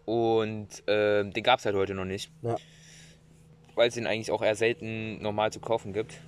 Und 0.08 0.70
ähm, 0.88 1.34
den 1.34 1.44
gab 1.44 1.60
es 1.60 1.66
halt 1.66 1.76
heute 1.76 1.94
noch 1.94 2.06
nicht. 2.06 2.32
Ja. 2.42 2.56
Weil 3.76 3.90
es 3.90 3.96
den 3.96 4.08
eigentlich 4.08 4.32
auch 4.32 4.42
eher 4.42 4.56
selten 4.56 5.22
normal 5.22 5.52
zu 5.52 5.60
kaufen 5.60 5.92
gibt. 5.92 6.22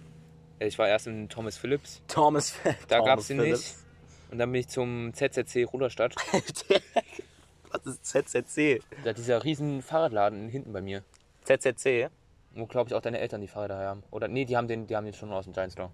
Ich 0.60 0.78
war 0.78 0.90
erst 0.90 1.08
in 1.08 1.30
Thomas 1.30 1.58
Phillips, 1.58 2.02
Thomas 2.10 2.54
da 2.90 2.98
Thomas 2.98 3.06
gab 3.06 3.20
es 3.20 3.28
den 3.28 3.40
Phillips. 3.40 3.60
nicht. 3.60 4.32
Und 4.32 4.38
dann 4.40 4.52
bin 4.52 4.60
ich 4.60 4.68
zum 4.68 5.14
ZZC 5.14 5.66
Ruderstadt. 5.72 6.14
Was 7.72 7.86
ist 7.86 8.06
ZZC? 8.06 8.82
Da 9.06 9.14
dieser 9.14 9.46
riesen 9.46 9.82
Fahrradladen 9.82 10.50
hinten 10.50 10.74
bei 10.74 10.82
mir. 10.82 11.06
ZZC? 11.46 12.10
Wo 12.56 12.66
glaube 12.66 12.90
ich 12.90 12.96
auch 12.96 13.02
deine 13.02 13.20
Eltern 13.20 13.40
die 13.40 13.48
Fahrräder 13.48 13.78
haben. 13.78 14.04
Oder 14.12 14.28
nee, 14.28 14.44
die 14.44 14.58
haben 14.58 14.68
den, 14.68 14.88
die 14.88 14.96
haben 14.98 15.06
den 15.06 15.14
schon 15.14 15.32
aus 15.32 15.46
dem 15.46 15.54
Giant 15.54 15.72
Store. 15.72 15.92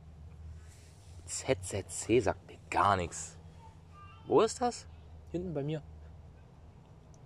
ZZC 1.28 2.20
sagt 2.20 2.48
mir 2.48 2.58
gar 2.72 2.98
nichts. 2.98 3.38
Wo 4.26 4.42
ist 4.42 4.60
das? 4.60 4.88
Hinten 5.32 5.54
bei 5.54 5.62
mir. 5.62 5.84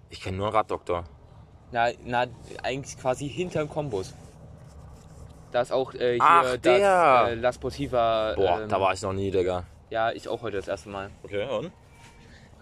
Ich 0.10 0.22
kenne 0.22 0.38
nur 0.38 0.48
einen 0.48 0.56
Raddoktor. 0.56 1.04
Na, 1.72 1.90
na, 2.04 2.26
eigentlich 2.64 2.98
quasi 2.98 3.30
hinterm 3.30 3.70
Kombus. 3.70 4.14
Da 5.52 5.62
ist 5.62 5.72
auch 5.72 5.94
äh, 5.94 6.14
hier 6.14 6.20
Ach, 6.22 6.44
das 6.44 6.62
der. 6.62 7.26
äh, 7.30 7.36
La 7.36 7.54
Sportiva. 7.54 8.34
Boah, 8.36 8.62
ähm, 8.62 8.70
da 8.70 8.80
war 8.82 8.94
ich 8.94 9.02
noch 9.02 9.14
nie, 9.14 9.32
Digga. 9.32 9.64
Ja, 9.90 10.12
ich 10.12 10.28
auch 10.30 10.42
heute 10.42 10.58
das 10.58 10.68
erste 10.68 10.90
Mal. 10.90 11.10
Okay, 11.24 11.48
und? 11.48 11.72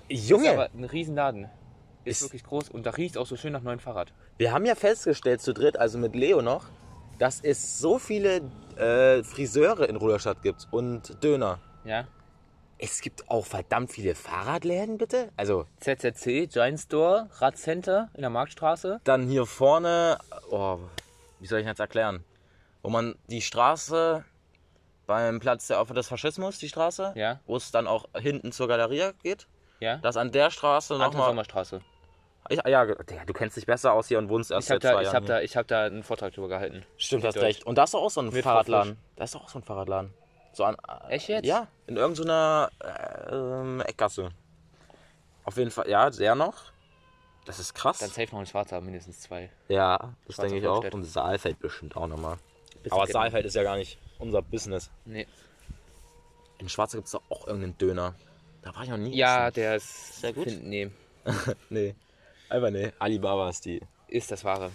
Ist 0.08 0.30
Junge, 0.30 0.52
aber 0.52 0.70
ein 0.74 0.84
Riesenladen. 0.86 1.50
Ist, 2.06 2.18
Ist- 2.22 2.28
wirklich 2.28 2.44
groß 2.44 2.70
und 2.70 2.86
da 2.86 2.92
riecht 2.92 3.18
auch 3.18 3.26
so 3.26 3.36
schön 3.36 3.52
nach 3.52 3.62
neuem 3.62 3.80
Fahrrad. 3.80 4.14
wir 4.38 4.54
haben 4.54 4.66
ja 4.66 4.76
festgestellt 4.76 5.42
zu 5.42 5.54
dritt, 5.54 5.78
also 5.78 5.98
mit 5.98 6.16
Leo 6.16 6.42
noch, 6.42 6.66
dass 7.20 7.42
es 7.42 7.80
so 7.80 8.00
viele 8.00 8.42
äh, 8.78 9.24
Friseure 9.24 9.90
in 9.90 9.98
Ruderstadt 9.98 10.42
gibt 10.42 10.68
und 10.72 11.22
Döner. 11.22 11.60
Ja. 11.84 12.06
Es 12.80 13.02
gibt 13.02 13.30
auch 13.30 13.46
verdammt 13.46 13.92
viele 13.92 14.14
Fahrradläden, 14.14 14.98
bitte. 15.00 15.30
Also 15.36 15.66
ZZC, 15.80 16.48
Giant 16.48 16.80
Store, 16.80 17.28
Radcenter 17.40 18.10
in 18.14 18.22
der 18.22 18.30
Marktstraße. 18.30 19.02
dann 19.04 19.28
hier 19.28 19.46
vorne, 19.48 20.20
oh, 20.52 20.78
wie 21.40 21.48
soll 21.48 21.60
ich 21.60 21.66
das 21.66 21.80
erklären? 21.80 22.24
Wo 22.84 22.90
man 22.90 23.16
die 23.28 23.42
Straße 23.42 24.24
beim 25.08 25.40
Platz 25.40 25.68
der 25.68 25.80
Opfer 25.80 25.96
des 25.96 26.08
Faschismus, 26.08 26.60
die 26.60 26.70
Straße, 26.70 27.14
Ja. 27.16 27.40
wo 27.48 27.56
es 27.56 27.72
dann 27.72 27.88
auch 27.88 28.06
hinten 28.16 28.52
zur 28.52 28.68
Galerie 28.68 29.12
geht, 29.24 29.48
Ja. 29.80 29.98
dass 29.98 30.16
an 30.18 30.32
der 30.32 30.52
Straße 30.52 30.98
nochmal. 30.98 31.28
Sommerstraße. 31.30 31.82
Ja, 32.50 32.68
ja, 32.70 32.86
du 32.86 33.34
kennst 33.34 33.58
dich 33.58 33.66
besser 33.66 33.92
aus 33.92 34.08
hier 34.08 34.20
und 34.20 34.30
wohnst 34.30 34.52
erst 34.52 34.68
Ich 34.68 34.72
habe 34.72 34.82
seit 34.82 34.94
zwei 34.94 35.02
ich 35.02 35.06
Jahren. 35.08 35.16
hab 35.16 35.24
hier. 35.24 35.36
da, 35.36 35.42
ich 35.42 35.58
hab 35.58 35.68
da 35.68 35.84
einen 35.86 36.04
Vortrag 36.04 36.34
drüber 36.34 36.48
gehalten. 36.48 36.86
Stimmt, 36.98 37.26
hast 37.26 37.36
Deutsch. 37.36 37.44
recht. 37.44 37.66
Und 37.66 37.78
da 37.78 37.84
ist 37.84 37.94
auch 37.96 38.10
so 38.10 38.22
ein 38.22 38.32
Fahrradladen. 38.32 38.98
Da 39.18 39.24
ist 39.26 39.36
doch 39.36 39.44
auch 39.44 39.50
so 39.50 39.60
ein 39.60 39.64
Fahrradladen. 39.64 40.14
So 40.58 40.64
an, 40.64 40.76
äh, 40.88 41.14
Echt 41.14 41.30
jetzt? 41.30 41.46
Ja, 41.46 41.68
in 41.86 41.98
irgendeiner 41.98 42.72
äh, 42.80 43.32
ähm, 43.32 43.80
Eckgasse. 43.82 44.32
Auf 45.44 45.56
jeden 45.56 45.70
Fall, 45.70 45.88
ja, 45.88 46.10
der 46.10 46.34
noch. 46.34 46.72
Das 47.46 47.60
ist 47.60 47.76
krass. 47.76 48.00
Dann 48.00 48.10
safe 48.10 48.32
noch 48.32 48.40
ein 48.40 48.48
Schwarzer, 48.48 48.82
mindestens 48.82 49.22
zwei. 49.22 49.52
ja, 49.68 50.16
das 50.26 50.36
Schwarzer 50.36 50.50
denke 50.50 50.58
ich 50.58 50.68
auch. 50.68 50.84
Und 50.92 51.04
Saalfeld 51.04 51.60
bestimmt 51.60 51.96
auch 51.96 52.08
nochmal. 52.08 52.38
Aber 52.90 53.02
kennen. 53.02 53.14
Saalfeld 53.14 53.46
ist 53.46 53.54
ja 53.54 53.62
gar 53.62 53.78
nicht 53.78 54.00
unser 54.18 54.42
Business. 54.42 54.90
Nee. 55.06 55.28
In 56.58 56.70
Schwarze 56.70 56.98
gibt 56.98 57.06
es 57.06 57.12
doch 57.12 57.22
auch 57.30 57.46
irgendeinen 57.46 57.78
Döner. 57.78 58.16
Da 58.64 58.76
war 58.76 58.82
ich 58.82 58.90
noch 58.90 58.98
nie. 58.98 59.16
Ja, 59.16 59.52
der 59.52 59.76
ist. 59.76 60.22
Sehr 60.22 60.34
gut. 60.34 60.46
Find, 60.46 60.66
nee, 60.66 60.90
Nee. 61.70 61.94
Einfach 62.50 62.72
nee. 62.72 62.92
Alibaba 62.98 63.48
ist 63.48 63.64
die. 63.64 63.80
ist 64.08 64.32
das 64.32 64.44
Wahre. 64.44 64.72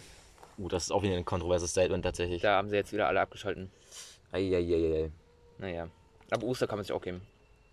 Uh, 0.59 0.69
das 0.69 0.85
ist 0.85 0.91
auch 0.93 1.03
wieder 1.03 1.17
ein 1.17 1.25
kontroverses 1.25 1.73
Statement 1.73 2.05
tatsächlich. 2.05 2.41
Da 2.41 2.59
haben 2.59 2.69
sie 2.69 2.77
jetzt 2.77 2.93
wieder 2.93 3.09
alle 3.09 3.21
abgeschalten. 3.21 3.73
Eieieiei. 4.31 5.11
Naja. 5.63 5.89
Aber 6.31 6.47
Oster 6.47 6.67
kann 6.67 6.77
man 6.79 6.85
sich 6.85 6.93
auch 6.93 7.01
geben. 7.01 7.23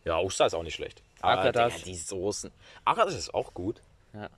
Ja, 0.06 0.20
Oster 0.20 0.46
ist 0.46 0.54
auch 0.54 0.64
nicht 0.64 0.76
schlecht. 0.76 1.02
Akratas. 1.22 1.74
Digga, 1.74 1.86
die 1.86 1.96
Soßen. 1.96 2.52
Akratas 2.86 3.16
ist 3.16 3.34
auch 3.34 3.52
gut. 3.54 3.82
Ja. 4.14 4.30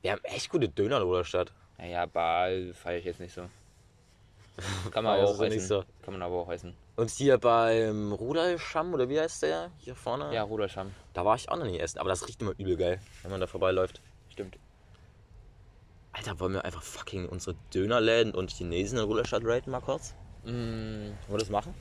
Wir 0.00 0.12
haben 0.12 0.24
echt 0.24 0.48
gute 0.50 0.68
Döner 0.68 0.96
in 0.96 1.02
Ruderstadt. 1.02 1.52
Naja, 1.78 2.06
Baal 2.06 2.72
feiere 2.72 2.98
ich 2.98 3.04
jetzt 3.04 3.20
nicht 3.20 3.34
so. 3.34 3.42
Kann 4.90 5.04
man 5.04 5.18
aber 5.20 5.28
auch 5.28 5.40
essen. 5.42 5.60
so? 5.60 5.84
Kann 6.02 6.14
man 6.14 6.22
aber 6.22 6.36
auch 6.36 6.50
essen. 6.50 6.74
Und 6.96 7.10
hier 7.10 7.36
beim 7.36 8.12
Rudolscham, 8.12 8.94
oder 8.94 9.08
wie 9.10 9.20
heißt 9.20 9.42
der? 9.42 9.70
Hier 9.78 9.94
vorne? 9.94 10.32
Ja, 10.32 10.42
Ruderscham. 10.44 10.94
Da 11.12 11.26
war 11.26 11.36
ich 11.36 11.50
auch 11.50 11.56
noch 11.58 11.66
nie 11.66 11.78
essen, 11.78 11.98
aber 11.98 12.08
das 12.08 12.26
riecht 12.26 12.40
immer 12.40 12.52
übel 12.56 12.76
geil, 12.78 13.00
wenn 13.22 13.30
man 13.30 13.40
da 13.40 13.46
vorbeiläuft. 13.46 14.00
Stimmt. 14.30 14.56
Alter, 16.12 16.40
wollen 16.40 16.54
wir 16.54 16.64
einfach 16.64 16.82
fucking 16.82 17.28
unsere 17.28 17.54
Dönerläden 17.74 18.32
und 18.34 18.50
Chinesen 18.50 18.98
in 18.98 19.04
Ruderstadt 19.04 19.42
raten 19.44 19.70
mal 19.70 19.80
kurz? 19.82 20.14
Mm, 20.44 20.48
Wollen 20.48 21.16
wir 21.28 21.38
das 21.38 21.50
machen? 21.50 21.74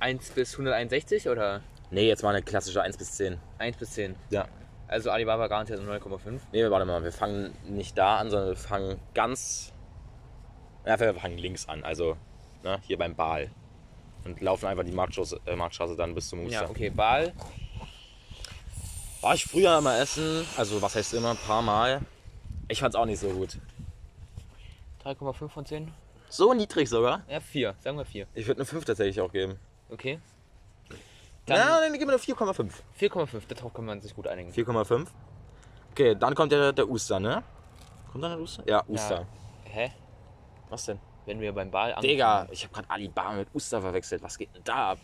1 0.00 0.30
bis 0.30 0.52
161 0.52 1.28
oder 1.28 1.62
Nee, 1.92 2.08
jetzt 2.08 2.22
mal 2.22 2.30
eine 2.30 2.42
klassische 2.42 2.80
1 2.80 2.96
bis 2.96 3.12
10. 3.12 3.38
1 3.58 3.76
bis 3.76 3.90
10? 3.90 4.16
Ja. 4.30 4.48
Also 4.88 5.10
Alibaba 5.10 5.46
garantiert 5.46 5.78
9,5. 5.78 6.40
Nee, 6.50 6.70
warte 6.70 6.86
mal, 6.86 7.04
wir 7.04 7.12
fangen 7.12 7.54
nicht 7.68 7.98
da 7.98 8.16
an, 8.16 8.30
sondern 8.30 8.48
wir 8.48 8.56
fangen 8.56 8.98
ganz. 9.12 9.74
Ja, 10.86 10.98
wir 10.98 11.14
fangen 11.14 11.36
links 11.36 11.68
an, 11.68 11.84
also 11.84 12.16
ne, 12.62 12.80
hier 12.86 12.96
beim 12.96 13.14
Baal. 13.14 13.50
Und 14.24 14.40
laufen 14.40 14.66
einfach 14.66 14.84
die 14.84 14.92
Marktstraße, 14.92 15.38
äh, 15.44 15.54
Marktstraße 15.54 15.94
dann 15.94 16.14
bis 16.14 16.30
zum 16.30 16.44
Muster. 16.44 16.62
Ja, 16.62 16.70
okay. 16.70 16.88
Baal. 16.88 17.34
War 19.20 19.34
ich 19.34 19.44
früher 19.44 19.76
immer 19.76 19.98
essen, 19.98 20.46
also 20.56 20.80
was 20.80 20.94
heißt 20.94 21.12
immer, 21.12 21.32
ein 21.32 21.36
paar 21.36 21.60
Mal. 21.60 22.00
Ich 22.68 22.80
fand's 22.80 22.96
auch 22.96 23.06
nicht 23.06 23.20
so 23.20 23.28
gut. 23.28 23.58
3,5 25.04 25.48
von 25.48 25.66
10? 25.66 25.92
So 26.30 26.54
niedrig 26.54 26.88
sogar. 26.88 27.22
Ja, 27.28 27.40
4. 27.40 27.74
Sagen 27.80 27.98
wir 27.98 28.06
4. 28.06 28.26
Ich 28.34 28.46
würde 28.46 28.60
eine 28.60 28.64
5 28.64 28.86
tatsächlich 28.86 29.20
auch 29.20 29.30
geben. 29.30 29.58
Okay. 29.92 30.18
Dann 31.46 31.58
dann 31.58 31.92
geben 31.92 32.10
wir 32.10 32.14
eine 32.14 32.22
4,5. 32.22 32.70
4,5. 32.98 33.54
Darauf 33.54 33.74
kann 33.74 33.84
man 33.84 34.00
sich 34.00 34.14
gut 34.14 34.26
einigen. 34.26 34.52
4,5. 34.52 35.06
Okay, 35.90 36.14
dann 36.18 36.34
kommt 36.34 36.52
der, 36.52 36.72
der 36.72 36.88
Uster, 36.88 37.20
ne? 37.20 37.42
Kommt 38.10 38.24
dann 38.24 38.30
der 38.32 38.40
Uster? 38.40 38.62
Ja, 38.66 38.84
Uster. 38.86 39.26
Ja. 39.66 39.70
Hä? 39.70 39.92
Was 40.70 40.86
denn? 40.86 40.98
Wenn 41.26 41.40
wir 41.40 41.52
beim 41.52 41.70
Baal 41.70 41.90
anfangen. 41.90 42.08
Digga, 42.08 42.48
ich 42.50 42.64
habe 42.64 42.74
gerade 42.74 42.90
Alibaba 42.90 43.32
mit 43.32 43.48
Uster 43.54 43.80
verwechselt. 43.80 44.22
Was 44.22 44.38
geht 44.38 44.54
denn 44.54 44.64
da 44.64 44.92
ab? 44.92 44.98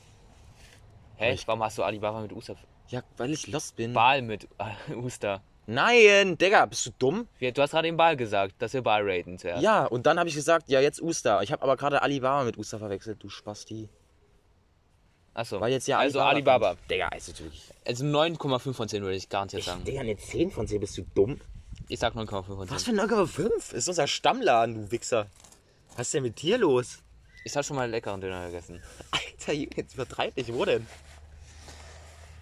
Hä? 1.17 1.37
Warum 1.47 1.63
hast 1.63 1.77
du 1.79 1.83
Alibaba 1.83 2.21
mit 2.21 2.33
Uster? 2.33 2.57
Ja, 2.89 3.03
weil 3.17 3.31
ich 3.33 3.47
lost 3.49 3.77
bin. 3.77 3.93
Baal 3.93 4.23
mit 4.23 4.49
äh, 4.59 4.95
Uster. 4.95 5.43
Nein, 5.67 6.39
Digga, 6.39 6.65
bist 6.65 6.87
du 6.87 6.91
dumm? 6.99 7.29
Du 7.41 7.61
hast 7.61 7.73
gerade 7.73 7.89
den 7.89 7.99
Baal 7.99 8.17
gesagt, 8.17 8.55
dass 8.63 8.73
wir 8.73 8.81
Baal 8.81 9.03
raten 9.05 9.37
zuerst. 9.39 9.63
Ja, 9.63 9.85
und 9.85 10.07
dann 10.07 10.19
habe 10.19 10.29
ich 10.31 10.35
gesagt, 10.35 10.71
ja, 10.71 10.81
jetzt 10.81 11.03
Uster. 11.03 11.43
Ich 11.43 11.53
habe 11.53 11.63
aber 11.63 11.77
gerade 11.77 12.01
Alibaba 12.01 12.45
mit 12.45 12.57
Uster 12.57 12.79
verwechselt, 12.79 13.23
du 13.23 13.29
Spasti. 13.29 13.91
Achso. 15.39 15.61
Weil 15.61 15.71
jetzt 15.71 15.87
ja 15.87 15.99
also 15.99 16.21
Alibaba. 16.21 16.71
kommt. 16.71 16.91
Digga, 16.91 17.09
ist 17.11 17.29
wirklich. 17.29 17.63
Also 17.87 18.05
9,5 18.05 18.73
von 18.73 18.89
10 18.89 19.03
würde 19.03 19.15
ich 19.17 19.29
garantiert 19.29 19.63
sagen. 19.63 19.85
Digga, 19.85 20.01
eine 20.01 20.17
10 20.17 20.51
von 20.51 20.67
10, 20.67 20.81
bist 20.81 20.99
du 20.99 21.03
dumm? 21.15 21.41
Ich 21.89 22.01
sag 22.01 22.15
9,5 22.15 22.43
von 22.43 22.67
10. 22.67 22.71
Was 22.75 22.83
für 22.83 22.91
ein 22.91 22.99
9,5? 22.99 23.73
Ist 23.73 23.89
unser 23.89 24.09
Stammladen, 24.09 24.75
du 24.75 24.91
Wichser. 24.91 25.27
Was 25.97 26.09
ist 26.09 26.15
denn 26.15 26.25
mit 26.25 26.43
dir 26.43 26.59
los? 26.59 26.99
Ich 27.45 27.55
habe 27.55 27.63
schon 27.63 27.77
mal 27.77 27.83
einen 27.83 27.93
leckeren 27.93 28.21
Döner 28.21 28.47
gegessen. 28.47 28.83
Alter, 29.13 29.53
jetzt 29.53 29.95
übertreib 29.95 30.37
nicht. 30.37 30.53
Wo 30.53 30.65
denn? 30.65 30.85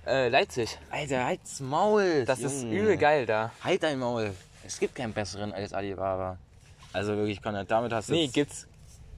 Äh, 0.06 0.28
Leipzig. 0.28 0.78
Alter, 0.90 1.24
halt's 1.26 1.60
Maul. 1.60 2.24
Das 2.24 2.38
ist 2.40 2.62
Junge. 2.62 2.78
übel 2.80 2.96
geil 2.96 3.26
da. 3.26 3.52
Halt 3.62 3.82
dein 3.82 3.98
Maul. 3.98 4.32
Es 4.64 4.78
gibt 4.80 4.94
keinen 4.94 5.12
besseren 5.12 5.52
als 5.52 5.74
Alibaba. 5.74 6.38
Also 6.94 7.14
wirklich, 7.14 7.42
Conrad, 7.42 7.70
damit 7.70 7.92
hast 7.92 8.08
du 8.08 8.14
Nee, 8.14 8.28
gibt's. 8.28 8.66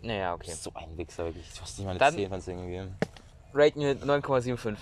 Naja, 0.02 0.34
okay. 0.34 0.52
so 0.52 0.72
ein 0.74 0.96
Wichser, 0.98 1.26
wirklich. 1.26 1.46
Du 1.54 1.60
hast 1.60 1.78
nicht 1.78 1.84
mal 1.84 1.90
eine 1.92 1.98
Dann- 2.00 2.14
10 2.14 2.28
von 2.28 2.40
10 2.40 2.60
gegeben. 2.66 2.96
Rate 3.58 3.78
mir 3.78 3.94
9,75. 3.94 4.76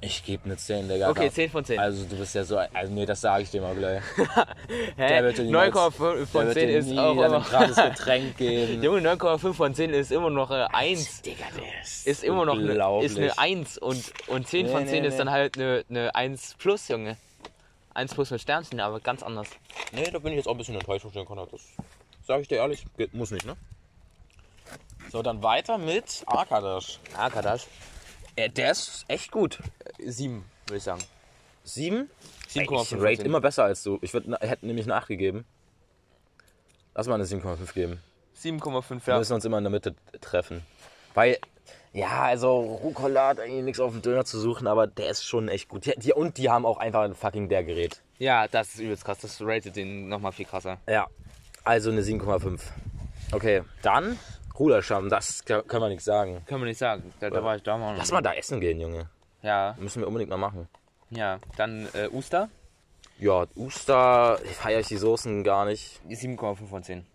Ich 0.00 0.22
gebe 0.22 0.44
eine 0.44 0.56
10, 0.56 0.86
Digga. 0.88 1.08
Okay, 1.08 1.30
10 1.30 1.50
von 1.50 1.64
10. 1.64 1.78
Also 1.78 2.04
du 2.04 2.16
bist 2.16 2.34
ja 2.34 2.44
so, 2.44 2.58
ein- 2.58 2.68
also 2.74 2.92
nee, 2.92 3.06
das 3.06 3.22
sage 3.22 3.42
ich 3.44 3.50
dir 3.50 3.62
mal 3.62 3.74
gleich. 3.74 4.02
Hä? 4.96 5.08
Der 5.08 5.22
wird 5.24 5.38
dir 5.38 5.44
niemals- 5.44 5.74
9,5 5.74 6.26
von 6.26 6.44
der 6.44 6.54
10 6.54 6.68
wird 6.68 6.78
ist 6.80 6.86
nie 6.88 6.98
auch 6.98 7.12
ein 7.12 7.24
immer... 7.24 7.40
gratis 7.40 7.76
Getränk 7.76 8.36
geben. 8.38 8.82
Junge, 8.82 9.00
9,5 9.00 9.54
von 9.54 9.74
10 9.74 9.90
ist 9.94 10.12
immer 10.12 10.28
noch 10.28 10.50
äh, 10.50 10.66
1. 10.72 11.22
Digga, 11.22 11.44
der 11.56 11.80
ist, 11.82 12.06
Ist 12.06 12.22
immer 12.24 12.44
noch 12.44 12.58
eine, 12.58 13.02
ist 13.02 13.16
eine 13.16 13.38
1 13.38 13.78
und, 13.78 14.12
und 14.26 14.46
10 14.46 14.66
Nee, 14.66 14.72
von 14.72 14.82
nee, 14.84 14.90
10 14.90 15.04
ist 15.04 15.12
nee. 15.12 15.18
dann 15.18 15.30
halt 15.30 15.56
eine, 15.56 15.84
eine 15.88 16.14
1 16.14 16.56
plus, 16.58 16.88
Junge. 16.88 17.16
1 17.94 18.12
plus 18.14 18.30
mit 18.30 18.42
Sternchen, 18.42 18.80
aber 18.80 19.00
ganz 19.00 19.22
anders. 19.22 19.46
Nee, 19.92 20.10
da 20.10 20.18
bin 20.18 20.32
ich 20.32 20.36
jetzt 20.38 20.48
auch 20.48 20.52
ein 20.52 20.58
bisschen 20.58 20.74
enttäuscht 20.74 21.06
von 21.10 21.24
Konrad. 21.24 21.50
Das 21.50 21.62
sage 22.26 22.42
ich 22.42 22.48
dir 22.48 22.56
ehrlich. 22.56 22.84
Muss 23.12 23.30
nicht, 23.30 23.46
ne? 23.46 23.56
So, 25.10 25.22
dann 25.22 25.42
weiter 25.42 25.78
mit 25.78 26.24
Arkadash. 26.26 26.98
Arkadash. 27.16 27.66
Ja, 28.38 28.48
der 28.48 28.70
ist 28.72 29.04
echt 29.08 29.30
gut. 29.30 29.58
7, 29.98 30.44
würde 30.66 30.76
ich 30.78 30.82
sagen. 30.82 31.02
7? 31.64 32.10
7,5 32.50 32.82
Ich 32.82 32.88
von 32.88 33.00
rate 33.00 33.16
10. 33.16 33.26
immer 33.26 33.40
besser 33.40 33.64
als 33.64 33.82
du. 33.82 33.98
Ich 34.02 34.12
würd, 34.12 34.26
hätte 34.40 34.66
nämlich 34.66 34.86
nachgegeben. 34.86 35.44
Lass 36.94 37.06
mal 37.06 37.14
eine 37.14 37.24
7,5 37.24 37.72
geben. 37.72 38.00
7,5, 38.40 39.06
Wir 39.06 39.14
ja. 39.14 39.18
müssen 39.18 39.34
uns 39.34 39.44
immer 39.44 39.58
in 39.58 39.64
der 39.64 39.70
Mitte 39.70 39.94
treffen. 40.20 40.62
Weil, 41.14 41.38
ja, 41.92 42.22
also 42.24 42.60
Rucola 42.60 43.28
hat 43.28 43.40
eigentlich 43.40 43.64
nichts 43.64 43.80
auf 43.80 43.92
dem 43.92 44.02
Döner 44.02 44.24
zu 44.24 44.38
suchen, 44.38 44.66
aber 44.66 44.86
der 44.86 45.10
ist 45.10 45.24
schon 45.24 45.48
echt 45.48 45.68
gut. 45.68 45.86
Die, 45.86 45.94
die, 45.96 46.12
und 46.12 46.36
die 46.38 46.50
haben 46.50 46.66
auch 46.66 46.78
einfach 46.78 47.02
ein 47.02 47.14
fucking 47.14 47.48
der 47.48 47.64
Gerät. 47.64 48.02
Ja, 48.18 48.48
das 48.48 48.74
ist 48.74 48.80
übelst 48.80 49.04
krass. 49.04 49.18
Das 49.18 49.40
ratet 49.40 49.76
den 49.76 50.08
nochmal 50.08 50.32
viel 50.32 50.46
krasser. 50.46 50.78
Ja, 50.88 51.08
also 51.62 51.90
eine 51.90 52.02
7,5. 52.02 52.60
Okay, 53.32 53.62
dann 53.82 54.18
Ruderscham, 54.58 55.08
das 55.08 55.44
k- 55.44 55.62
können 55.62 55.82
wir 55.82 55.88
nichts 55.88 56.04
sagen. 56.04 56.42
Können 56.46 56.62
wir 56.62 56.66
nicht 56.68 56.78
sagen. 56.78 57.12
Da, 57.20 57.30
da 57.30 57.42
war 57.42 57.56
ich 57.56 57.62
da 57.62 57.76
mal. 57.76 57.96
Lass 57.96 58.12
mal 58.12 58.20
da 58.22 58.34
essen 58.34 58.60
gehen, 58.60 58.80
Junge. 58.80 59.08
Ja, 59.42 59.74
Müssen 59.78 60.00
wir 60.00 60.06
unbedingt 60.08 60.30
mal 60.30 60.36
machen. 60.38 60.68
ja. 61.10 61.38
Dann 61.56 61.88
äh, 61.92 62.08
Uster. 62.08 62.48
Ja, 63.18 63.46
Uster, 63.56 64.38
feiere 64.38 64.80
ich 64.80 64.88
die 64.88 64.96
Soßen 64.96 65.44
gar 65.44 65.64
nicht. 65.66 66.00
7,5 66.08 66.66
von 66.66 66.82
10. 66.82 67.06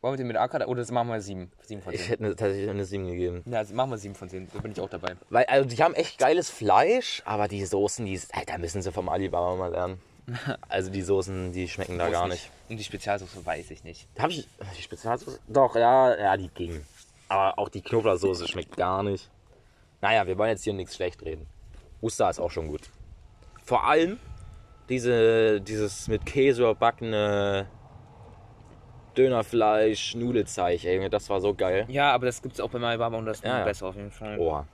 Wollen 0.00 0.12
wir 0.14 0.16
den 0.18 0.26
mit 0.26 0.36
Arkadash? 0.36 0.68
Oder 0.68 0.80
das 0.82 0.90
machen 0.90 1.08
wir 1.08 1.20
7. 1.20 1.50
7 1.62 1.80
von 1.80 1.92
10. 1.94 2.00
Ich 2.02 2.08
hätte 2.10 2.24
eine, 2.24 2.36
tatsächlich 2.36 2.68
eine 2.68 2.84
7 2.84 3.06
gegeben. 3.06 3.42
Ja, 3.46 3.58
also 3.58 3.74
machen 3.74 3.90
wir 3.90 3.98
7 3.98 4.14
von 4.14 4.28
10. 4.28 4.48
Da 4.52 4.58
bin 4.60 4.72
ich 4.72 4.80
auch 4.80 4.90
dabei. 4.90 5.14
Weil, 5.30 5.44
also 5.46 5.66
die 5.68 5.82
haben 5.82 5.94
echt 5.94 6.18
geiles 6.18 6.50
Fleisch, 6.50 7.22
aber 7.24 7.48
die 7.48 7.64
Soßen, 7.64 8.04
die, 8.04 8.20
da 8.46 8.58
müssen 8.58 8.82
sie 8.82 8.92
vom 8.92 9.08
Alibaba 9.08 9.54
mal 9.56 9.70
lernen. 9.70 10.00
Also 10.68 10.90
die 10.90 11.02
Soßen, 11.02 11.52
die 11.52 11.68
schmecken 11.68 11.98
da 11.98 12.08
gar 12.08 12.28
nicht. 12.28 12.50
Und 12.68 12.76
die 12.78 12.84
Spezialsoße 12.84 13.44
weiß 13.44 13.70
ich 13.70 13.84
nicht. 13.84 14.08
Habe 14.18 14.32
ich 14.32 14.48
die 14.76 14.82
Spezialsoße? 14.82 15.38
Doch, 15.48 15.76
ja, 15.76 16.16
ja, 16.18 16.36
die 16.36 16.48
ging. 16.48 16.84
Aber 17.28 17.58
auch 17.58 17.68
die 17.68 17.82
Knoblauchsoße 17.82 18.48
schmeckt 18.48 18.76
gar 18.76 19.02
nicht. 19.02 19.30
Naja, 20.00 20.26
wir 20.26 20.36
wollen 20.38 20.50
jetzt 20.50 20.64
hier 20.64 20.72
nichts 20.72 20.96
schlecht 20.96 21.22
reden. 21.22 21.46
Uster 22.02 22.28
ist 22.30 22.38
auch 22.38 22.50
schon 22.50 22.68
gut. 22.68 22.82
Vor 23.64 23.84
allem 23.84 24.18
diese, 24.88 25.60
dieses 25.60 26.08
mit 26.08 26.26
Käse 26.26 26.62
überbackene 26.62 27.66
Dönerfleisch, 29.16 30.14
Nudelzeig, 30.16 30.84
ey, 30.84 31.08
das 31.08 31.30
war 31.30 31.40
so 31.40 31.54
geil. 31.54 31.86
Ja, 31.88 32.12
aber 32.12 32.26
das 32.26 32.42
gibt 32.42 32.54
es 32.54 32.60
auch 32.60 32.68
bei 32.70 32.80
Alibaba 32.80 33.16
und 33.16 33.26
das 33.26 33.38
ist 33.38 33.44
Ja, 33.44 33.60
ja. 33.60 33.64
besser 33.64 33.86
auf 33.86 33.94
jeden 33.96 34.10
Fall. 34.10 34.38
Oha. 34.38 34.66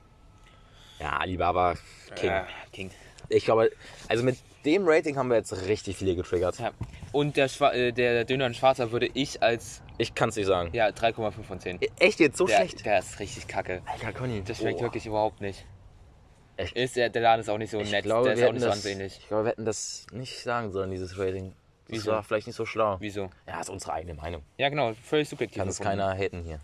Ja, 0.99 1.19
Alibaba 1.19 1.75
King. 2.17 2.31
Ja, 2.31 2.47
King. 2.73 2.91
Ich 3.29 3.45
glaube, 3.45 3.71
also 4.09 4.25
mit 4.25 4.39
dem 4.64 4.83
Rating 4.87 5.16
haben 5.16 5.29
wir 5.29 5.37
jetzt 5.37 5.53
richtig 5.66 5.96
viele 5.96 6.14
getriggert. 6.16 6.59
Ja. 6.59 6.70
Und 7.12 7.37
der, 7.37 7.49
Schwa 7.49 7.73
äh, 7.73 7.92
der 7.92 8.25
Döner 8.25 8.46
in 8.46 8.55
Schwarzer 8.55 8.92
würde 8.92 9.09
ich 9.14 9.42
als 9.42 9.83
Ich 9.99 10.14
kann 10.14 10.29
es 10.29 10.37
nicht 10.37 10.46
sagen. 10.46 10.70
ja 10.73 10.88
3,5 10.88 11.42
von 11.42 11.61
10. 11.61 11.79
Echt 11.99 12.20
jetzt 12.20 12.37
so 12.37 12.46
Der, 12.46 12.57
schlecht? 12.57 12.85
der 12.85 12.99
ist 12.99 13.18
richtig 13.20 13.46
kacke. 13.49 13.83
Alter, 13.87 14.12
Conny. 14.12 14.42
Das 14.44 14.59
schmeckt 14.59 14.79
Oh. 14.81 14.83
wirklich 14.83 15.07
überhaupt 15.07 15.40
nicht. 15.40 15.64
Echt? 16.57 16.77
Ist 16.77 16.96
der, 16.96 17.09
der 17.09 17.23
Laden 17.23 17.40
ist 17.40 17.49
auch 17.49 17.57
nicht 17.59 17.70
so 17.70 17.81
Ich 17.81 17.90
nett. 17.90 18.05
glaube, 18.05 18.25
der 18.29 18.35
ist 18.35 18.44
auch 18.44 18.53
nicht 18.53 18.62
so 18.62 18.70
ansehnlich. 18.70 19.18
ich 19.20 19.29
glaube, 19.29 19.44
wir 19.44 19.51
hätten 19.53 19.64
das 19.64 20.07
nicht 20.12 20.42
sagen 20.42 20.70
sollen, 20.73 20.90
dieses 20.90 21.18
Rating. 21.18 21.55
Das 21.88 21.96
Wieso? 21.96 22.12
war 22.12 22.23
vielleicht 22.23 22.46
nicht 22.46 22.57
so 22.57 22.66
schlau. 22.66 22.96
Wieso? 23.01 23.31
Ja, 23.49 23.61
ist 23.61 23.70
unsere 23.70 23.94
eigene 23.94 24.14
Meinung. 24.14 24.42
Ja, 24.59 24.68
genau, 24.68 24.92
völlig 25.03 25.29
subjektiv. 25.29 25.59
Kann 25.59 25.68
es 25.68 25.81
keiner 25.81 26.16
haten 26.16 26.42
hier. 26.44 26.61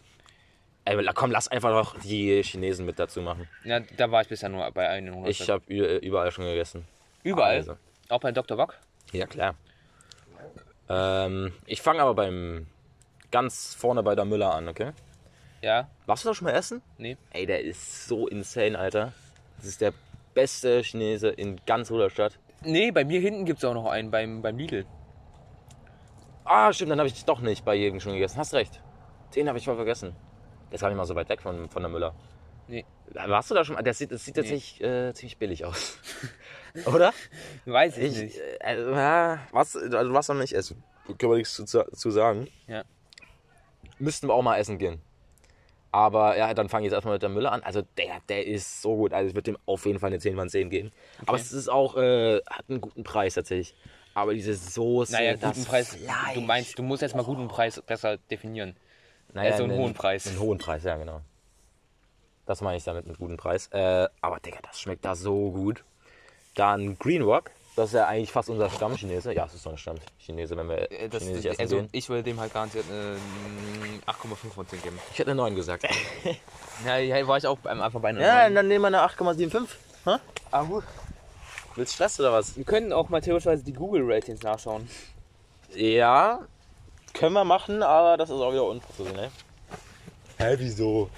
Ey, 0.84 1.04
komm, 1.14 1.32
lass 1.32 1.48
einfach 1.48 1.70
noch 1.70 1.98
die 2.00 2.40
Chinesen 2.44 2.86
mit 2.86 2.98
dazu 2.98 3.20
machen. 3.22 3.48
Ja, 3.64 3.80
da 3.80 4.10
war 4.12 4.22
ich 4.22 4.28
bisher 4.28 4.48
nur 4.48 4.70
bei 4.70 4.88
einem 4.88 5.24
Ich 5.26 5.48
habe 5.50 5.64
überall 5.72 6.30
schon 6.30 6.44
gegessen. 6.44 6.86
Überall. 7.26 7.56
Also. 7.56 7.76
Auch 8.08 8.20
bei 8.20 8.30
Dr. 8.32 8.56
Bock. 8.56 8.78
Ja, 9.12 9.26
klar. 9.26 9.56
Ähm, 10.88 11.52
ich 11.66 11.82
fange 11.82 12.00
aber 12.02 12.14
beim 12.14 12.66
ganz 13.32 13.74
vorne 13.74 14.02
bei 14.02 14.14
der 14.14 14.24
Müller 14.24 14.54
an, 14.54 14.68
okay? 14.68 14.92
Ja, 15.62 15.88
Warst 16.06 16.24
du 16.24 16.28
da 16.28 16.34
schon 16.34 16.44
mal 16.46 16.52
essen? 16.54 16.82
nee. 16.98 17.16
Ey, 17.32 17.46
der 17.46 17.62
ist 17.62 18.06
so 18.06 18.28
insane, 18.28 18.78
Alter. 18.78 19.12
Das 19.56 19.66
ist 19.66 19.80
der 19.80 19.92
beste 20.34 20.82
Chinese 20.84 21.28
in 21.28 21.60
ganz 21.66 21.90
Ruderstadt. 21.90 22.38
Nee, 22.62 22.92
bei 22.92 23.04
mir 23.04 23.20
hinten 23.20 23.44
gibt 23.44 23.58
es 23.58 23.64
auch 23.64 23.74
noch 23.74 23.86
einen 23.86 24.10
beim, 24.12 24.42
beim 24.42 24.56
Lidl. 24.56 24.86
Ah, 26.44 26.72
stimmt, 26.72 26.92
dann 26.92 26.98
habe 27.00 27.08
ich 27.08 27.24
doch 27.24 27.40
nicht 27.40 27.64
bei 27.64 27.74
jedem 27.74 27.98
schon 27.98 28.12
gegessen. 28.12 28.38
Hast 28.38 28.54
recht. 28.54 28.80
Den 29.34 29.48
habe 29.48 29.58
ich 29.58 29.64
voll 29.64 29.74
vergessen. 29.76 30.14
Der 30.70 30.76
ist 30.76 30.80
gar 30.82 30.88
nicht 30.88 30.96
mal 30.96 31.04
so 31.06 31.16
weit 31.16 31.28
weg 31.28 31.42
von, 31.42 31.68
von 31.68 31.82
der 31.82 31.90
Müller. 31.90 32.14
Nee. 32.68 32.84
Warst 33.12 33.50
du 33.50 33.54
da 33.54 33.64
schon 33.64 33.74
mal? 33.76 33.82
Das 33.82 33.98
sieht, 33.98 34.12
das 34.12 34.24
sieht 34.24 34.36
Nee. 34.36 34.42
tatsächlich 34.42 34.80
äh, 34.82 35.12
ziemlich 35.14 35.38
billig 35.38 35.64
aus. 35.64 35.98
Oder? 36.86 37.12
Weiß 37.64 37.96
ich, 37.98 38.04
Ich, 38.16 38.22
nicht. 38.22 38.36
äh, 38.38 38.58
also, 38.60 38.90
was, 39.52 39.76
also 39.76 39.88
du 39.88 40.12
warst 40.12 40.28
noch 40.28 40.36
nicht 40.36 40.52
essen. 40.52 40.82
Können 41.18 41.32
wir 41.32 41.36
nichts 41.38 41.54
zu, 41.54 41.64
zu 41.64 42.10
sagen. 42.10 42.48
Ja. 42.66 42.82
Müssten 43.98 44.28
wir 44.28 44.34
auch 44.34 44.42
mal 44.42 44.56
essen 44.58 44.78
gehen. 44.78 45.00
Aber 45.92 46.36
ja, 46.36 46.52
dann 46.52 46.68
fange 46.68 46.84
ich 46.86 46.90
jetzt 46.90 46.96
erstmal 46.96 47.14
mit 47.14 47.22
der 47.22 47.30
Müller 47.30 47.52
an. 47.52 47.62
Also 47.62 47.82
der, 47.96 48.20
der 48.28 48.46
ist 48.46 48.82
so 48.82 48.96
gut. 48.96 49.12
Also 49.14 49.28
ich 49.28 49.34
würde 49.34 49.52
dem 49.52 49.58
auf 49.64 49.86
jeden 49.86 49.98
Fall 49.98 50.08
eine 50.08 50.18
10 50.18 50.36
von 50.36 50.48
10 50.50 50.68
geben. 50.68 50.90
Aber 51.24 51.38
es 51.38 51.52
ist 51.52 51.68
auch, 51.68 51.96
äh, 51.96 52.40
hat 52.50 52.66
einen 52.68 52.80
guten 52.82 53.02
Preis 53.04 53.34
tatsächlich. 53.34 53.74
Aber 54.12 54.34
diese 54.34 54.54
Soße, 54.54 55.12
Naja, 55.12 55.34
guten 55.36 55.64
Preis. 55.64 55.94
Fleisch. 55.94 56.34
Du 56.34 56.40
meinst, 56.40 56.78
du 56.78 56.82
musst 56.82 57.02
jetzt 57.02 57.14
mal 57.14 57.24
guten 57.24 57.48
Preis 57.48 57.80
besser 57.80 58.18
definieren. 58.30 58.76
naja, 59.32 59.52
also 59.52 59.64
einen 59.64 59.76
hohen 59.78 59.94
Preis. 59.94 60.26
Einen 60.26 60.40
hohen 60.40 60.58
Preis, 60.58 60.84
ja 60.84 60.96
genau. 60.96 61.20
Das 62.44 62.60
meine 62.60 62.76
ich 62.76 62.84
damit 62.84 63.06
mit 63.06 63.18
gutem 63.18 63.36
Preis. 63.36 63.68
Äh, 63.72 64.08
aber 64.20 64.38
Digga, 64.40 64.58
das 64.62 64.80
schmeckt 64.80 65.04
da 65.04 65.14
so 65.14 65.50
gut. 65.50 65.84
Dann 66.56 66.98
Green 66.98 67.22
Rock. 67.22 67.50
Das 67.76 67.90
ist 67.90 67.94
ja 67.94 68.06
eigentlich 68.06 68.32
fast 68.32 68.48
unser 68.48 68.70
Stammchinese. 68.70 69.34
Ja, 69.34 69.44
es 69.44 69.52
ist 69.54 69.62
so 69.64 69.70
ein 69.70 69.76
Stammchinese, 69.76 70.56
wenn 70.56 70.66
wir 70.68 70.90
Äh, 70.90 71.08
Das, 71.10 71.22
Chinesisch 71.22 71.44
essen 71.52 71.60
also 71.60 71.76
gehen. 71.76 71.88
ich 71.92 72.08
würde 72.08 72.22
dem 72.22 72.40
halt 72.40 72.52
garantiert 72.52 72.86
eine 72.90 73.16
8,5 74.06 74.50
von 74.54 74.66
10 74.66 74.82
geben. 74.82 74.98
Ich 75.12 75.18
hätte 75.18 75.30
eine 75.30 75.36
9 75.42 75.54
gesagt. 75.54 75.84
Ja, 76.86 76.96
ja 76.98 77.26
war 77.26 77.38
ich 77.38 77.46
auch 77.46 77.58
am 77.64 77.80
Anfang 77.80 78.02
bei 78.02 78.08
einer 78.10 78.20
Ja, 78.20 78.42
9. 78.44 78.54
dann 78.54 78.68
nehmen 78.68 78.82
wir 78.82 78.86
eine 78.88 79.00
8,75. 79.02 79.66
Hä? 80.04 80.16
Ah, 80.50 80.62
gut. 80.62 80.84
Willst 81.74 81.92
du 81.92 81.94
Stress 81.96 82.18
oder 82.20 82.32
was? 82.32 82.56
Wir 82.56 82.64
können 82.64 82.92
auch 82.92 83.08
mal 83.10 83.20
theoretisch 83.20 83.62
die 83.64 83.72
Google-Ratings 83.74 84.42
nachschauen. 84.42 84.88
Ja, 85.74 86.40
können 87.12 87.32
wir 87.34 87.44
machen, 87.44 87.82
aber 87.82 88.16
das 88.16 88.30
ist 88.30 88.36
auch 88.36 88.52
wieder 88.52 88.64
unprofessionell. 88.64 89.30
Hä, 90.38 90.54
wieso? 90.58 91.10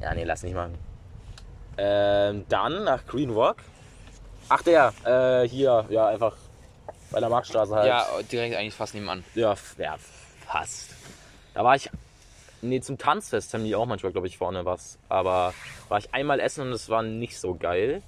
Ja, 0.00 0.14
nee, 0.14 0.24
lass 0.24 0.42
nicht 0.42 0.54
machen. 0.54 0.74
Ähm, 1.76 2.44
dann 2.48 2.84
nach 2.84 3.06
Green 3.06 3.34
Walk. 3.34 3.58
Ach, 4.48 4.62
der, 4.62 4.92
äh, 5.04 5.48
hier, 5.48 5.86
ja, 5.90 6.06
einfach 6.08 6.34
bei 7.10 7.20
der 7.20 7.28
Marktstraße 7.28 7.74
halt. 7.74 7.86
Ja, 7.88 8.06
direkt 8.30 8.56
eigentlich 8.56 8.74
fast 8.74 8.94
nebenan. 8.94 9.24
Ja, 9.34 9.52
f- 9.52 9.76
ja, 9.78 9.96
fast. 10.46 10.94
Da 11.54 11.64
war 11.64 11.76
ich, 11.76 11.90
nee, 12.62 12.80
zum 12.80 12.98
Tanzfest 12.98 13.52
haben 13.54 13.64
die 13.64 13.74
auch 13.74 13.86
manchmal, 13.86 14.12
glaube 14.12 14.26
ich, 14.26 14.38
vorne 14.38 14.64
was. 14.64 14.98
Aber 15.08 15.54
war 15.88 15.98
ich 15.98 16.12
einmal 16.14 16.40
essen 16.40 16.62
und 16.66 16.72
es 16.72 16.88
war 16.88 17.02
nicht 17.02 17.38
so 17.38 17.54
geil. 17.54 18.02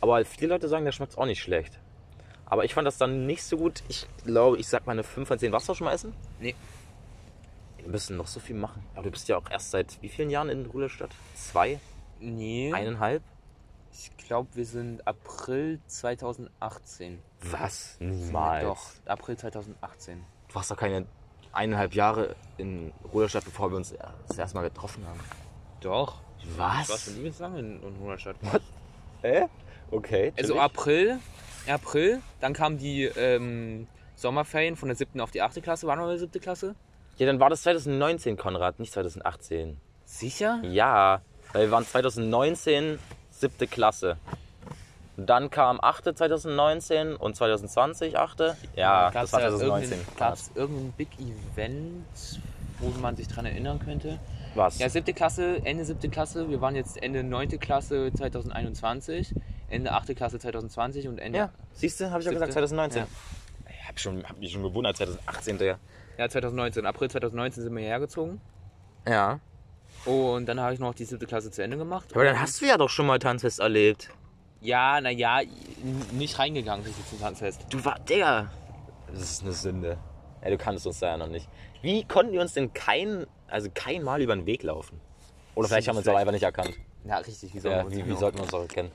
Aber 0.00 0.24
viele 0.24 0.52
Leute 0.54 0.68
sagen, 0.68 0.84
der 0.84 0.92
schmeckt 0.92 1.16
auch 1.18 1.26
nicht 1.26 1.42
schlecht. 1.42 1.78
Aber 2.46 2.64
ich 2.64 2.74
fand 2.74 2.86
das 2.86 2.98
dann 2.98 3.26
nicht 3.26 3.42
so 3.42 3.56
gut. 3.56 3.82
Ich 3.88 4.06
glaube, 4.24 4.58
ich 4.58 4.68
sag 4.68 4.86
mal 4.86 4.92
eine 4.92 5.02
5 5.02 5.26
von 5.26 5.38
10. 5.38 5.50
Warst 5.52 5.66
du 5.68 5.72
auch 5.72 5.76
schon 5.76 5.86
mal 5.86 5.94
essen? 5.94 6.14
Nee. 6.38 6.54
Wir 7.78 7.88
müssen 7.88 8.16
noch 8.16 8.26
so 8.26 8.38
viel 8.40 8.56
machen. 8.56 8.82
Aber 8.94 9.04
du 9.04 9.10
bist 9.10 9.28
ja 9.28 9.36
auch 9.38 9.50
erst 9.50 9.70
seit 9.70 9.98
wie 10.02 10.08
vielen 10.08 10.30
Jahren 10.30 10.48
in 10.50 10.66
Ruderstadt? 10.66 11.10
Zwei? 11.34 11.80
Nee. 12.20 12.72
Eineinhalb? 12.74 13.22
Ich 13.96 14.16
glaube, 14.16 14.48
wir 14.54 14.66
sind 14.66 15.06
April 15.06 15.78
2018. 15.86 17.20
Was? 17.42 17.96
Niemals. 18.00 18.64
Doch, 18.64 18.90
April 19.06 19.36
2018. 19.36 20.24
Du 20.48 20.54
warst 20.54 20.70
doch 20.70 20.76
keine 20.76 21.06
eineinhalb 21.52 21.94
Jahre 21.94 22.34
in 22.58 22.92
Ruderstadt, 23.12 23.44
bevor 23.44 23.70
wir 23.70 23.76
uns 23.76 23.94
das 24.26 24.38
erste 24.38 24.56
Mal 24.56 24.64
getroffen 24.64 25.06
haben. 25.06 25.20
Doch. 25.80 26.20
Was? 26.56 26.82
Ich 26.82 26.90
war 26.90 26.98
schon 26.98 27.16
übelst 27.18 27.40
lange 27.40 27.58
in, 27.60 27.82
in 27.82 28.00
Hohenstadt. 28.00 28.36
Hä? 29.22 29.46
Okay. 29.90 30.32
Also. 30.36 30.58
April, 30.58 31.20
April, 31.68 32.20
dann 32.40 32.52
kamen 32.52 32.78
die 32.78 33.04
ähm, 33.04 33.86
Sommerferien 34.16 34.74
von 34.74 34.88
der 34.88 34.96
siebten 34.96 35.20
auf 35.20 35.30
die 35.30 35.40
achte 35.40 35.62
Klasse. 35.62 35.86
Waren 35.86 36.00
wir 36.00 36.04
in 36.04 36.10
der 36.10 36.18
siebte 36.18 36.40
Klasse? 36.40 36.74
Ja, 37.16 37.26
dann 37.26 37.38
war 37.38 37.48
das 37.48 37.62
2019, 37.62 38.36
Konrad, 38.36 38.80
nicht 38.80 38.92
2018. 38.92 39.78
Sicher? 40.04 40.60
Ja, 40.64 41.22
weil 41.52 41.66
wir 41.66 41.70
waren 41.70 41.86
2019 41.86 42.98
siebte 43.44 43.66
Klasse. 43.66 44.16
Dann 45.16 45.50
kam 45.50 45.78
8. 45.80 46.16
2019 46.16 47.14
und 47.14 47.36
2020 47.36 48.16
8. 48.16 48.56
Ja, 48.74 49.10
das 49.10 49.32
war 49.32 49.40
2019. 49.40 50.00
Gab 50.16 50.34
es 50.34 50.50
irgendein 50.54 50.92
Big 50.92 51.08
Event, 51.20 52.40
wo 52.78 52.88
man 53.00 53.16
sich 53.16 53.28
dran 53.28 53.44
erinnern 53.44 53.78
könnte? 53.78 54.18
Was? 54.54 54.78
Ja, 54.78 54.88
siebte 54.88 55.12
Klasse, 55.12 55.60
Ende 55.64 55.84
siebte 55.84 56.08
Klasse. 56.08 56.48
Wir 56.48 56.60
waren 56.60 56.74
jetzt 56.74 57.00
Ende 57.02 57.22
neunte 57.22 57.58
Klasse 57.58 58.12
2021, 58.16 59.34
Ende 59.68 59.92
achte 59.92 60.14
Klasse 60.14 60.38
2020 60.38 61.08
und 61.08 61.18
Ende. 61.18 61.38
Ja, 61.38 61.50
siehst 61.74 62.00
du, 62.00 62.10
habe 62.10 62.20
ich 62.20 62.26
ja 62.26 62.32
gesagt, 62.32 62.52
Siebte? 62.52 62.68
2019. 62.68 63.02
Ja. 63.02 63.08
Ich 63.68 63.88
hab, 63.88 64.00
schon, 64.00 64.24
hab 64.24 64.38
mich 64.38 64.52
schon 64.52 64.62
gewundert, 64.62 64.96
2018. 64.96 65.58
Der. 65.58 65.78
Ja, 66.16 66.28
2019. 66.28 66.86
April 66.86 67.10
2019 67.10 67.62
sind 67.62 67.76
wir 67.76 67.82
hergezogen. 67.82 68.40
Ja. 69.06 69.38
Und 70.04 70.46
dann 70.46 70.60
habe 70.60 70.74
ich 70.74 70.80
noch 70.80 70.94
die 70.94 71.04
siebte 71.04 71.26
Klasse 71.26 71.50
zu 71.50 71.62
Ende 71.62 71.76
gemacht. 71.76 72.08
Aber 72.14 72.24
dann 72.24 72.38
hast 72.40 72.60
du 72.60 72.66
ja 72.66 72.76
doch 72.76 72.90
schon 72.90 73.06
mal 73.06 73.18
Tanzfest 73.18 73.60
erlebt. 73.60 74.10
Ja, 74.60 75.00
naja, 75.00 75.40
nicht 76.12 76.38
reingegangen 76.38 76.84
richtig 76.84 77.06
zum 77.06 77.20
Tanzfest. 77.20 77.66
Du 77.70 77.84
war, 77.84 77.98
Digga. 77.98 78.50
Das 79.12 79.22
ist 79.22 79.42
eine 79.42 79.52
Sünde. 79.52 79.98
Ja, 80.42 80.50
du 80.50 80.58
kannst 80.58 80.86
uns 80.86 80.98
da 81.00 81.08
ja 81.08 81.16
noch 81.16 81.28
nicht. 81.28 81.48
Wie 81.82 82.04
konnten 82.04 82.32
wir 82.32 82.40
uns 82.40 82.54
denn 82.54 82.72
kein, 82.72 83.26
also 83.48 83.68
kein 83.72 84.02
Mal 84.02 84.22
über 84.22 84.34
den 84.34 84.46
Weg 84.46 84.62
laufen? 84.62 85.00
Oder 85.54 85.68
vielleicht 85.68 85.88
haben 85.88 85.96
wir 85.96 85.98
uns 85.98 86.08
auch 86.08 86.16
einfach 86.16 86.32
nicht 86.32 86.42
erkannt. 86.42 86.74
Ja, 87.04 87.18
richtig. 87.18 87.54
Wie, 87.54 87.60
sollen 87.60 87.74
Ja, 87.74 87.80
wir 87.82 87.86
uns 87.86 87.96
wie, 87.96 88.06
wie 88.06 88.16
sollten 88.16 88.38
wir 88.38 88.44
uns 88.44 88.54
auch 88.54 88.62
erkennen? 88.62 88.90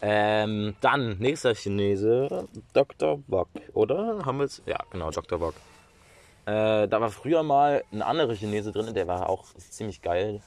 Ähm, 0.00 0.76
dann, 0.80 1.18
nächster 1.18 1.54
Chinese, 1.54 2.46
Dr. 2.72 3.18
Bock, 3.26 3.48
oder? 3.72 4.24
Haben 4.24 4.38
wir 4.38 4.44
jetzt? 4.44 4.62
Ja, 4.66 4.78
genau, 4.90 5.10
Dr. 5.10 5.38
Bock. 5.38 5.54
Äh, 6.48 6.88
da 6.88 6.98
war 6.98 7.10
früher 7.10 7.42
mal 7.42 7.84
ein 7.92 8.00
anderer 8.00 8.34
Chinese 8.34 8.72
drin, 8.72 8.94
der 8.94 9.06
war 9.06 9.28
auch 9.28 9.44
ziemlich 9.58 10.00
geil. 10.00 10.40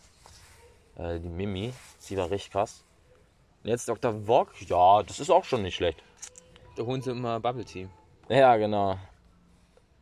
Äh, 0.97 1.19
die 1.19 1.29
Mimi, 1.29 1.73
sie 1.99 2.17
war 2.17 2.31
richtig 2.31 2.51
krass. 2.51 2.83
Und 3.63 3.69
jetzt 3.69 3.87
Dr. 3.87 4.27
Wok, 4.27 4.49
ja, 4.61 5.03
das 5.03 5.19
ist 5.19 5.29
auch 5.29 5.43
schon 5.43 5.61
nicht 5.61 5.75
schlecht. 5.75 6.01
Da 6.75 6.81
holen 6.81 7.03
sie 7.03 7.11
immer 7.11 7.39
Bubble 7.39 7.65
Tea. 7.65 7.87
Ja, 8.29 8.57
genau. 8.57 8.97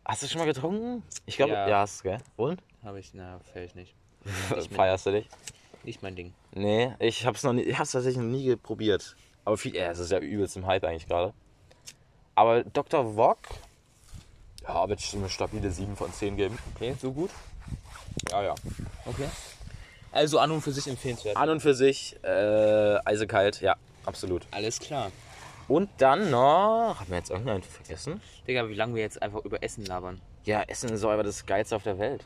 Hast 0.06 0.24
du 0.24 0.28
schon 0.28 0.40
mal 0.40 0.46
getrunken? 0.46 1.04
Ich 1.26 1.36
glaube, 1.36 1.52
ja. 1.52 1.68
Ja. 1.68 1.80
hast 1.80 2.00
du, 2.00 2.12
gell? 2.12 2.20
Und? 2.38 2.62
Habe 2.82 3.02
ich, 3.02 3.14
na, 3.14 3.42
fällt 3.52 3.76
nicht. 3.76 3.94
Feierst 4.72 5.06
du 5.06 5.12
dich? 5.12 5.28
Nicht 5.84 6.02
mein 6.02 6.16
Ding. 6.16 6.34
Nee, 6.54 6.94
ich 7.00 7.26
hab's 7.26 7.44
noch 7.44 7.52
nie, 7.52 7.64
ich 7.64 7.78
hab's 7.78 7.92
tatsächlich 7.92 8.24
noch 8.24 8.32
nie 8.32 8.56
probiert. 8.56 9.18
Aber 9.44 9.58
viel, 9.58 9.76
ja, 9.76 9.92
es 9.92 10.00
ist 10.00 10.14
ja 10.14 10.20
übelst 10.20 10.56
im 10.56 10.66
Hype 10.66 10.86
eigentlich 10.86 11.08
gerade. 11.08 11.34
Aber 12.36 12.64
Dr. 12.64 13.18
Wok, 13.18 13.40
ja, 14.68 14.90
wird 14.90 15.02
schon 15.02 15.20
eine 15.20 15.30
stabile 15.30 15.72
7 15.72 15.96
von 15.96 16.12
10 16.12 16.36
geben. 16.38 16.58
Okay, 16.76 16.96
so 17.00 17.12
gut? 17.12 17.32
Ja, 18.32 18.44
ja. 18.44 18.56
Okay. 19.06 19.28
Also 20.12 20.40
an 20.40 20.52
und 20.52 20.62
für 20.62 20.72
sich 20.72 20.88
empfehlenswert. 20.88 21.38
An 21.38 21.50
und 21.50 21.60
für 21.62 21.74
sich, 21.74 22.16
äh, 22.24 22.98
eisekalt, 23.06 23.62
ja, 23.62 23.76
absolut. 24.06 24.48
Alles 24.52 24.80
klar. 24.80 25.12
Und 25.68 25.90
dann 26.00 26.32
noch, 26.32 26.96
haben 27.00 27.10
wir 27.10 27.18
jetzt 27.18 27.30
irgendeinen 27.30 27.62
vergessen? 27.62 28.22
Digga, 28.48 28.68
wie 28.70 28.74
lange 28.74 28.96
wir 28.96 29.04
jetzt 29.04 29.22
einfach 29.22 29.46
über 29.46 29.62
Essen 29.62 29.86
labern. 29.86 30.20
Ja, 30.46 30.64
Essen 30.64 30.90
ist 30.90 31.02
so 31.02 31.10
einfach 31.10 31.26
das 31.26 31.46
Geilste 31.46 31.76
auf 31.76 31.84
der 31.84 32.00
Welt. 32.00 32.26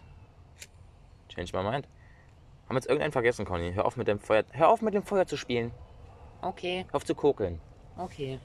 Change 1.28 1.52
my 1.58 1.64
mind. 1.64 1.86
Haben 2.68 2.70
wir 2.70 2.76
jetzt 2.76 2.86
irgendeinen 2.86 3.12
vergessen, 3.12 3.44
Conny? 3.46 3.74
Hör 3.74 3.84
auf 3.86 3.98
mit 3.98 4.08
dem 4.08 4.20
Feuer, 4.20 4.46
hör 4.52 4.70
auf 4.70 4.82
mit 4.82 4.94
dem 4.94 5.04
Feuer 5.04 5.26
zu 5.28 5.36
spielen. 5.36 5.72
Okay, 6.42 6.86
Hör 6.90 6.96
auf 6.96 7.06
zu 7.06 7.16
kokeln. 7.16 7.60
okay. 7.98 8.40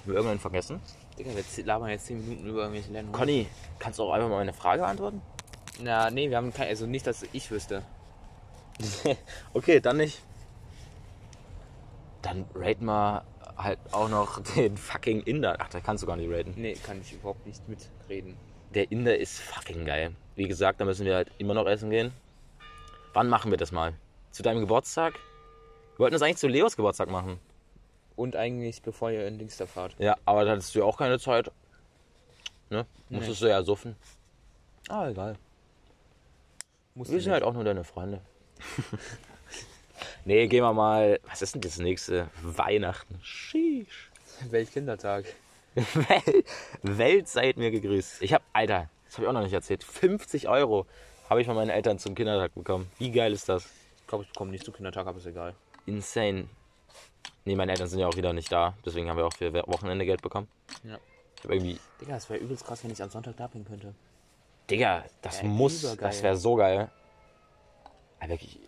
Haben 0.00 0.06
wir 0.06 0.14
irgendeinen 0.14 0.40
vergessen? 0.40 0.80
Digga, 1.18 1.30
wir 1.34 1.64
labern 1.64 1.90
jetzt 1.90 2.06
10 2.06 2.26
Minuten 2.26 2.46
über 2.48 2.62
irgendwelche 2.62 2.92
Länder. 2.92 3.16
Conny, 3.16 3.46
kannst 3.78 3.98
du 3.98 4.04
auch 4.04 4.12
einfach 4.12 4.28
mal 4.28 4.38
meine 4.38 4.52
Frage 4.52 4.82
beantworten? 4.82 5.22
Na, 5.80 6.10
nee, 6.10 6.28
wir 6.28 6.36
haben 6.36 6.52
kein, 6.52 6.68
also 6.68 6.86
nicht, 6.86 7.06
dass 7.06 7.24
ich 7.32 7.50
wüsste. 7.50 7.82
okay, 9.54 9.80
dann 9.80 9.98
nicht. 9.98 10.20
Dann 12.22 12.46
rate 12.54 12.82
mal 12.82 13.24
halt 13.56 13.78
auch 13.92 14.08
noch 14.08 14.40
den 14.56 14.76
fucking 14.76 15.22
Inder. 15.22 15.56
Ach, 15.60 15.68
da 15.68 15.80
kannst 15.80 16.02
du 16.02 16.06
gar 16.06 16.16
nicht 16.16 16.30
raten. 16.30 16.54
Nee, 16.56 16.74
kann 16.74 17.00
ich 17.00 17.12
überhaupt 17.12 17.46
nicht 17.46 17.62
mitreden. 17.68 18.36
Der 18.74 18.90
Inder 18.90 19.16
ist 19.16 19.40
fucking 19.40 19.84
geil. 19.84 20.16
Wie 20.34 20.48
gesagt, 20.48 20.80
da 20.80 20.84
müssen 20.84 21.06
wir 21.06 21.14
halt 21.14 21.30
immer 21.38 21.54
noch 21.54 21.66
essen 21.66 21.90
gehen. 21.90 22.12
Wann 23.12 23.28
machen 23.28 23.52
wir 23.52 23.58
das 23.58 23.70
mal? 23.70 23.92
Zu 24.32 24.42
deinem 24.42 24.60
Geburtstag? 24.60 25.14
Wir 25.94 26.00
wollten 26.00 26.14
das 26.14 26.22
eigentlich 26.22 26.38
zu 26.38 26.48
Leos 26.48 26.74
Geburtstag 26.74 27.08
machen. 27.08 27.38
Und 28.16 28.36
eigentlich, 28.36 28.82
bevor 28.82 29.10
ihr 29.10 29.26
in 29.26 29.38
Dings 29.38 29.56
da 29.56 29.66
fahrt. 29.66 29.96
Ja, 29.98 30.16
aber 30.24 30.44
da 30.44 30.52
hattest 30.52 30.74
du 30.74 30.80
ja 30.80 30.84
auch 30.84 30.96
keine 30.96 31.18
Zeit. 31.18 31.50
Ne? 32.70 32.86
Musstest 33.08 33.42
du 33.42 33.46
ja 33.46 33.62
suffen. 33.62 33.96
Ah, 34.88 35.08
egal. 35.08 35.36
Muss 36.94 37.10
Wir 37.10 37.20
sind 37.20 37.32
halt 37.32 37.42
auch 37.42 37.54
nur 37.54 37.64
deine 37.64 37.82
Freunde. 37.82 38.20
nee, 40.24 40.46
gehen 40.46 40.62
wir 40.62 40.72
mal. 40.72 41.18
Was 41.28 41.42
ist 41.42 41.54
denn 41.54 41.62
das 41.62 41.78
nächste? 41.78 42.28
Weihnachten. 42.42 43.18
Sheesh. 43.22 44.10
Weltkindertag. 44.50 45.24
Welt, 45.74 46.46
Welt 46.82 47.28
seid 47.28 47.56
mir 47.56 47.72
gegrüßt. 47.72 48.22
Ich 48.22 48.32
habe, 48.32 48.44
Alter, 48.52 48.88
das 49.06 49.14
habe 49.14 49.24
ich 49.24 49.28
auch 49.28 49.32
noch 49.32 49.42
nicht 49.42 49.52
erzählt. 49.52 49.82
50 49.82 50.48
Euro 50.48 50.86
habe 51.28 51.40
ich 51.40 51.46
von 51.46 51.56
meinen 51.56 51.70
Eltern 51.70 51.98
zum 51.98 52.14
Kindertag 52.14 52.54
bekommen. 52.54 52.88
Wie 52.98 53.10
geil 53.10 53.32
ist 53.32 53.48
das? 53.48 53.66
Ich 54.00 54.06
glaube, 54.06 54.24
ich 54.24 54.30
bekomme 54.30 54.52
nicht 54.52 54.64
zu 54.64 54.70
Kindertag, 54.70 55.06
aber 55.06 55.18
ist 55.18 55.26
egal. 55.26 55.54
Insane. 55.86 56.48
Nee, 57.44 57.56
meine 57.56 57.72
Eltern 57.72 57.88
sind 57.88 57.98
ja 57.98 58.06
auch 58.08 58.16
wieder 58.16 58.32
nicht 58.32 58.50
da. 58.50 58.74
Deswegen 58.84 59.08
haben 59.08 59.16
wir 59.18 59.26
auch 59.26 59.32
für 59.32 59.52
Wochenende 59.66 60.04
Geld 60.06 60.22
bekommen. 60.22 60.48
Ja. 60.82 60.98
Ich 61.36 61.44
habe 61.44 61.54
irgendwie, 61.56 61.78
Digga, 62.00 62.16
es 62.16 62.28
wäre 62.30 62.40
übelst 62.40 62.64
krass, 62.66 62.82
wenn 62.84 62.90
ich 62.90 63.02
am 63.02 63.10
Sonntag 63.10 63.36
da 63.36 63.46
bin 63.48 63.64
könnte. 63.64 63.94
Digga, 64.70 65.04
das 65.20 65.42
Ja, 65.42 65.48
muss, 65.48 65.82
übergeil. 65.82 66.08
das 66.10 66.22
wäre 66.22 66.36
so 66.36 66.54
geil. 66.54 66.90
Aber 68.18 68.30
wirklich, 68.30 68.58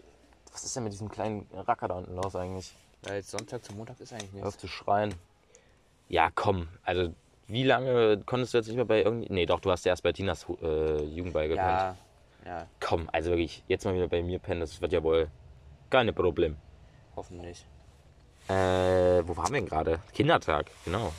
was 0.53 0.64
ist 0.64 0.77
denn 0.77 0.85
mit 0.85 0.92
diesem 0.92 1.09
kleinen 1.09 1.47
Racker 1.55 1.88
da 1.88 1.95
unten 1.95 2.14
los 2.14 2.37
eigentlich? 2.37 2.75
Weil 3.03 3.23
Sonntag 3.23 3.64
zum 3.64 3.77
Montag 3.79 3.99
ist 4.01 4.12
eigentlich 4.12 4.33
Hör 4.33 4.40
auf 4.40 4.45
nichts. 4.47 4.61
zu 4.61 4.69
schreien. 4.69 5.14
Ja, 6.09 6.31
komm. 6.35 6.69
Also, 6.83 7.14
wie 7.47 7.62
lange 7.64 8.19
konntest 8.27 8.53
du 8.53 8.59
jetzt 8.59 8.66
nicht 8.66 8.77
mehr 8.77 8.85
bei 8.85 9.03
irgendwie. 9.03 9.33
Nee, 9.33 9.47
doch, 9.47 9.61
du 9.61 9.71
hast 9.71 9.85
ja 9.87 9.92
erst 9.92 10.03
bei 10.03 10.12
Tinas 10.12 10.45
äh, 10.62 11.03
Jugendball 11.05 11.49
gepennt. 11.49 11.66
Ja, 11.69 11.97
ja, 12.45 12.66
Komm, 12.81 13.09
also 13.12 13.31
wirklich, 13.31 13.62
jetzt 13.69 13.85
mal 13.85 13.95
wieder 13.95 14.07
bei 14.09 14.23
mir 14.23 14.38
pennen, 14.38 14.61
das 14.61 14.81
wird 14.81 14.92
ja 14.92 15.03
wohl 15.03 15.29
keine 15.90 16.12
Problem. 16.12 16.57
hoffentlich. 17.16 17.64
Äh, 18.49 19.27
wo 19.27 19.37
waren 19.37 19.53
wir 19.53 19.61
denn 19.61 19.67
gerade? 19.69 20.01
Kindertag, 20.13 20.67
genau. 20.85 21.13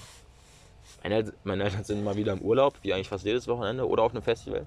Meine, 1.03 1.33
meine 1.43 1.63
Eltern 1.65 1.83
sind 1.83 2.03
mal 2.03 2.15
wieder 2.15 2.33
im 2.33 2.41
Urlaub, 2.41 2.75
wie 2.81 2.93
eigentlich 2.93 3.09
fast 3.09 3.25
jedes 3.25 3.47
Wochenende, 3.47 3.87
oder 3.87 4.03
auf 4.03 4.11
einem 4.11 4.21
Festival. 4.21 4.65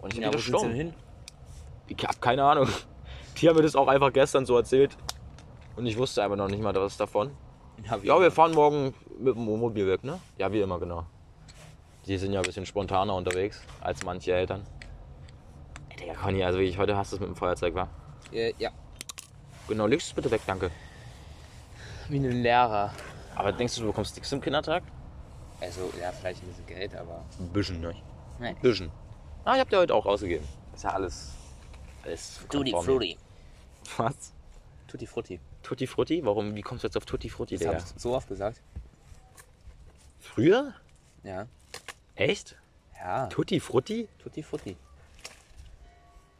Und 0.00 0.14
ich 0.14 0.20
Ja, 0.20 0.30
bin 0.30 0.40
wo 0.40 0.46
wieder 0.46 0.68
hin? 0.74 0.94
Ich 1.86 2.02
hab 2.04 2.20
keine 2.20 2.44
Ahnung. 2.44 2.68
Die 3.40 3.48
haben 3.48 3.56
mir 3.56 3.62
das 3.62 3.76
auch 3.76 3.88
einfach 3.88 4.12
gestern 4.12 4.46
so 4.46 4.56
erzählt. 4.56 4.96
Und 5.76 5.86
ich 5.86 5.96
wusste 5.96 6.22
aber 6.22 6.36
noch 6.36 6.48
nicht 6.48 6.62
mal 6.62 6.74
was 6.74 6.96
davon. 6.96 7.30
Ja, 7.84 8.02
wie 8.02 8.06
Ja, 8.08 8.20
wir 8.20 8.30
fahren 8.30 8.52
morgen 8.52 8.94
mit 9.18 9.34
dem 9.34 9.46
Wohnmobil 9.46 9.86
weg, 9.86 10.04
ne? 10.04 10.18
Ja, 10.38 10.52
wie 10.52 10.60
immer, 10.60 10.78
genau. 10.78 11.04
Die 12.06 12.18
sind 12.18 12.32
ja 12.32 12.40
ein 12.40 12.46
bisschen 12.46 12.66
spontaner 12.66 13.14
unterwegs 13.14 13.62
als 13.80 14.04
manche 14.04 14.32
Eltern. 14.32 14.64
Ey, 15.90 15.96
Digga, 15.98 16.14
Conny, 16.14 16.42
also 16.42 16.58
wirklich, 16.58 16.78
heute 16.78 16.96
hast 16.96 17.12
du 17.12 17.16
es 17.16 17.20
mit 17.20 17.28
dem 17.28 17.36
Feuerzeug, 17.36 17.74
wa? 17.74 17.88
Äh, 18.32 18.52
ja, 18.58 18.70
Genau, 19.68 19.86
legst 19.86 20.08
es 20.08 20.12
bitte 20.12 20.30
weg, 20.30 20.42
danke. 20.46 20.70
Wie 22.12 22.18
ein 22.18 22.42
Lehrer. 22.42 22.92
Aber 23.34 23.52
denkst 23.52 23.74
du, 23.76 23.80
du 23.82 23.86
bekommst 23.88 24.14
nichts 24.14 24.28
zum 24.28 24.40
Kindertag? 24.40 24.82
Also, 25.60 25.92
ja, 26.00 26.12
vielleicht 26.12 26.42
ein 26.42 26.48
bisschen 26.48 26.66
Geld, 26.66 26.94
aber. 26.94 27.24
Ein 27.38 27.48
bisschen, 27.48 27.80
ne? 27.80 27.94
Nein. 28.38 28.56
Bisschen. 28.60 28.90
Ah, 29.44 29.54
ich 29.54 29.60
hab 29.60 29.70
dir 29.70 29.78
heute 29.78 29.94
auch 29.94 30.06
ausgegeben. 30.06 30.46
Ist 30.74 30.84
ja 30.84 30.90
alles. 30.90 31.32
alles 32.04 32.40
Tutti. 32.50 32.72
Frutti. 32.72 33.18
Was? 33.96 34.32
Tutti 34.86 35.06
Frutti. 35.06 35.40
Tutti 35.62 35.86
Frutti? 35.86 36.24
Warum, 36.24 36.54
wie 36.54 36.60
kommst 36.62 36.84
du 36.84 36.88
jetzt 36.88 36.96
auf 36.96 37.04
Tutti 37.06 37.28
Frutti, 37.28 37.56
Das 37.56 37.60
Digga? 37.66 37.78
ich 37.78 38.00
so 38.02 38.14
oft 38.14 38.28
gesagt. 38.28 38.60
Früher? 40.20 40.74
Ja. 41.22 41.46
Echt? 42.14 42.56
Ja, 42.96 43.26
Tutti 43.28 43.58
Frutti? 43.58 44.08
Tutti 44.18 44.42
Frutti. 44.42 44.76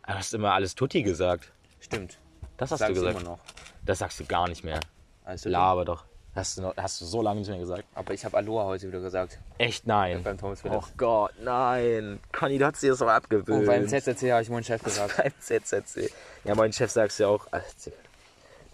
Du 0.06 0.14
hast 0.14 0.34
immer 0.34 0.52
alles 0.52 0.74
Tutti 0.74 1.02
gesagt. 1.02 1.52
Stimmt. 1.80 2.18
Das 2.56 2.70
hast 2.70 2.80
Sag 2.80 2.88
du 2.88 2.92
ich 2.94 2.98
gesagt. 2.98 3.20
immer 3.20 3.30
noch. 3.30 3.38
Das 3.84 4.00
sagst 4.00 4.20
du 4.20 4.24
gar 4.24 4.48
nicht 4.48 4.62
mehr. 4.64 4.80
Also, 5.24 5.48
Laber 5.48 5.84
doch. 5.84 6.04
Hast 6.34 6.56
du, 6.56 6.62
noch, 6.62 6.74
hast 6.78 6.98
du 7.00 7.04
so 7.04 7.20
lange 7.20 7.40
nicht 7.40 7.50
mehr 7.50 7.58
gesagt? 7.58 7.84
Aber 7.94 8.14
ich 8.14 8.24
habe 8.24 8.38
Aloha 8.38 8.64
heute 8.64 8.88
wieder 8.88 9.00
gesagt. 9.00 9.38
Echt 9.58 9.86
nein. 9.86 10.22
Beim 10.22 10.38
Thomas 10.38 10.60
Oh 10.64 10.68
Philips. 10.68 10.92
Gott, 10.96 11.32
nein. 11.42 12.20
Conny, 12.32 12.56
du 12.56 12.64
hast 12.64 12.82
dir 12.82 12.90
das 12.90 13.00
doch 13.00 13.08
abgewöhnt. 13.08 13.60
Und 13.60 13.66
beim 13.66 13.86
ZZC 13.86 14.32
habe 14.32 14.42
ich 14.42 14.48
meinen 14.48 14.64
Chef 14.64 14.82
gesagt. 14.82 15.16
beim 15.18 15.32
ZZC. 15.38 16.10
Ja, 16.44 16.54
mein 16.54 16.72
Chef 16.72 16.90
sagt 16.90 17.18
ja 17.18 17.28
auch. 17.28 17.46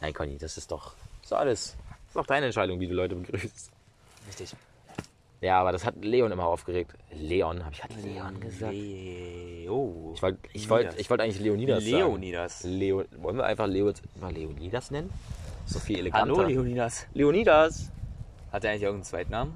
Nein, 0.01 0.15
Conny, 0.15 0.39
das 0.39 0.57
ist 0.57 0.71
doch. 0.71 0.95
So 1.25 1.35
alles. 1.35 1.77
Das 2.07 2.11
ist 2.11 2.17
auch 2.17 2.27
deine 2.27 2.47
Entscheidung, 2.47 2.79
wie 2.79 2.87
du 2.87 2.95
Leute 2.95 3.17
begrüßt. 3.17 3.71
Richtig. 4.29 4.55
Ja, 5.41 5.61
aber 5.61 5.73
das 5.73 5.85
hat 5.85 5.95
Leon 6.01 6.31
immer 6.31 6.47
aufgeregt. 6.47 6.93
Leon, 7.13 7.65
habe 7.65 7.75
ich 7.75 7.83
halt 7.83 7.93
Leon 8.05 8.41
gesagt? 8.41 8.73
Leo. 8.73 10.13
Ich 10.15 10.23
wollte 10.23 10.39
ich 10.53 10.71
wollt, 10.71 10.99
ich 10.99 11.11
wollt 11.11 11.21
eigentlich 11.21 11.41
Leonidas 11.41 11.85
sagen. 11.85 11.97
Leonidas. 11.97 12.63
Leo, 12.65 13.05
wollen 13.17 13.37
wir 13.37 13.45
einfach 13.45 13.67
Leo, 13.67 13.93
mal 14.21 14.33
Leonidas 14.33 14.91
nennen? 14.91 15.13
So 15.69 15.79
viel 15.79 15.99
eleganter. 15.99 16.35
Hallo 16.35 16.49
Leonidas. 16.49 17.07
Leonidas. 17.13 17.93
Hat 18.51 18.65
er 18.65 18.71
eigentlich 18.71 18.85
irgendeinen 18.85 19.05
Zweitnamen? 19.05 19.55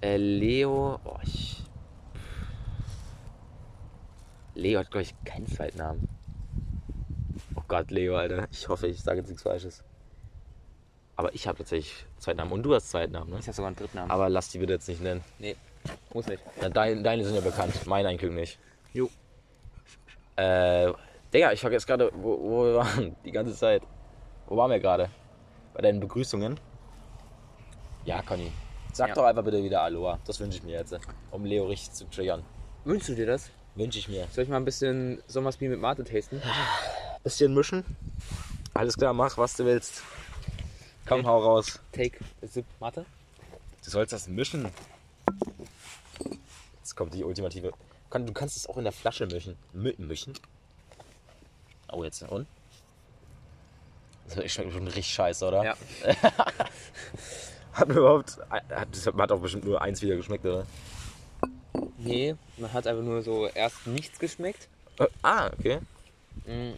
Äh, 0.00 0.16
Leo. 0.16 1.00
Oh, 1.04 1.16
ich, 1.24 1.64
Leo 4.54 4.78
hat, 4.78 4.92
glaube 4.92 5.02
ich, 5.02 5.14
keinen 5.24 5.48
Zweitnamen. 5.48 6.08
Oh 7.56 7.62
Gott, 7.66 7.90
Leo, 7.90 8.16
Alter. 8.16 8.46
Ich 8.52 8.68
hoffe, 8.68 8.86
ich 8.86 9.02
sage 9.02 9.18
jetzt 9.18 9.28
nichts 9.28 9.42
Falsches. 9.42 9.82
Aber 11.16 11.34
ich 11.34 11.48
habe 11.48 11.58
tatsächlich 11.58 12.06
Zweitnamen. 12.18 12.52
Und 12.52 12.62
du 12.62 12.72
hast 12.72 12.90
Zweitnamen, 12.90 13.30
ne? 13.30 13.40
Ich 13.40 13.46
habe 13.48 13.56
sogar 13.56 13.66
einen 13.66 13.76
Drittnamen. 13.76 14.12
Aber 14.12 14.28
lass 14.28 14.50
die 14.50 14.58
bitte 14.58 14.74
jetzt 14.74 14.86
nicht 14.86 15.02
nennen. 15.02 15.24
nee, 15.40 15.56
muss 16.14 16.28
nicht. 16.28 16.40
Na, 16.60 16.68
dein, 16.68 17.02
deine 17.02 17.24
sind 17.24 17.34
ja 17.34 17.40
bekannt, 17.40 17.84
meine 17.84 18.08
eigentlich 18.08 18.30
nicht. 18.30 18.60
Jo. 18.92 19.10
Äh, 20.36 20.92
Digga, 21.34 21.50
ich 21.50 21.60
vergesse 21.60 21.84
gerade, 21.84 22.12
wo, 22.14 22.38
wo 22.38 22.64
wir 22.64 22.74
waren, 22.76 23.16
die 23.24 23.32
ganze 23.32 23.56
Zeit. 23.56 23.82
Wo 24.46 24.56
waren 24.56 24.70
wir 24.70 24.78
gerade? 24.78 25.10
Bei 25.78 25.82
deinen 25.82 26.00
Begrüßungen? 26.00 26.58
Ja, 28.04 28.20
Conny. 28.22 28.50
Sag 28.92 29.10
Ja. 29.10 29.14
doch 29.14 29.22
einfach 29.22 29.44
bitte 29.44 29.62
wieder 29.62 29.80
Aloha. 29.82 30.18
Das 30.26 30.40
wünsche 30.40 30.58
ich 30.58 30.64
mir 30.64 30.72
jetzt, 30.72 30.98
um 31.30 31.44
Leo 31.44 31.66
richtig 31.68 31.92
zu 31.92 32.04
triggern. 32.10 32.42
Wünschst 32.84 33.10
du 33.10 33.14
dir 33.14 33.26
das? 33.26 33.48
Wünsche 33.76 34.00
ich 34.00 34.08
mir. 34.08 34.26
Soll 34.32 34.42
ich 34.42 34.50
mal 34.50 34.56
ein 34.56 34.64
bisschen 34.64 35.22
Sommersbier 35.28 35.68
mit 35.70 35.78
Mate 35.78 36.02
tasten? 36.02 36.42
Bisschen 37.22 37.54
mischen. 37.54 37.84
Alles 38.74 38.96
klar, 38.96 39.12
mach, 39.12 39.38
was 39.38 39.54
du 39.54 39.66
willst. 39.66 40.02
Komm, 41.06 41.24
hau 41.24 41.38
raus. 41.44 41.78
Take 41.92 42.18
a 42.42 42.48
sip 42.48 42.66
Mate? 42.80 43.06
Du 43.84 43.90
sollst 43.90 44.12
das 44.12 44.26
mischen. 44.26 44.68
Jetzt 46.80 46.96
kommt 46.96 47.14
die 47.14 47.22
ultimative. 47.22 47.72
Du 48.10 48.32
kannst 48.32 48.56
es 48.56 48.68
auch 48.68 48.78
in 48.78 48.82
der 48.82 48.92
Flasche 48.92 49.26
mischen. 49.26 49.56
Mischen? 49.72 50.32
Oh, 51.92 52.02
jetzt. 52.02 52.22
Und? 52.24 52.48
Das 54.34 54.52
schmeckt 54.52 54.70
bestimmt 54.70 54.88
richtig 54.88 55.06
scheiße, 55.06 55.46
oder? 55.46 55.64
Ja. 55.64 55.76
Hat 57.72 57.88
überhaupt. 57.88 58.38
Hat, 58.50 58.88
das 58.90 59.06
hat 59.06 59.32
auch 59.32 59.40
bestimmt 59.40 59.64
nur 59.64 59.80
eins 59.80 60.02
wieder 60.02 60.16
geschmeckt, 60.16 60.44
oder? 60.44 60.66
Nee, 61.96 62.34
man 62.56 62.72
hat 62.72 62.86
einfach 62.88 63.04
nur 63.04 63.22
so 63.22 63.46
erst 63.46 63.86
nichts 63.86 64.18
geschmeckt. 64.18 64.68
Äh, 64.98 65.06
ah, 65.22 65.48
okay. 65.56 65.78
Mhm. 66.44 66.74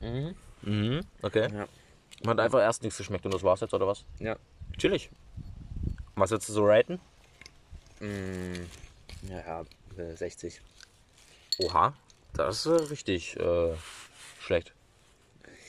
Mhm. 0.00 0.34
Mhm, 0.62 1.00
okay. 1.22 1.48
Ja. 1.52 1.66
Man 2.22 2.38
hat 2.38 2.40
einfach 2.40 2.60
erst 2.60 2.82
nichts 2.82 2.98
geschmeckt 2.98 3.24
und 3.24 3.34
das 3.34 3.42
war's 3.42 3.60
jetzt, 3.60 3.74
oder 3.74 3.86
was? 3.86 4.04
Ja. 4.20 4.36
Chillig. 4.78 5.10
Was 6.14 6.30
würdest 6.30 6.48
du 6.48 6.52
so 6.52 6.66
raten? 6.66 7.00
Mm, 8.00 8.66
ja, 9.28 9.38
ja, 9.38 9.64
äh, 10.02 10.14
60. 10.14 10.60
Oha, 11.58 11.94
das 12.32 12.64
ist 12.64 12.66
äh, 12.66 12.84
richtig 12.90 13.36
äh, 13.36 13.74
schlecht. 14.40 14.72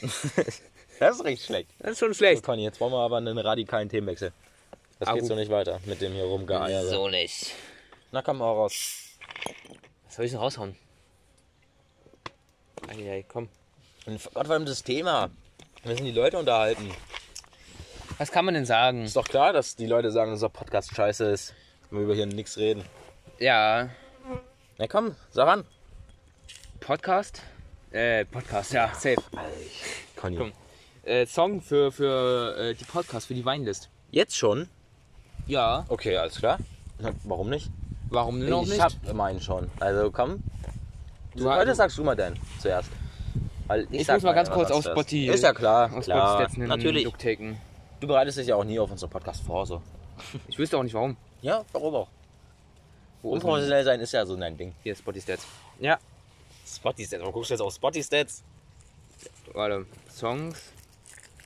das 0.99 1.15
ist 1.15 1.23
richtig 1.25 1.45
schlecht. 1.45 1.69
Das 1.79 1.91
ist 1.91 1.99
schon 1.99 2.09
So, 2.13 2.17
schlecht. 2.17 2.43
Conny, 2.43 2.63
jetzt 2.63 2.79
wollen 2.79 2.91
wir 2.93 2.99
aber 2.99 3.17
einen 3.17 3.37
radikalen 3.37 3.89
Themenwechsel. 3.89 4.31
Das 4.99 5.09
Ah, 5.09 5.13
geht 5.13 5.25
so 5.25 5.35
nicht 5.35 5.51
weiter 5.51 5.79
mit 5.85 6.01
dem 6.01 6.13
hier 6.13 6.23
rumgeeiere. 6.25 6.87
So 6.87 7.09
nicht. 7.09 7.51
Na 8.11 8.21
komm, 8.21 8.41
hau 8.41 8.53
raus. 8.63 9.17
Was 10.05 10.15
soll 10.15 10.25
ich 10.25 10.31
denn 10.31 10.39
raushauen? 10.39 10.75
Eieiei, 12.87 13.23
komm. 13.27 13.49
Und 14.05 14.23
Gott, 14.33 14.45
vor 14.45 14.53
allem 14.55 14.65
das 14.65 14.83
Thema. 14.83 15.29
Wir 15.83 15.91
müssen 15.91 16.05
die 16.05 16.11
Leute 16.11 16.37
unterhalten. 16.37 16.91
Was 18.17 18.31
kann 18.31 18.45
man 18.45 18.53
denn 18.53 18.65
sagen? 18.65 19.03
Ist 19.03 19.15
doch 19.15 19.27
klar, 19.27 19.51
dass 19.51 19.75
die 19.75 19.87
Leute 19.87 20.11
sagen, 20.11 20.31
dass 20.31 20.37
unser 20.37 20.49
Podcast 20.49 20.95
scheiße 20.95 21.25
ist. 21.25 21.53
Wenn 21.89 21.99
wir 21.99 22.05
über 22.05 22.15
hier 22.15 22.25
nichts 22.25 22.57
reden. 22.57 22.85
Ja, 23.39 23.89
Na 24.77 24.87
komm, 24.87 25.15
sag 25.31 25.47
an. 25.47 25.65
Podcast? 26.79 27.41
Äh, 27.95 28.25
Podcast, 28.25 28.73
ja, 28.73 28.89
safe. 28.93 29.15
Conny. 30.17 30.35
Komm. 30.35 30.51
Äh, 31.05 31.25
Song 31.25 31.61
für, 31.61 31.93
für 31.93 32.57
äh, 32.57 32.73
die 32.73 32.83
Podcast, 32.83 33.27
für 33.27 33.33
die 33.33 33.45
Weinlist. 33.45 33.89
Jetzt 34.11 34.35
schon? 34.35 34.67
Ja, 35.47 35.85
Okay, 35.87 36.17
alles 36.17 36.37
klar. 36.39 36.57
Na, 36.99 37.11
Warum 37.23 37.49
nicht? 37.49 37.69
warum 38.09 38.39
denn 38.41 38.49
noch 38.49 38.63
ich 38.63 38.69
nicht? 38.71 38.81
hab 38.81 39.13
meinen 39.13 39.39
schon. 39.39 39.69
Also 39.79 40.11
komm. 40.11 40.43
Du, 41.35 41.43
Du- 41.45 41.49
heute 41.53 41.73
sagst 41.73 41.97
du 41.97 42.03
mal 42.03 42.15
deinen 42.15 42.37
zuerst. 42.59 42.89
Weil 43.67 43.87
Ich 43.91 44.05
sag 44.05 44.15
muss 44.15 44.23
mal 44.23 44.33
ganz 44.33 44.49
kurz 44.49 44.71
auf 44.71 44.83
zuerst. 44.83 44.99
Spotify- 44.99 45.29
Ist 45.33 45.43
ja 45.43 45.53
klar, 45.53 45.93
Aus 45.95 46.03
klar. 46.05 46.39
Spotify 46.41 46.59
einen 46.61 46.69
Natürlich. 46.69 47.03
Look 47.05 47.17
taken. 47.17 47.57
Du 48.01 48.07
bereitest 48.07 48.37
dich 48.39 48.47
ja 48.47 48.55
auch 48.57 48.63
nie 48.65 48.77
auf 48.77 48.91
unseren 48.91 49.09
Podcast 49.09 49.41
vor, 49.43 49.65
so. 49.65 49.81
Ich 50.49 50.59
wüsste 50.59 50.77
auch 50.77 50.83
nicht 50.83 50.93
warum. 50.93 51.15
Ja, 51.41 51.63
warum 51.71 51.95
auch? 51.95 52.07
Wo 53.21 53.29
ist 53.35 53.41
denn- 53.41 53.49
Unprofessionell 53.49 53.83
sein 53.85 53.99
ist 54.01 54.11
ja 54.11 54.25
so 54.25 54.35
ein 54.35 54.57
Ding. 54.57 54.73
Hier, 54.83 54.95
Spotify 54.95 55.21
Stats. 55.23 55.45
Ja, 55.79 55.97
Spotty 56.65 57.05
Stats. 57.05 57.21
Warum 57.21 57.33
guckst 57.33 57.51
du 57.51 57.53
jetzt 57.53 57.61
auf 57.61 57.73
Spotty 57.73 58.03
Stats? 58.03 58.43
warte. 59.53 59.85
Songs. 60.09 60.73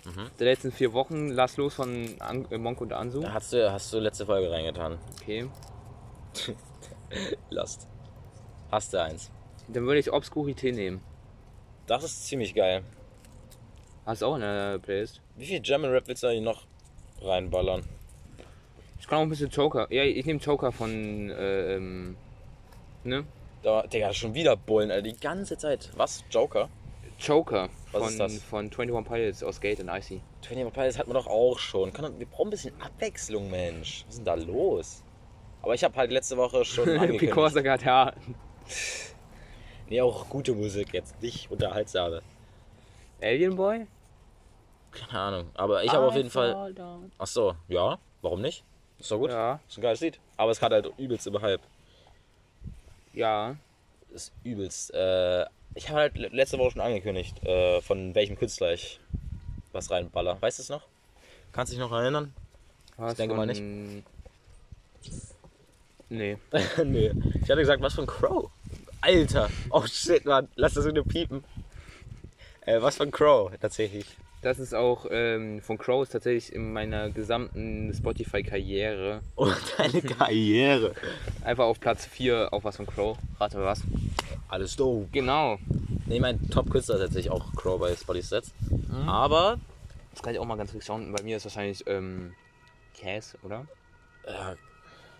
Mhm. 0.05 0.29
Der 0.39 0.45
letzten 0.45 0.71
vier 0.71 0.93
Wochen, 0.93 1.29
Lass 1.29 1.57
los 1.57 1.73
von 1.75 2.15
An 2.19 2.45
äh, 2.51 2.57
Monk 2.57 2.81
und 2.81 2.93
Ansu. 2.93 3.23
Hast 3.27 3.53
du, 3.53 3.71
hast 3.71 3.91
du 3.93 3.99
letzte 3.99 4.25
Folge 4.25 4.49
reingetan? 4.49 4.97
Okay. 5.19 5.49
Lost. 7.49 7.87
Hast 8.71 8.93
du 8.93 9.01
eins. 9.01 9.31
Dann 9.67 9.85
würde 9.85 9.99
ich 9.99 10.11
Obscurité 10.11 10.73
nehmen. 10.73 11.01
Das 11.85 12.03
ist 12.03 12.27
ziemlich 12.27 12.53
geil. 12.53 12.83
Hast 14.05 14.21
du 14.21 14.27
auch 14.27 14.35
in 14.35 14.41
der 14.41 14.79
Playlist? 14.79 15.21
Wie 15.35 15.45
viel 15.45 15.59
German 15.59 15.91
Rap 15.91 16.07
willst 16.07 16.23
du 16.23 16.27
eigentlich 16.27 16.43
noch 16.43 16.65
reinballern? 17.21 17.83
Ich 18.99 19.07
kann 19.07 19.19
auch 19.19 19.23
ein 19.23 19.29
bisschen 19.29 19.49
Joker. 19.49 19.91
Ja, 19.91 20.03
ich 20.03 20.25
nehme 20.25 20.39
Joker 20.39 20.71
von. 20.71 21.29
Äh, 21.29 21.75
ähm, 21.75 22.15
ne? 23.03 23.25
Da, 23.61 23.85
Digga, 23.87 24.13
schon 24.13 24.33
wieder 24.33 24.55
Bullen, 24.55 24.89
Alter. 24.91 25.01
Die 25.03 25.19
ganze 25.19 25.57
Zeit. 25.57 25.89
Was? 25.95 26.23
Joker? 26.31 26.69
Joker 27.19 27.67
Was 27.91 28.01
von, 28.01 28.09
ist 28.11 28.19
das? 28.19 28.43
von 28.43 28.65
21 28.71 29.05
Pilots 29.05 29.43
aus 29.43 29.59
Gate 29.59 29.81
und 29.81 29.89
Icy. 29.89 30.21
21 30.49 30.73
Pilots 30.73 30.97
hatten 30.97 31.09
wir 31.09 31.15
doch 31.15 31.27
auch 31.27 31.59
schon. 31.59 31.91
Kann, 31.91 32.17
wir 32.17 32.25
brauchen 32.25 32.47
ein 32.47 32.51
bisschen 32.51 32.73
Abwechslung, 32.81 33.49
Mensch. 33.51 34.05
Was 34.07 34.15
ist 34.15 34.17
denn 34.19 34.25
da 34.25 34.35
los? 34.35 35.03
Aber 35.61 35.73
ich 35.75 35.83
habe 35.83 35.95
halt 35.97 36.11
letzte 36.11 36.37
Woche 36.37 36.63
schon 36.63 36.87
angekündigt. 36.89 37.19
Picorsa 37.19 37.61
GTA. 37.61 38.13
Nee, 39.89 40.01
auch 40.01 40.29
gute 40.29 40.53
Musik, 40.53 40.93
jetzt 40.93 41.21
nicht 41.21 41.51
unterhaltsame. 41.51 42.21
Alien 43.21 43.55
Boy? 43.57 43.87
Keine 44.91 45.19
Ahnung. 45.19 45.49
Aber 45.55 45.83
ich 45.83 45.91
habe 45.91 46.07
auf 46.07 46.15
jeden 46.15 46.29
Fall. 46.29 46.73
Ach 47.17 47.27
so, 47.27 47.55
ja. 47.67 47.99
Warum 48.21 48.41
nicht? 48.41 48.63
Ist 48.99 49.11
doch 49.11 49.17
gut. 49.17 49.31
Ja, 49.31 49.59
Ist 49.67 49.77
ein 49.77 49.81
geiles 49.81 49.99
Lied. 49.99 50.19
Aber 50.37 50.51
es 50.51 50.61
hat 50.61 50.71
halt 50.71 50.91
übelst 50.97 51.27
überhalb. 51.27 51.61
Ja. 53.19 53.55
Ist 54.11 54.31
übelst. 54.43 54.91
Äh, 54.93 55.45
ich 55.75 55.89
habe 55.89 55.99
halt 55.99 56.17
le- 56.17 56.29
letzte 56.29 56.57
Woche 56.57 56.71
schon 56.71 56.81
angekündigt, 56.81 57.43
äh, 57.45 57.79
von 57.81 58.15
welchem 58.15 58.37
Künstler 58.37 58.73
ich 58.73 58.99
was 59.71 59.91
reinballer. 59.91 60.41
Weißt 60.41 60.57
du 60.57 60.63
es 60.63 60.69
noch? 60.69 60.81
Kannst 61.51 61.71
du 61.71 61.75
dich 61.77 61.81
noch 61.85 61.91
erinnern? 61.91 62.33
Was 62.97 63.15
denke 63.15 63.35
mal 63.35 63.53
von- 63.53 64.03
Nee. 66.09 66.37
nee. 66.83 67.11
Ich 67.35 67.43
hatte 67.49 67.57
gesagt, 67.61 67.83
was 67.83 67.93
von 67.93 68.07
Crow? 68.07 68.49
Alter. 69.01 69.49
Oh 69.69 69.85
shit, 69.85 70.25
Mann. 70.25 70.47
Lass 70.55 70.73
das 70.73 70.85
wieder 70.87 71.03
piepen. 71.03 71.43
Äh, 72.61 72.81
was 72.81 72.97
von 72.97 73.11
Crow, 73.11 73.51
tatsächlich. 73.61 74.07
Das 74.41 74.57
ist 74.57 74.73
auch 74.73 75.05
ähm, 75.11 75.61
von 75.61 75.77
Crow 75.77 76.03
ist 76.03 76.11
tatsächlich 76.13 76.53
in 76.53 76.71
meiner 76.71 77.09
gesamten 77.09 77.93
Spotify-Karriere 77.93 79.19
Und 79.35 79.57
deine 79.77 80.01
Karriere. 80.01 80.93
einfach 81.43 81.65
auf 81.65 81.79
Platz 81.81 82.05
4 82.05 82.53
auf 82.53 82.63
was 82.63 82.77
von 82.77 82.85
Crow. 82.85 83.17
Rate 83.39 83.57
mal 83.57 83.65
was. 83.65 83.81
Alles 84.47 84.75
doof. 84.77 85.07
Genau. 85.11 85.57
Nee, 86.05 86.21
mein 86.21 86.49
Top-Künstler 86.49 86.95
ist 86.95 87.01
tatsächlich 87.01 87.31
auch 87.31 87.53
Crow 87.53 87.79
bei 87.79 87.93
Spotify 87.95 88.25
Stats. 88.25 88.51
Aber, 89.05 89.59
Das 90.13 90.23
kann 90.23 90.33
ich 90.33 90.39
auch 90.39 90.45
mal 90.45 90.55
ganz 90.57 90.71
kurz 90.71 90.85
schauen. 90.85 91.11
Bei 91.11 91.21
mir 91.21 91.35
ist 91.37 91.43
wahrscheinlich 91.45 91.83
ähm, 91.87 92.33
Cass, 92.97 93.37
oder? 93.43 93.67
äh, 94.23 94.55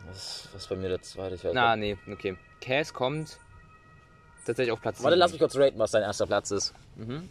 was, 0.08 0.48
was 0.54 0.66
bei 0.68 0.78
mir 0.78 0.88
der 0.88 1.02
zweite? 1.02 1.36
Ich 1.36 1.44
weiß 1.44 1.52
Na, 1.54 1.76
nicht. 1.76 1.98
nee, 2.08 2.14
okay. 2.14 2.38
Cass 2.62 2.94
kommt 2.94 3.38
tatsächlich 4.46 4.72
auf 4.72 4.82
Platz 4.82 5.04
Warte, 5.04 5.16
7. 5.16 5.20
lass 5.20 5.32
mich 5.34 5.40
kurz 5.42 5.56
raten, 5.58 5.78
was 5.78 5.92
dein 5.92 6.04
erster 6.04 6.26
Platz 6.26 6.52
ist. 6.52 6.74
Mhm. 6.96 7.30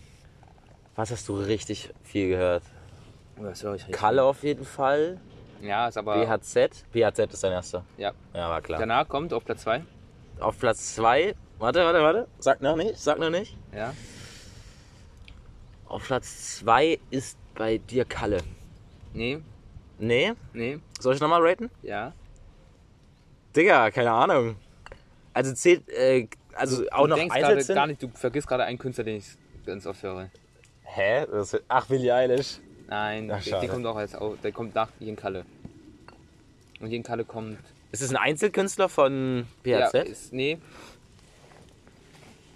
Was 0.98 1.12
hast 1.12 1.28
du 1.28 1.37
richtig 1.37 1.90
viel 2.02 2.30
gehört? 2.30 2.64
Das 3.40 3.62
höre 3.62 3.76
ich 3.76 3.82
richtig. 3.82 3.94
Kalle 3.94 4.24
auf 4.24 4.42
jeden 4.42 4.64
Fall. 4.64 5.20
Ja, 5.62 5.87
ist 5.87 5.96
aber. 5.96 6.16
BHZ. 6.26 6.84
BHZ 6.92 7.32
ist 7.32 7.44
dein 7.44 7.53
erster. 7.53 7.84
Ja. 7.96 8.12
Ja, 8.34 8.51
war 8.51 8.61
klar. 8.61 8.80
Danach 8.80 9.09
kommt 9.09 9.32
auf 9.32 9.44
Platz 9.44 9.62
2. 9.62 9.84
Auf 10.40 10.59
Platz 10.59 10.96
2. 10.96 11.36
Warte, 11.61 11.84
warte, 11.84 12.01
warte. 12.03 12.26
Sag 12.40 12.61
noch 12.62 12.74
nicht. 12.74 12.99
Sag 12.99 13.20
noch 13.20 13.30
nicht. 13.30 13.57
Ja. 13.72 13.94
Auf 15.86 16.05
Platz 16.05 16.57
2 16.57 16.99
ist 17.11 17.38
bei 17.55 17.78
dir 17.78 18.05
Kalle. 18.05 18.38
Nee, 19.14 19.38
Nee? 20.01 20.32
nee, 20.53 20.80
Soll 20.99 21.14
ich 21.14 21.20
nochmal 21.20 21.46
raten? 21.46 21.70
ja. 21.82 22.12
Digga, 23.55 23.92
keine 23.92 24.11
Ahnung. 24.11 24.57
Also 25.32 25.55
zählt, 25.55 25.88
äh, 25.90 26.26
also 26.55 26.84
auch 26.90 27.03
du 27.05 27.11
noch 27.11 27.16
denkst 27.16 27.34
gerade 27.36 27.55
Einzelnen? 27.57 27.76
gar 27.76 27.86
nicht, 27.86 28.03
du 28.03 28.09
vergisst 28.09 28.49
gerade 28.49 28.64
einen 28.64 28.78
Künstler, 28.78 29.05
den 29.05 29.18
ich 29.18 29.26
ganz 29.64 29.86
oft 29.86 30.03
höre. 30.03 30.28
Hä? 30.95 31.26
Das, 31.30 31.57
ach, 31.68 31.86
Billie 31.86 32.14
Eilish. 32.14 32.61
Nein, 32.89 33.30
Ach, 33.30 33.36
der, 33.43 33.51
schade. 33.51 33.66
der 33.66 33.74
kommt 33.74 33.86
auch 33.86 33.97
als 33.97 34.14
au- 34.14 34.36
der 34.36 34.53
kommt 34.53 34.74
nach 34.74 34.91
Jen 34.99 35.16
Kalle. 35.16 35.45
Und 36.80 36.91
Jen 36.91 37.03
Kalle 37.03 37.24
kommt. 37.24 37.59
Ist 37.93 38.03
es 38.03 38.11
ein 38.11 38.16
Einzelkünstler 38.16 38.89
von 38.89 39.47
Ja, 39.64 39.89
BHZ? 39.91 40.09
ist, 40.09 40.32
nee, 40.32 40.59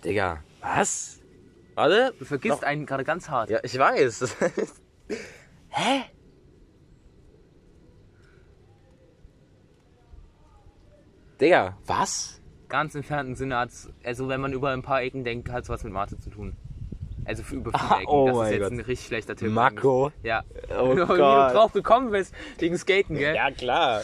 Digga, 0.05 0.43
was? 0.61 1.21
Warte. 1.75 2.13
du 2.19 2.25
vergisst 2.25 2.61
Noch- 2.61 2.69
einen 2.69 2.87
gerade 2.87 3.05
ganz 3.05 3.29
hart. 3.29 3.51
Ja, 3.51 3.61
ich 3.63 3.79
weiß. 3.79 4.37
Hä? 5.69 6.03
Digga, 11.41 11.77
was? 11.87 12.39
ganz 12.69 12.95
entfernten 12.95 13.35
Sinne 13.35 13.59
hat 13.59 13.71
also 14.03 14.29
wenn 14.29 14.41
man 14.41 14.55
über 14.55 14.71
ein 14.71 14.81
paar 14.83 15.03
Ecken 15.03 15.25
denkt, 15.25 15.51
hat 15.51 15.65
es 15.65 15.69
was 15.69 15.85
mit 15.85 15.93
Mate 15.93 16.19
zu 16.19 16.31
tun. 16.31 16.57
Also 17.25 17.43
für 17.43 17.57
über 17.57 17.71
viele 17.79 18.01
Ecken. 18.03 18.09
oh 18.09 18.27
das 18.29 18.47
ist 18.49 18.53
jetzt 18.55 18.63
Gott. 18.63 18.73
ein 18.73 18.81
richtig 18.81 19.07
schlechter 19.07 19.37
Tipp. 19.37 19.51
Marco. 19.51 20.11
Ja. 20.23 20.43
Oh 20.79 20.91
Wie 20.93 20.97
du 20.97 21.07
drauf 21.17 21.73
gekommen 21.73 22.11
bist, 22.11 22.35
wegen 22.59 22.77
Skaten, 22.77 23.17
gell? 23.17 23.35
Ja, 23.37 23.51
klar. 23.51 24.03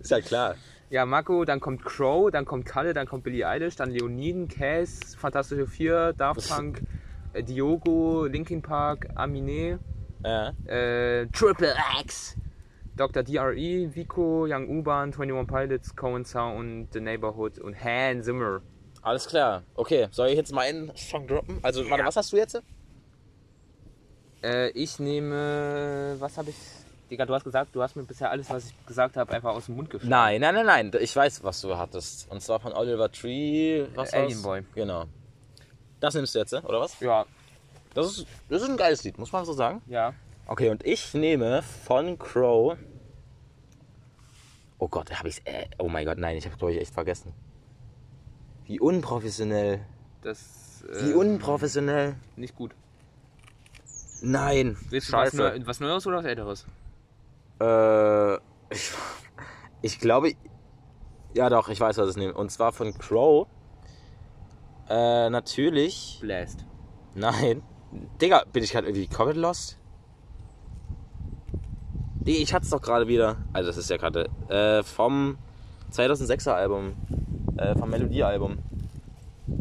Ist 0.00 0.10
ja 0.10 0.20
klar. 0.20 0.54
Ja, 0.88 1.04
Marco, 1.04 1.44
dann 1.44 1.58
kommt 1.60 1.84
Crow, 1.84 2.30
dann 2.30 2.44
kommt 2.44 2.64
Kalle, 2.64 2.94
dann 2.94 3.06
kommt 3.06 3.24
Billie 3.24 3.46
Eilish, 3.46 3.74
dann 3.76 3.90
Leoniden, 3.90 4.46
Cass, 4.48 5.16
Fantastische 5.16 5.66
Vier, 5.66 6.12
Daft 6.16 6.48
Punk, 6.48 6.80
äh, 7.32 7.42
Diogo, 7.42 8.26
Linkin 8.26 8.62
Park, 8.62 9.08
Aminé, 9.16 9.78
Ja. 10.24 10.52
äh, 10.66 11.26
Triple 11.26 11.74
X, 12.02 12.36
Dr. 12.96 13.24
DRE, 13.24 13.94
Vico, 13.94 14.46
Young 14.48 14.68
U-Bahn, 14.68 15.12
21 15.12 15.46
Pilots, 15.46 15.96
Cohen 15.96 16.24
Sound, 16.24 16.92
The 16.92 17.00
Neighborhood 17.00 17.58
und 17.58 17.74
Hans 17.82 18.24
Zimmer. 18.24 18.62
Alles 19.06 19.28
klar. 19.28 19.62
Okay, 19.76 20.08
soll 20.10 20.30
ich 20.30 20.34
jetzt 20.36 20.52
mal 20.52 20.62
einen 20.62 20.90
Song 20.96 21.28
droppen? 21.28 21.60
Also, 21.62 21.88
warte, 21.88 22.04
was 22.04 22.16
hast 22.16 22.32
du 22.32 22.38
jetzt? 22.38 22.60
Äh, 24.42 24.70
ich 24.70 24.98
nehme, 24.98 26.16
was 26.18 26.36
habe 26.36 26.50
ich, 26.50 26.56
Digga, 27.08 27.24
du 27.24 27.32
hast 27.32 27.44
gesagt, 27.44 27.72
du 27.72 27.80
hast 27.82 27.94
mir 27.94 28.02
bisher 28.02 28.32
alles, 28.32 28.50
was 28.50 28.66
ich 28.66 28.86
gesagt 28.86 29.16
habe, 29.16 29.32
einfach 29.32 29.54
aus 29.54 29.66
dem 29.66 29.76
Mund 29.76 29.90
geschlagen. 29.90 30.10
Nein, 30.10 30.40
nein, 30.40 30.54
nein, 30.56 30.66
nein. 30.90 30.92
Ich 31.00 31.14
weiß, 31.14 31.44
was 31.44 31.60
du 31.60 31.76
hattest. 31.78 32.28
Und 32.32 32.42
zwar 32.42 32.58
von 32.58 32.72
Oliver 32.72 33.08
Tree. 33.12 33.86
Was 33.94 34.12
Äh, 34.12 34.22
Alien? 34.22 34.42
Boy. 34.42 34.62
Genau. 34.74 35.04
Das 36.00 36.14
nimmst 36.14 36.34
du 36.34 36.40
jetzt, 36.40 36.52
oder 36.52 36.80
was? 36.80 36.98
Ja, 36.98 37.26
Das 37.94 38.08
ist, 38.08 38.26
das 38.48 38.62
ist 38.62 38.68
ein 38.68 38.76
geiles 38.76 39.04
Lied, 39.04 39.18
muss 39.18 39.30
man 39.30 39.44
so 39.44 39.52
sagen. 39.52 39.82
ja. 39.86 40.14
Okay, 40.48 40.70
und 40.70 40.84
ich 40.84 41.14
nehme 41.14 41.62
von 41.62 42.18
Crow. 42.18 42.76
Oh 44.78 44.88
Gott, 44.88 45.12
habe 45.16 45.28
ich 45.28 45.44
äh, 45.46 45.66
Oh 45.78 45.88
mein 45.88 46.04
Gott, 46.04 46.18
nein, 46.18 46.36
ich 46.36 46.44
habe 46.46 46.56
glaube 46.56 46.72
ich 46.74 46.80
echt 46.80 46.92
vergessen. 46.94 47.32
Wie 48.66 48.80
unprofessionell. 48.80 49.80
Das, 50.22 50.84
Wie 50.88 51.12
äh, 51.12 51.14
unprofessionell. 51.14 52.16
nicht 52.36 52.56
gut. 52.56 52.74
Nein. 54.22 54.76
Willst 54.90 55.08
du 55.08 55.12
was, 55.12 55.30
Scheiße. 55.30 55.36
Neu 55.36 55.60
was 55.66 55.80
Neues 55.80 56.06
oder 56.06 56.18
was 56.18 56.24
Älteres? 56.24 56.66
Äh, 57.60 58.34
ich, 58.74 58.90
ich 59.82 60.00
glaube. 60.00 60.32
Ja, 61.34 61.48
doch, 61.50 61.68
ich 61.68 61.78
weiß, 61.78 61.98
was 61.98 62.10
ich 62.10 62.16
nehme. 62.16 62.34
Und 62.34 62.50
zwar 62.50 62.72
von 62.72 62.96
Crow. 62.98 63.46
Äh, 64.88 65.30
natürlich. 65.30 66.18
Blast. 66.20 66.64
Nein. 67.14 67.62
Digga, 68.20 68.44
bin 68.52 68.64
ich 68.64 68.72
gerade 68.72 68.88
irgendwie 68.88 69.06
komplett 69.06 69.36
lost? 69.36 69.78
Nee, 72.24 72.38
ich 72.38 72.52
hatte 72.52 72.64
es 72.64 72.70
doch 72.70 72.82
gerade 72.82 73.06
wieder. 73.06 73.36
Also, 73.52 73.68
das 73.68 73.76
ist 73.76 73.90
ja 73.90 73.96
gerade. 73.96 74.28
Äh, 74.48 74.82
vom 74.82 75.38
2006er 75.92 76.50
Album. 76.50 76.94
Äh, 77.56 77.74
vom 77.76 77.90
Melodie-Album. 77.90 78.58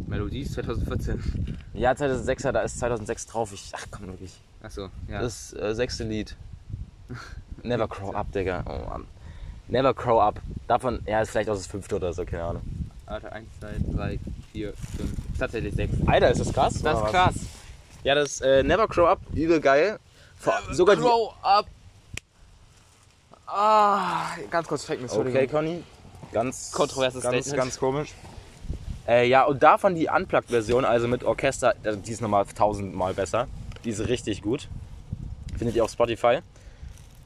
Melodie 0.08 0.42
ist 0.42 0.54
2014. 0.54 1.58
Ja, 1.74 1.92
2006er, 1.92 2.52
da 2.52 2.62
ist 2.62 2.80
2006 2.80 3.28
drauf. 3.28 3.54
Ich, 3.54 3.72
ach 3.74 3.86
komm, 3.92 4.08
wirklich. 4.08 4.34
Achso, 4.64 4.90
ja. 5.08 5.22
Das 5.22 5.54
äh, 5.54 5.74
sechste 5.76 6.04
Lied. 6.04 6.36
Never 7.64 7.88
Crow 7.88 8.14
Up, 8.16 8.32
Digga. 8.32 8.64
Oh 8.68 8.90
Mann. 8.90 9.06
Never 9.68 9.94
Crow 9.94 10.22
Up. 10.22 10.42
Davon, 10.68 11.00
ja, 11.06 11.22
ist 11.22 11.32
vielleicht 11.32 11.50
auch 11.50 11.56
das 11.56 11.68
fünfte 11.68 11.96
oder 11.96 12.14
so, 12.14 12.26
keine 12.26 12.44
Ahnung. 12.44 12.62
Warte, 13.06 13.32
1, 13.32 13.48
2, 13.60 13.76
3, 13.96 14.20
4, 14.52 14.74
5. 14.74 15.12
Tatsächlich 15.40 15.76
6. 15.76 15.94
Alter, 16.08 16.32
ist 16.32 16.42
das 16.42 16.54
krass? 16.54 16.82
Das 16.82 17.00
ist 17.00 17.06
krass. 17.12 17.36
Ja, 18.04 18.16
das 18.16 18.42
äh, 18.42 18.64
Never 18.64 18.88
Crow 18.88 19.08
Up, 19.08 19.20
übel 19.34 19.62
geil. 19.62 20.00
Vor, 20.38 20.54
sogar 20.72 20.96
die. 20.96 21.02
Grow 21.02 21.34
up. 21.42 21.68
Ah, 23.48 24.36
ganz 24.50 24.68
kurz 24.68 24.84
strecken, 24.84 25.08
Okay, 25.10 25.48
Conny. 25.48 25.84
Ganz 26.36 26.74
Kontroverses 26.74 27.24
ganz, 27.24 27.34
Statement. 27.46 27.58
ganz 27.58 27.80
komisch. 27.80 28.14
Äh, 29.08 29.30
ja, 29.30 29.46
und 29.46 29.64
davon 29.64 29.96
die 29.96 30.10
Unplugged-Version, 30.10 30.84
also 30.84 31.08
mit 31.08 31.24
Orchester, 31.24 31.76
also 31.82 31.98
die 31.98 32.12
ist 32.12 32.20
nochmal 32.22 32.46
tausendmal 32.46 33.14
besser. 33.14 33.48
Die 33.86 33.92
ist 33.92 34.02
richtig 34.06 34.42
gut. 34.42 34.68
Findet 35.58 35.78
ihr 35.78 35.86
auf 35.86 35.92
Spotify. 35.92 36.40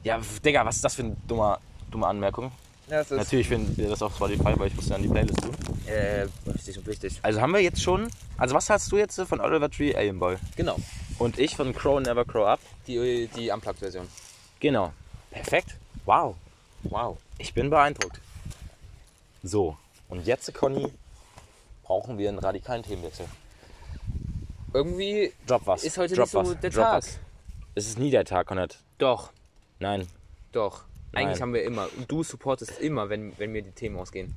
Ja, 0.04 0.20
Digga, 0.44 0.64
was 0.64 0.76
ist 0.76 0.84
das 0.84 0.94
für 0.94 1.02
eine 1.02 1.16
dumme, 1.26 1.58
dumme 1.90 2.06
Anmerkung? 2.06 2.52
Ja, 2.88 3.02
Natürlich 3.10 3.48
findet 3.48 3.76
ihr 3.78 3.88
das 3.88 4.00
auf 4.00 4.14
Spotify, 4.14 4.56
weil 4.56 4.68
ich 4.68 4.76
muss 4.76 4.88
ja 4.88 4.94
an 4.94 5.02
die 5.02 5.08
Playlist 5.08 5.40
tun. 5.42 5.54
äh, 5.86 6.28
richtig 6.48 6.78
und 6.78 6.86
wichtig. 6.86 7.18
Also 7.22 7.40
haben 7.40 7.52
wir 7.52 7.60
jetzt 7.60 7.82
schon. 7.82 8.08
Also 8.38 8.54
was 8.54 8.70
hast 8.70 8.92
du 8.92 8.96
jetzt 8.96 9.20
von 9.20 9.40
Oliver 9.40 9.68
Tree 9.68 9.92
Alien 9.92 10.20
Boy? 10.20 10.36
Genau. 10.54 10.76
Und 11.18 11.36
ich 11.36 11.56
von 11.56 11.74
Crow 11.74 12.00
Never 12.00 12.24
Crow 12.24 12.46
Up? 12.46 12.60
Die, 12.86 13.28
die 13.36 13.50
Unplugged-Version. 13.50 14.06
Genau. 14.60 14.92
Perfekt. 15.32 15.74
Wow. 16.04 16.36
Wow. 16.84 17.18
Ich 17.38 17.52
bin 17.54 17.70
beeindruckt. 17.70 18.20
So, 19.42 19.76
und 20.08 20.26
jetzt, 20.26 20.52
Conny, 20.54 20.92
brauchen 21.82 22.18
wir 22.18 22.28
einen 22.28 22.38
radikalen 22.38 22.82
Themenwechsel. 22.82 23.26
Irgendwie 24.74 25.32
Drop 25.46 25.66
was. 25.66 25.84
ist 25.84 25.96
heute 25.98 26.14
Drop 26.14 26.24
nicht 26.24 26.32
so 26.32 26.38
was. 26.40 26.60
der 26.60 26.70
Drop 26.70 26.84
Tag. 26.84 26.96
Was. 26.98 27.18
Es 27.74 27.86
ist 27.86 27.98
nie 27.98 28.10
der 28.10 28.24
Tag, 28.24 28.46
Konrad. 28.46 28.78
Doch, 28.98 29.32
Nein. 29.78 30.06
doch. 30.52 30.84
Eigentlich 31.12 31.34
Nein. 31.34 31.42
haben 31.42 31.54
wir 31.54 31.64
immer. 31.64 31.88
Und 31.96 32.10
du 32.10 32.22
supportest 32.22 32.78
immer, 32.80 33.08
wenn, 33.08 33.36
wenn 33.38 33.50
mir 33.50 33.62
die 33.62 33.72
Themen 33.72 33.96
ausgehen. 33.98 34.34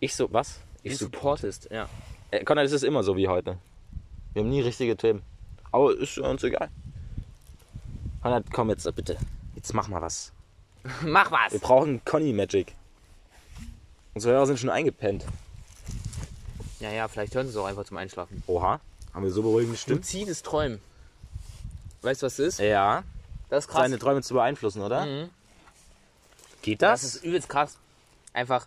Ich 0.00 0.16
so, 0.16 0.32
was? 0.32 0.60
Ich 0.82 0.98
supportest, 0.98 1.68
ja. 1.70 1.88
äh, 2.30 2.42
Konrad, 2.42 2.64
es 2.66 2.72
ist 2.72 2.82
immer 2.82 3.02
so 3.04 3.16
wie 3.16 3.28
heute. 3.28 3.58
Wir 4.32 4.42
haben 4.42 4.50
nie 4.50 4.62
richtige 4.62 4.96
Themen. 4.96 5.22
Aber 5.70 5.96
ist 5.96 6.18
uns 6.18 6.42
egal. 6.42 6.70
Konrad, 8.22 8.44
komm 8.52 8.70
jetzt, 8.70 8.86
äh, 8.86 8.92
bitte. 8.92 9.16
Jetzt 9.54 9.74
mach 9.74 9.88
mal 9.88 10.00
was. 10.02 10.32
Mach 11.02 11.30
was! 11.30 11.52
Wir 11.52 11.60
brauchen 11.60 12.04
Conny 12.04 12.32
Magic. 12.32 12.74
Unsere 14.14 14.34
Hörer 14.34 14.46
sind 14.46 14.58
schon 14.58 14.70
eingepennt. 14.70 15.24
Ja, 16.80 16.90
ja, 16.90 17.08
vielleicht 17.08 17.34
hören 17.34 17.46
sie 17.46 17.52
es 17.52 17.56
auch 17.56 17.66
einfach 17.66 17.84
zum 17.84 17.96
Einschlafen. 17.96 18.42
Oha. 18.46 18.80
Haben 19.14 19.24
wir 19.24 19.30
so 19.30 19.42
beruhigende 19.42 19.76
Stimmen? 19.78 19.98
Luzides 19.98 20.42
Träumen. 20.42 20.80
Weißt 22.02 22.22
du, 22.22 22.26
was 22.26 22.36
das 22.36 22.46
ist? 22.46 22.58
Ja. 22.60 23.04
Das 23.48 23.64
ist 23.64 23.68
krass. 23.70 23.82
Seine 23.82 23.98
Träume 23.98 24.22
zu 24.22 24.34
beeinflussen, 24.34 24.82
oder? 24.82 25.06
Mhm. 25.06 25.30
Geht 26.62 26.82
Das 26.82 27.02
das? 27.02 27.14
ist 27.16 27.24
übelst 27.24 27.48
krass. 27.48 27.78
Einfach 28.32 28.66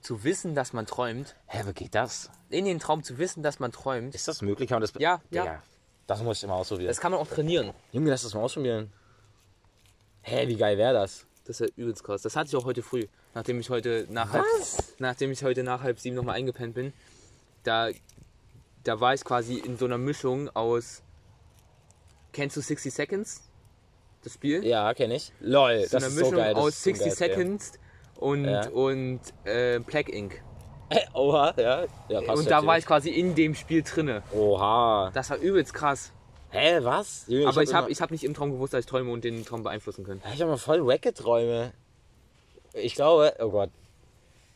zu 0.00 0.22
wissen, 0.24 0.54
dass 0.54 0.72
man 0.72 0.86
träumt. 0.86 1.34
Hä, 1.46 1.62
wie 1.66 1.72
geht 1.72 1.94
das? 1.94 2.30
In 2.48 2.64
den 2.64 2.78
Traum 2.78 3.02
zu 3.02 3.18
wissen, 3.18 3.42
dass 3.42 3.58
man 3.58 3.72
träumt. 3.72 4.14
Ist 4.14 4.28
das 4.28 4.40
möglich? 4.42 4.68
Kann 4.68 4.76
man 4.76 4.82
das 4.82 4.92
Ja, 5.00 5.20
Digga, 5.32 5.44
ja. 5.44 5.62
Das 6.06 6.22
muss 6.22 6.40
ich 6.42 6.48
mal 6.48 6.54
ausprobieren. 6.54 6.88
Das 6.88 7.00
kann 7.00 7.10
man 7.10 7.20
auch 7.20 7.26
trainieren. 7.26 7.72
Junge, 7.90 8.10
lass 8.10 8.22
das 8.22 8.32
mal 8.34 8.40
ausprobieren. 8.42 8.92
Hä, 10.22 10.46
wie 10.46 10.56
geil 10.56 10.78
wäre 10.78 10.94
das? 10.94 11.26
Das 11.44 11.60
ist 11.60 11.68
ja 11.68 11.74
übelst 11.76 12.04
krass. 12.04 12.22
Das 12.22 12.36
hatte 12.36 12.48
ich 12.48 12.56
auch 12.56 12.64
heute 12.64 12.82
früh, 12.82 13.06
nachdem 13.36 13.60
ich 13.60 13.68
heute 13.68 14.06
nach 14.08 14.32
halb, 14.32 14.44
nachdem 14.98 15.30
ich 15.30 15.44
heute 15.44 15.62
nach 15.62 15.82
halb 15.82 16.00
sieben 16.00 16.16
nochmal 16.16 16.36
eingepennt 16.36 16.74
bin. 16.74 16.94
Da, 17.64 17.90
da 18.82 18.98
war 18.98 19.12
ich 19.12 19.24
quasi 19.24 19.58
in 19.58 19.76
so 19.76 19.84
einer 19.84 19.98
Mischung 19.98 20.48
aus. 20.56 21.02
Kennst 22.32 22.56
du 22.56 22.62
60 22.62 22.94
Seconds? 22.94 23.42
Das 24.24 24.32
Spiel? 24.32 24.64
Ja, 24.64 24.94
kenne 24.94 25.16
ich. 25.16 25.32
Lol, 25.40 25.82
so 25.84 25.98
das 25.98 26.02
eine 26.02 26.06
ist 26.06 26.14
Mischung 26.14 26.30
so 26.30 26.36
geil. 26.38 26.54
Aus 26.54 26.68
ist 26.68 26.84
so 26.84 26.90
60 26.92 27.06
geil, 27.06 27.14
Seconds 27.14 27.72
und, 28.14 28.44
Ja. 28.46 28.68
und 28.70 29.20
äh, 29.44 29.80
Black 29.80 30.08
Ink. 30.08 30.42
Ja. 30.90 30.98
Oha, 31.12 31.54
ja. 31.58 31.84
ja 32.08 32.20
passt 32.22 32.38
Und 32.38 32.50
da 32.50 32.64
war 32.64 32.78
ich 32.78 32.86
quasi 32.86 33.10
in 33.10 33.34
dem 33.34 33.54
Spiel 33.54 33.82
drinne. 33.82 34.22
Oha. 34.32 35.10
Das 35.12 35.28
war 35.28 35.36
übelst 35.36 35.74
krass. 35.74 36.10
Hä, 36.48 36.78
was? 36.80 37.26
Junge, 37.28 37.48
Aber 37.48 37.62
ich 37.62 37.74
habe 37.74 37.90
ich 37.90 38.00
hab 38.00 38.10
nicht 38.10 38.24
im 38.24 38.32
Traum 38.32 38.52
gewusst, 38.52 38.72
dass 38.72 38.80
ich 38.80 38.86
träume 38.86 39.10
und 39.10 39.24
den 39.24 39.44
Traum 39.44 39.62
beeinflussen 39.62 40.06
kann. 40.06 40.22
Ich 40.32 40.40
habe 40.40 40.52
mal 40.52 40.56
voll 40.56 40.86
wacke 40.86 41.12
Träume. 41.12 41.74
Ich 42.76 42.94
glaube, 42.94 43.34
oh 43.38 43.50
Gott. 43.50 43.70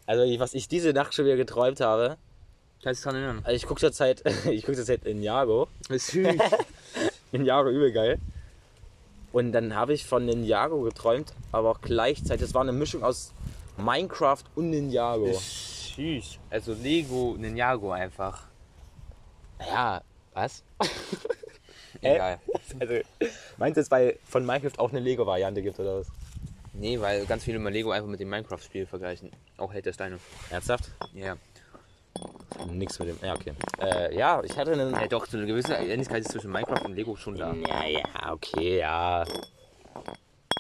Also, 0.07 0.23
was 0.41 0.55
ich 0.55 0.69
diese 0.69 0.93
Nacht 0.93 1.15
schon 1.15 1.25
wieder 1.25 1.37
geträumt 1.37 1.81
habe. 1.81 2.17
Kannst 2.83 3.05
du 3.05 3.11
dich 3.11 3.13
dran 3.13 3.15
erinnern? 3.15 3.41
Also, 3.45 3.57
ich 3.57 3.67
gucke 3.67 3.81
zurzeit, 3.81 4.23
ich 4.51 4.63
gucke 4.65 4.77
zurzeit 4.77 5.05
in 5.05 5.23
Jago. 5.23 5.69
Süß. 5.89 6.27
In 7.33 7.45
Jago 7.45 7.71
übel 7.71 7.93
geil. 7.93 8.19
Und 9.33 9.53
dann 9.53 9.77
habe 9.77 9.93
ich 9.93 10.05
von 10.05 10.27
Ninjago 10.27 10.81
geträumt, 10.81 11.33
aber 11.53 11.71
auch 11.71 11.81
gleichzeitig, 11.81 12.43
es 12.43 12.55
war 12.55 12.63
eine 12.63 12.73
Mischung 12.73 13.05
aus 13.05 13.33
Minecraft 13.77 14.43
und 14.57 14.71
Ninjago. 14.71 15.33
Süß. 15.33 16.39
Also 16.51 16.73
Lego 16.75 17.37
Ninjago 17.39 17.93
einfach. 17.93 18.49
Ja, 19.61 20.03
was? 20.35 20.65
Egal. 22.03 22.41
Also, 22.81 22.95
meinst 23.59 23.77
du 23.77 23.81
jetzt, 23.81 23.91
weil 23.91 24.19
von 24.29 24.45
Minecraft 24.45 24.79
auch 24.79 24.91
eine 24.91 25.01
Lego-Variante 25.01 25.63
gibt 25.63 25.79
oder 25.79 26.01
was? 26.01 26.09
Nee, 26.73 27.01
weil 27.01 27.27
ganz 27.27 27.45
viele 27.45 27.57
immer 27.57 27.71
Lego 27.71 27.91
einfach 27.91 28.09
mit 28.09 28.21
dem 28.21 28.29
Minecraft-Spiel 28.31 28.87
vergleichen. 28.87 29.31
Auch 29.57 29.73
Held 29.73 29.87
der 29.87 29.93
Steine. 29.93 30.19
Ernsthaft? 30.51 30.91
Ja. 31.15 31.37
Nix 32.69 32.99
mit 32.99 33.09
dem. 33.09 33.19
Ja, 33.23 33.35
okay. 33.35 33.53
Äh, 33.81 34.17
ja, 34.17 34.43
ich 34.43 34.57
hatte 34.57 34.73
einen. 34.73 34.93
Ja 34.93 35.07
doch, 35.07 35.27
so 35.27 35.37
eine 35.37 35.47
gewisse 35.47 35.75
Ähnlichkeit 35.75 36.21
ist 36.23 36.33
zwischen 36.33 36.51
Minecraft 36.51 36.85
und 36.85 36.95
Lego 36.95 37.17
schon 37.17 37.37
da. 37.37 37.53
Ja, 37.55 37.87
ja, 37.87 38.33
okay, 38.33 38.79
ja. 38.79 39.25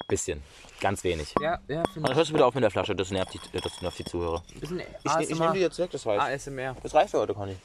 Bisschen. 0.08 0.42
Ganz 0.80 1.04
wenig. 1.04 1.34
Ja, 1.40 1.60
ja, 1.68 1.82
Und 1.94 2.02
dann 2.08 2.14
hörst 2.14 2.30
du 2.30 2.32
bitte 2.32 2.46
auf 2.46 2.54
mit 2.54 2.64
der 2.64 2.70
Flasche, 2.70 2.96
das 2.96 3.10
nervt 3.10 3.34
die, 3.34 3.60
das 3.60 3.82
nervt 3.82 3.98
die 3.98 4.04
Zuhörer. 4.04 4.42
Ein 4.54 4.60
bisschen 4.60 4.80
Ich, 4.80 5.30
ich 5.30 5.38
nehme 5.38 5.52
die 5.52 5.60
jetzt 5.60 5.78
weg, 5.78 5.90
das 5.90 6.06
reicht. 6.06 6.22
ASMR. 6.22 6.74
Das 6.82 6.94
reicht 6.94 7.10
für 7.10 7.18
heute, 7.18 7.34
Conny. 7.34 7.56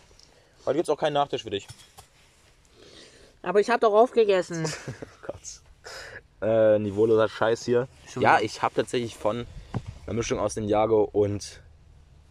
Heute 0.66 0.76
gibt's 0.78 0.90
auch 0.90 0.98
keinen 0.98 1.14
Nachtisch 1.14 1.44
für 1.44 1.50
dich. 1.50 1.66
Aber 3.42 3.60
ich 3.62 3.70
hab 3.70 3.80
doch 3.80 3.94
aufgegessen. 3.94 4.64
Gott. 5.26 5.40
Äh, 6.42 6.80
niveauloser 6.80 7.30
Scheiß 7.30 7.66
hier. 7.66 7.88
Schon 8.08 8.22
ja, 8.24 8.40
ich 8.40 8.62
habe 8.62 8.76
tatsächlich 8.76 9.16
von 9.16 9.46
einer 10.06 10.14
Mischung 10.16 10.40
aus 10.40 10.56
Ninjago 10.56 11.10
und 11.12 11.62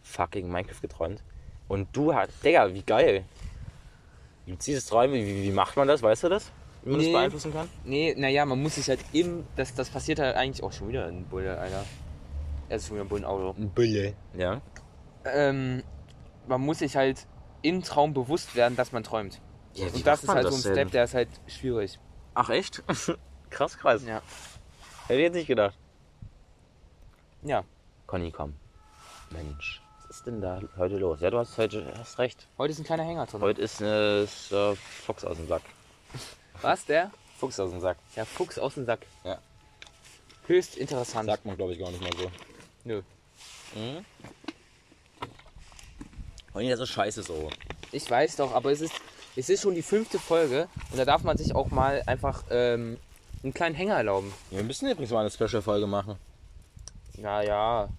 fucking 0.03 0.49
Minecraft 0.49 0.81
geträumt. 0.81 1.23
Und 1.67 1.87
du 1.95 2.13
hast, 2.13 2.31
Digga, 2.43 2.73
wie 2.73 2.83
geil. 2.83 3.25
Gibt 4.45 4.59
es 4.59 4.65
dieses 4.65 4.85
Träumen? 4.85 5.15
Wie, 5.15 5.43
wie 5.43 5.51
macht 5.51 5.75
man 5.75 5.87
das? 5.87 6.03
Weißt 6.03 6.23
du 6.23 6.29
das? 6.29 6.51
Wie 6.83 6.91
man 6.91 6.99
Nee. 6.99 7.05
das 7.05 7.13
beeinflussen 7.13 7.53
kann? 7.53 7.67
Nee, 7.83 8.13
naja, 8.15 8.45
man 8.45 8.61
muss 8.61 8.75
sich 8.75 8.87
halt 8.87 8.99
im. 9.11 9.45
Das, 9.55 9.73
das 9.73 9.89
passiert 9.89 10.19
halt 10.19 10.35
eigentlich 10.35 10.63
auch 10.63 10.71
schon 10.71 10.87
wieder 10.89 11.07
ein 11.07 11.25
Bulle, 11.25 11.57
Alter. 11.57 11.83
Er 12.69 12.77
ist 12.77 12.87
schon 12.87 12.97
wieder 12.97 13.05
ein 13.05 13.09
Bullenauto. 13.09 13.55
Ein 13.57 13.71
Bulle. 13.71 14.13
Ja. 14.37 14.61
Ähm, 15.25 15.81
man 16.47 16.61
muss 16.61 16.79
sich 16.79 16.95
halt 16.95 17.25
im 17.63 17.81
Traum 17.81 18.13
bewusst 18.13 18.55
werden, 18.55 18.75
dass 18.75 18.91
man 18.91 19.03
träumt. 19.03 19.41
ja 19.73 19.87
Und 19.87 20.05
das 20.05 20.23
ist 20.23 20.29
halt 20.29 20.47
so 20.47 20.53
ein 20.53 20.73
Step, 20.73 20.91
der 20.91 21.05
ist 21.05 21.15
halt 21.15 21.29
schwierig. 21.47 21.99
Ach 22.35 22.49
echt? 22.51 22.83
krass, 23.55 23.77
krass. 23.77 24.03
Ja. 24.05 24.21
Hätte 25.07 25.19
ich 25.19 25.23
jetzt 25.23 25.33
nicht 25.33 25.47
gedacht. 25.47 25.75
Ja. 27.41 27.63
Conny, 28.05 28.31
komm. 28.31 28.53
Mensch, 29.31 29.81
was 30.01 30.17
ist 30.17 30.27
denn 30.27 30.41
da 30.41 30.61
heute 30.77 30.97
los? 30.97 31.21
Ja, 31.21 31.31
du 31.31 31.39
hast 31.39 31.57
heute 31.57 31.91
hast 31.97 32.19
recht. 32.19 32.47
Heute 32.57 32.71
ist 32.73 32.79
ein 32.79 32.85
kleiner 32.85 33.03
Hänger 33.03 33.25
drin. 33.25 33.41
Heute 33.41 33.61
ist 33.61 33.81
ist, 33.81 34.51
äh, 34.51 34.75
Fuchs 34.75 35.23
aus 35.23 35.37
dem 35.37 35.47
Sack. 35.47 35.61
Was, 36.61 36.85
der? 36.85 37.11
Fuchs 37.39 37.59
aus 37.59 37.71
dem 37.71 37.79
Sack. 37.79 37.97
Der 38.15 38.25
Fuchs 38.25 38.59
aus 38.59 38.75
dem 38.75 38.85
Sack. 38.85 38.99
Ja. 39.23 39.39
Höchst 40.47 40.77
interessant. 40.77 41.27
Sagt 41.27 41.45
man, 41.45 41.55
glaube 41.55 41.73
ich, 41.73 41.79
gar 41.79 41.89
nicht 41.89 42.01
mal 42.01 42.11
so. 42.17 42.31
Nö. 42.83 43.01
Mhm. 43.73 44.05
Und 46.53 46.69
das 46.69 46.79
ist 46.79 46.89
scheiße 46.89 47.23
so. 47.23 47.49
Ich 47.91 48.09
weiß 48.09 48.35
doch, 48.37 48.53
aber 48.53 48.71
es 48.71 48.81
ist, 48.81 48.93
es 49.35 49.49
ist 49.49 49.61
schon 49.61 49.75
die 49.75 49.81
fünfte 49.81 50.19
Folge 50.19 50.67
und 50.91 50.97
da 50.97 51.05
darf 51.05 51.23
man 51.23 51.37
sich 51.37 51.55
auch 51.55 51.69
mal 51.71 52.03
einfach 52.05 52.43
ähm, 52.49 52.97
einen 53.45 53.53
kleinen 53.53 53.75
Hänger 53.75 53.95
erlauben. 53.95 54.33
Wir 54.51 54.63
müssen 54.63 54.89
übrigens 54.89 55.11
mal 55.11 55.21
eine 55.21 55.29
Special-Folge 55.31 55.87
machen. 55.87 56.17
Naja. 57.17 57.89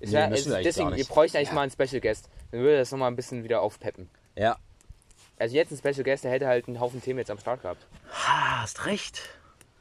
Ist 0.00 0.10
Nee, 0.12 0.14
ja, 0.18 0.20
wir 0.30 0.36
eigentlich 0.36 0.64
deswegen, 0.64 0.88
gar 0.90 0.92
ihr 0.92 0.96
nicht. 0.98 1.10
bräucht 1.10 1.36
eigentlich 1.36 1.52
mal 1.52 1.62
einen 1.62 1.70
Special 1.70 2.00
Guest. 2.00 2.28
Dann 2.50 2.60
würde 2.60 2.78
das 2.78 2.90
nochmal 2.90 3.10
ein 3.10 3.16
bisschen 3.16 3.44
wieder 3.44 3.60
aufpeppen. 3.60 4.08
Ja. 4.36 4.56
Also 5.38 5.56
jetzt 5.56 5.72
ein 5.72 5.78
Special 5.78 6.04
Guest, 6.04 6.24
der 6.24 6.30
hätte 6.30 6.46
halt 6.46 6.68
einen 6.68 6.80
Haufen 6.80 7.02
Themen 7.02 7.18
jetzt 7.18 7.30
am 7.30 7.38
Start 7.38 7.62
gehabt. 7.62 7.84
Ah, 8.12 8.62
hast 8.62 8.86
recht. 8.86 9.20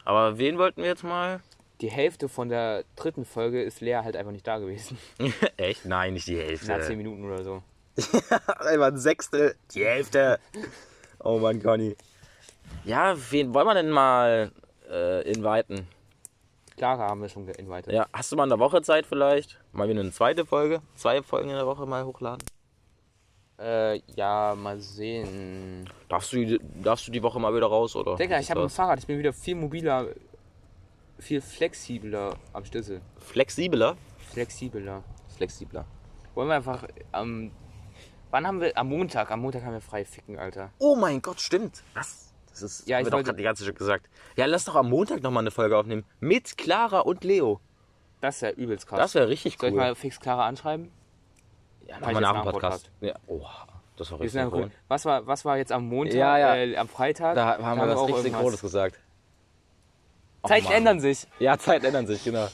Aber 0.06 0.38
wen 0.38 0.58
wollten 0.58 0.82
wir 0.82 0.90
jetzt 0.90 1.04
mal? 1.04 1.40
Die 1.82 1.92
Hälfte 1.92 2.30
von 2.30 2.50
der 2.50 2.84
dritten 2.96 3.26
Folge 3.26 3.62
ist 3.62 3.82
Lea 3.82 4.02
halt 4.04 4.16
einfach 4.16 4.32
nicht 4.32 4.48
da 4.48 4.58
gewesen. 4.58 4.98
Echt? 5.58 5.86
Nein, 5.86 6.14
nicht 6.14 6.28
die 6.28 6.36
Na, 6.36 6.42
Hälfte. 6.44 6.82
zehn 6.82 6.98
Minuten 6.98 7.26
oder 7.26 7.44
so. 7.44 7.64
Einfach 8.60 8.88
ein 8.88 8.98
Sechstel. 8.98 9.56
Die 9.76 9.86
Hälfte. 9.86 10.40
Oh 11.20 11.38
Mann, 11.40 11.62
Conny. 11.62 11.96
Ja, 12.86 13.16
wen 13.32 13.54
wollen 13.54 13.68
wir 13.68 13.76
denn 13.76 13.92
mal 13.92 14.52
äh, 14.90 15.22
inviten? 15.32 15.88
Clara 16.78 17.10
haben 17.10 17.22
wir 17.22 17.30
schon 17.30 17.46
geinvited. 17.46 17.94
Ja, 17.94 18.08
hast 18.12 18.32
du 18.32 18.36
mal 18.36 18.44
in 18.44 18.50
der 18.50 18.60
Woche 18.60 18.82
Zeit 18.82 19.06
vielleicht? 19.06 19.60
Mal 19.72 19.88
wieder 19.88 20.00
eine 20.00 20.12
zweite 20.12 20.46
Folge? 20.46 20.82
Zwei 20.96 21.22
Folgen 21.22 21.50
in 21.50 21.56
der 21.56 21.68
Woche 21.68 21.86
mal 21.86 22.04
hochladen? 22.04 22.44
Äh, 23.60 24.02
ja, 24.16 24.56
mal 24.58 24.80
sehen. 24.80 25.90
Darfst 26.10 26.34
du, 26.34 26.58
darfst 26.60 27.08
du 27.08 27.12
die 27.12 27.22
Woche 27.22 27.40
mal 27.40 27.56
wieder 27.56 27.68
raus, 27.68 27.96
oder? 27.96 28.16
Digga, 28.16 28.40
ich 28.40 28.50
habe 28.50 28.64
ein? 28.64 28.70
Fahrrad. 28.70 29.00
Ich 29.00 29.08
bin 29.08 29.20
wieder 29.20 29.32
viel 29.32 29.56
mobiler, 29.56 30.08
viel 31.20 31.40
flexibler 31.40 32.36
am 32.52 32.66
Schlüssel. 32.66 33.02
Flexibler? 33.20 33.96
Flexibler. 34.32 35.04
Flexibler. 35.38 35.86
Wollen 36.34 36.48
wir 36.48 36.56
einfach 36.56 36.88
am. 37.12 37.52
wann 38.32 38.48
haben 38.48 38.60
wir? 38.60 38.76
Am 38.76 38.90
Montag. 38.90 39.30
Am 39.30 39.42
Montag 39.42 39.64
haben 39.64 39.74
wir 39.74 39.82
frei 39.82 40.04
ficken, 40.04 40.40
Alter. 40.40 40.72
Oh 40.80 40.96
mein 40.96 41.22
Gott, 41.22 41.40
stimmt. 41.40 41.84
Was? 41.94 42.33
Das 42.54 42.62
ist, 42.62 42.88
Ja, 42.88 43.00
ich 43.00 43.06
wollte- 43.12 43.24
gerade 43.26 43.38
die 43.38 43.44
ganze 43.44 43.66
Zeit 43.66 43.76
gesagt. 43.76 44.08
Ja, 44.36 44.46
lass 44.46 44.66
doch 44.66 44.76
am 44.76 44.90
Montag 44.90 45.22
nochmal 45.22 45.44
eine 45.44 45.52
Folge 45.52 45.78
aufnehmen. 45.78 46.06
Mit 46.20 46.58
Clara 46.58 47.00
und 47.00 47.24
Leo. 47.24 47.60
Das 48.22 48.36
ist 48.36 48.42
ja 48.42 48.52
übelst 48.52 48.88
krass. 48.88 49.00
Das 49.00 49.16
wäre 49.16 49.28
richtig 49.28 49.58
Soll 49.60 49.70
cool. 49.72 49.76
ich 49.76 49.80
mal 49.82 49.96
fix 49.96 50.20
Clara 50.20 50.48
anschreiben? 50.48 50.90
ja, 51.88 51.98
mach 52.00 52.12
nach 52.20 52.34
dem 52.44 52.52
Podcast. 52.52 52.90
Ja, 53.02 53.14
oha, 53.28 53.68
das 53.98 54.10
war 54.12 54.20
richtig 54.22 54.42
cool. 54.54 54.72
was, 54.88 55.04
war, 55.06 55.28
was 55.28 55.44
war 55.44 55.58
jetzt 55.58 55.72
am 55.72 55.88
Montag? 55.90 56.16
Ja, 56.16 56.38
ja. 56.38 56.56
Äh, 56.56 56.78
am 56.78 56.88
Freitag? 56.88 57.36
Da 57.36 57.58
haben 57.58 57.80
wir 57.82 57.88
das 57.88 57.98
auch 58.00 58.08
richtig. 58.08 58.34
Großes 58.34 58.62
gesagt. 58.62 58.98
Och, 60.44 60.50
Zeiten 60.50 60.66
Mann. 60.66 60.74
ändern 60.74 61.00
sich. 61.02 61.28
Ja, 61.40 61.58
Zeiten 61.58 61.86
ändern 61.86 62.08
sich, 62.08 62.24
genau. 62.24 62.48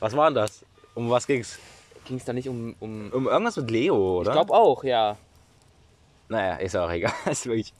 Was 0.00 0.14
war 0.16 0.28
denn 0.28 0.34
das? 0.34 0.64
Um 0.94 1.08
was 1.08 1.26
ging's? 1.26 1.58
Ging 2.04 2.18
es 2.18 2.24
da 2.24 2.32
nicht 2.32 2.48
um. 2.48 2.74
um 2.80 3.10
Um 3.12 3.26
irgendwas 3.28 3.56
mit 3.56 3.70
Leo, 3.70 4.18
oder? 4.20 4.30
ich 4.30 4.34
glaube 4.34 4.52
auch, 4.52 4.84
ja. 4.84 5.16
Naja, 6.28 6.56
ist 6.56 6.76
auch 6.76 6.90
egal. 6.90 7.12
ist 7.30 7.46
wirklich, 7.46 7.72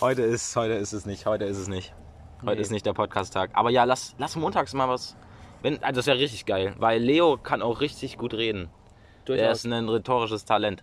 heute, 0.00 0.22
ist, 0.22 0.54
heute 0.56 0.74
ist 0.74 0.92
es 0.92 1.06
nicht. 1.06 1.26
Heute 1.26 1.44
ist 1.44 1.58
es 1.58 1.68
nicht. 1.68 1.92
Heute 2.42 2.56
Nee. 2.56 2.60
ist 2.62 2.70
nicht 2.70 2.86
der 2.86 2.92
Podcast-Tag. 2.94 3.50
Aber 3.52 3.70
ja, 3.70 3.84
lass, 3.84 4.14
lass 4.18 4.34
montags 4.36 4.72
mal 4.72 4.88
was. 4.88 5.16
Wenn, 5.62 5.82
also 5.82 5.98
das 5.98 6.06
wäre 6.06 6.18
richtig 6.18 6.46
geil, 6.46 6.74
weil 6.78 7.00
Leo 7.02 7.36
kann 7.36 7.60
auch 7.60 7.80
richtig 7.80 8.16
gut 8.16 8.32
reden. 8.34 8.70
Er 8.70 9.36
Durchaus. 9.36 9.64
ist 9.64 9.70
ein 9.72 9.88
rhetorisches 9.88 10.44
Talent. 10.44 10.82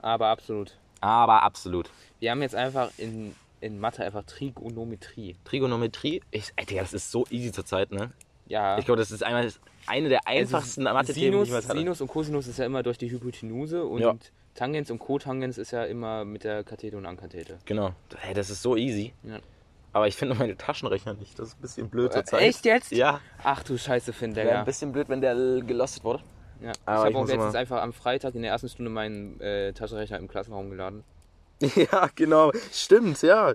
Aber 0.00 0.28
absolut. 0.28 0.78
Aber 1.00 1.42
absolut. 1.42 1.90
Wir 2.20 2.30
haben 2.30 2.40
jetzt 2.40 2.54
einfach 2.54 2.90
in, 2.98 3.34
in 3.60 3.78
Mathe 3.80 4.04
einfach 4.04 4.22
Trigonometrie. 4.24 5.36
Trigonometrie, 5.44 6.22
ich, 6.30 6.52
ey, 6.56 6.64
Digga, 6.64 6.82
das 6.82 6.92
ist 6.94 7.10
so 7.10 7.26
easy 7.30 7.50
zur 7.52 7.64
Zeit, 7.66 7.90
ne? 7.90 8.12
Ja. 8.46 8.78
Ich 8.78 8.84
glaube, 8.84 8.98
das 9.00 9.10
ist 9.10 9.22
einmal 9.24 9.50
eine 9.86 10.08
der 10.08 10.26
einfachsten 10.28 10.86
Also 10.86 10.98
Mathe-Themen, 10.98 11.40
die 11.40 11.46
Sinus, 11.46 11.48
ich 11.64 11.68
hatte. 11.68 11.78
Sinus 11.78 12.00
und 12.00 12.08
Cosinus 12.08 12.46
ist 12.46 12.58
ja 12.58 12.66
immer 12.66 12.82
durch 12.84 12.98
die 12.98 13.10
Hypotenuse 13.10 13.84
und 13.84 14.00
Ja. 14.00 14.14
Tangens 14.54 14.90
und 14.90 14.98
Cotangens 14.98 15.56
ist 15.58 15.70
ja 15.70 15.84
immer 15.84 16.24
mit 16.24 16.44
der 16.44 16.62
Kathete 16.64 16.96
und 16.96 17.06
Ankathete. 17.06 17.58
Genau. 17.64 17.92
Hey, 18.18 18.34
das 18.34 18.50
ist 18.50 18.62
so 18.62 18.76
easy. 18.76 19.12
Ja. 19.22 19.38
Aber 19.94 20.08
ich 20.08 20.16
finde 20.16 20.34
meine 20.34 20.56
Taschenrechner 20.56 21.14
nicht. 21.14 21.38
Das 21.38 21.48
ist 21.48 21.58
ein 21.58 21.62
bisschen 21.62 21.90
blöd 21.90 22.12
zur 22.12 22.22
Äh, 22.22 22.24
Zeit. 22.24 22.40
echt 22.42 22.64
jetzt? 22.64 22.92
Ja. 22.92 23.20
Ach 23.42 23.62
du 23.62 23.76
Scheiße, 23.78 24.12
Finn, 24.12 24.34
Wäre 24.36 24.46
Digga. 24.48 24.58
ein 24.60 24.64
bisschen 24.64 24.92
blöd, 24.92 25.08
wenn 25.08 25.20
der 25.20 25.34
gelostet 25.62 26.04
wurde. 26.04 26.22
Ja. 26.62 26.70
Ich 26.72 26.78
Aber 26.86 26.98
habe 26.98 27.10
ich 27.10 27.16
auch 27.16 27.20
muss 27.20 27.30
letztens 27.30 27.54
einfach 27.54 27.82
am 27.82 27.92
Freitag 27.92 28.34
in 28.34 28.42
der 28.42 28.52
ersten 28.52 28.68
Stunde 28.68 28.90
meinen 28.90 29.40
äh, 29.40 29.72
Taschenrechner 29.72 30.18
im 30.18 30.28
Klassenraum 30.28 30.70
geladen. 30.70 31.04
ja, 31.60 32.08
genau. 32.14 32.52
Stimmt, 32.72 33.20
ja. 33.22 33.52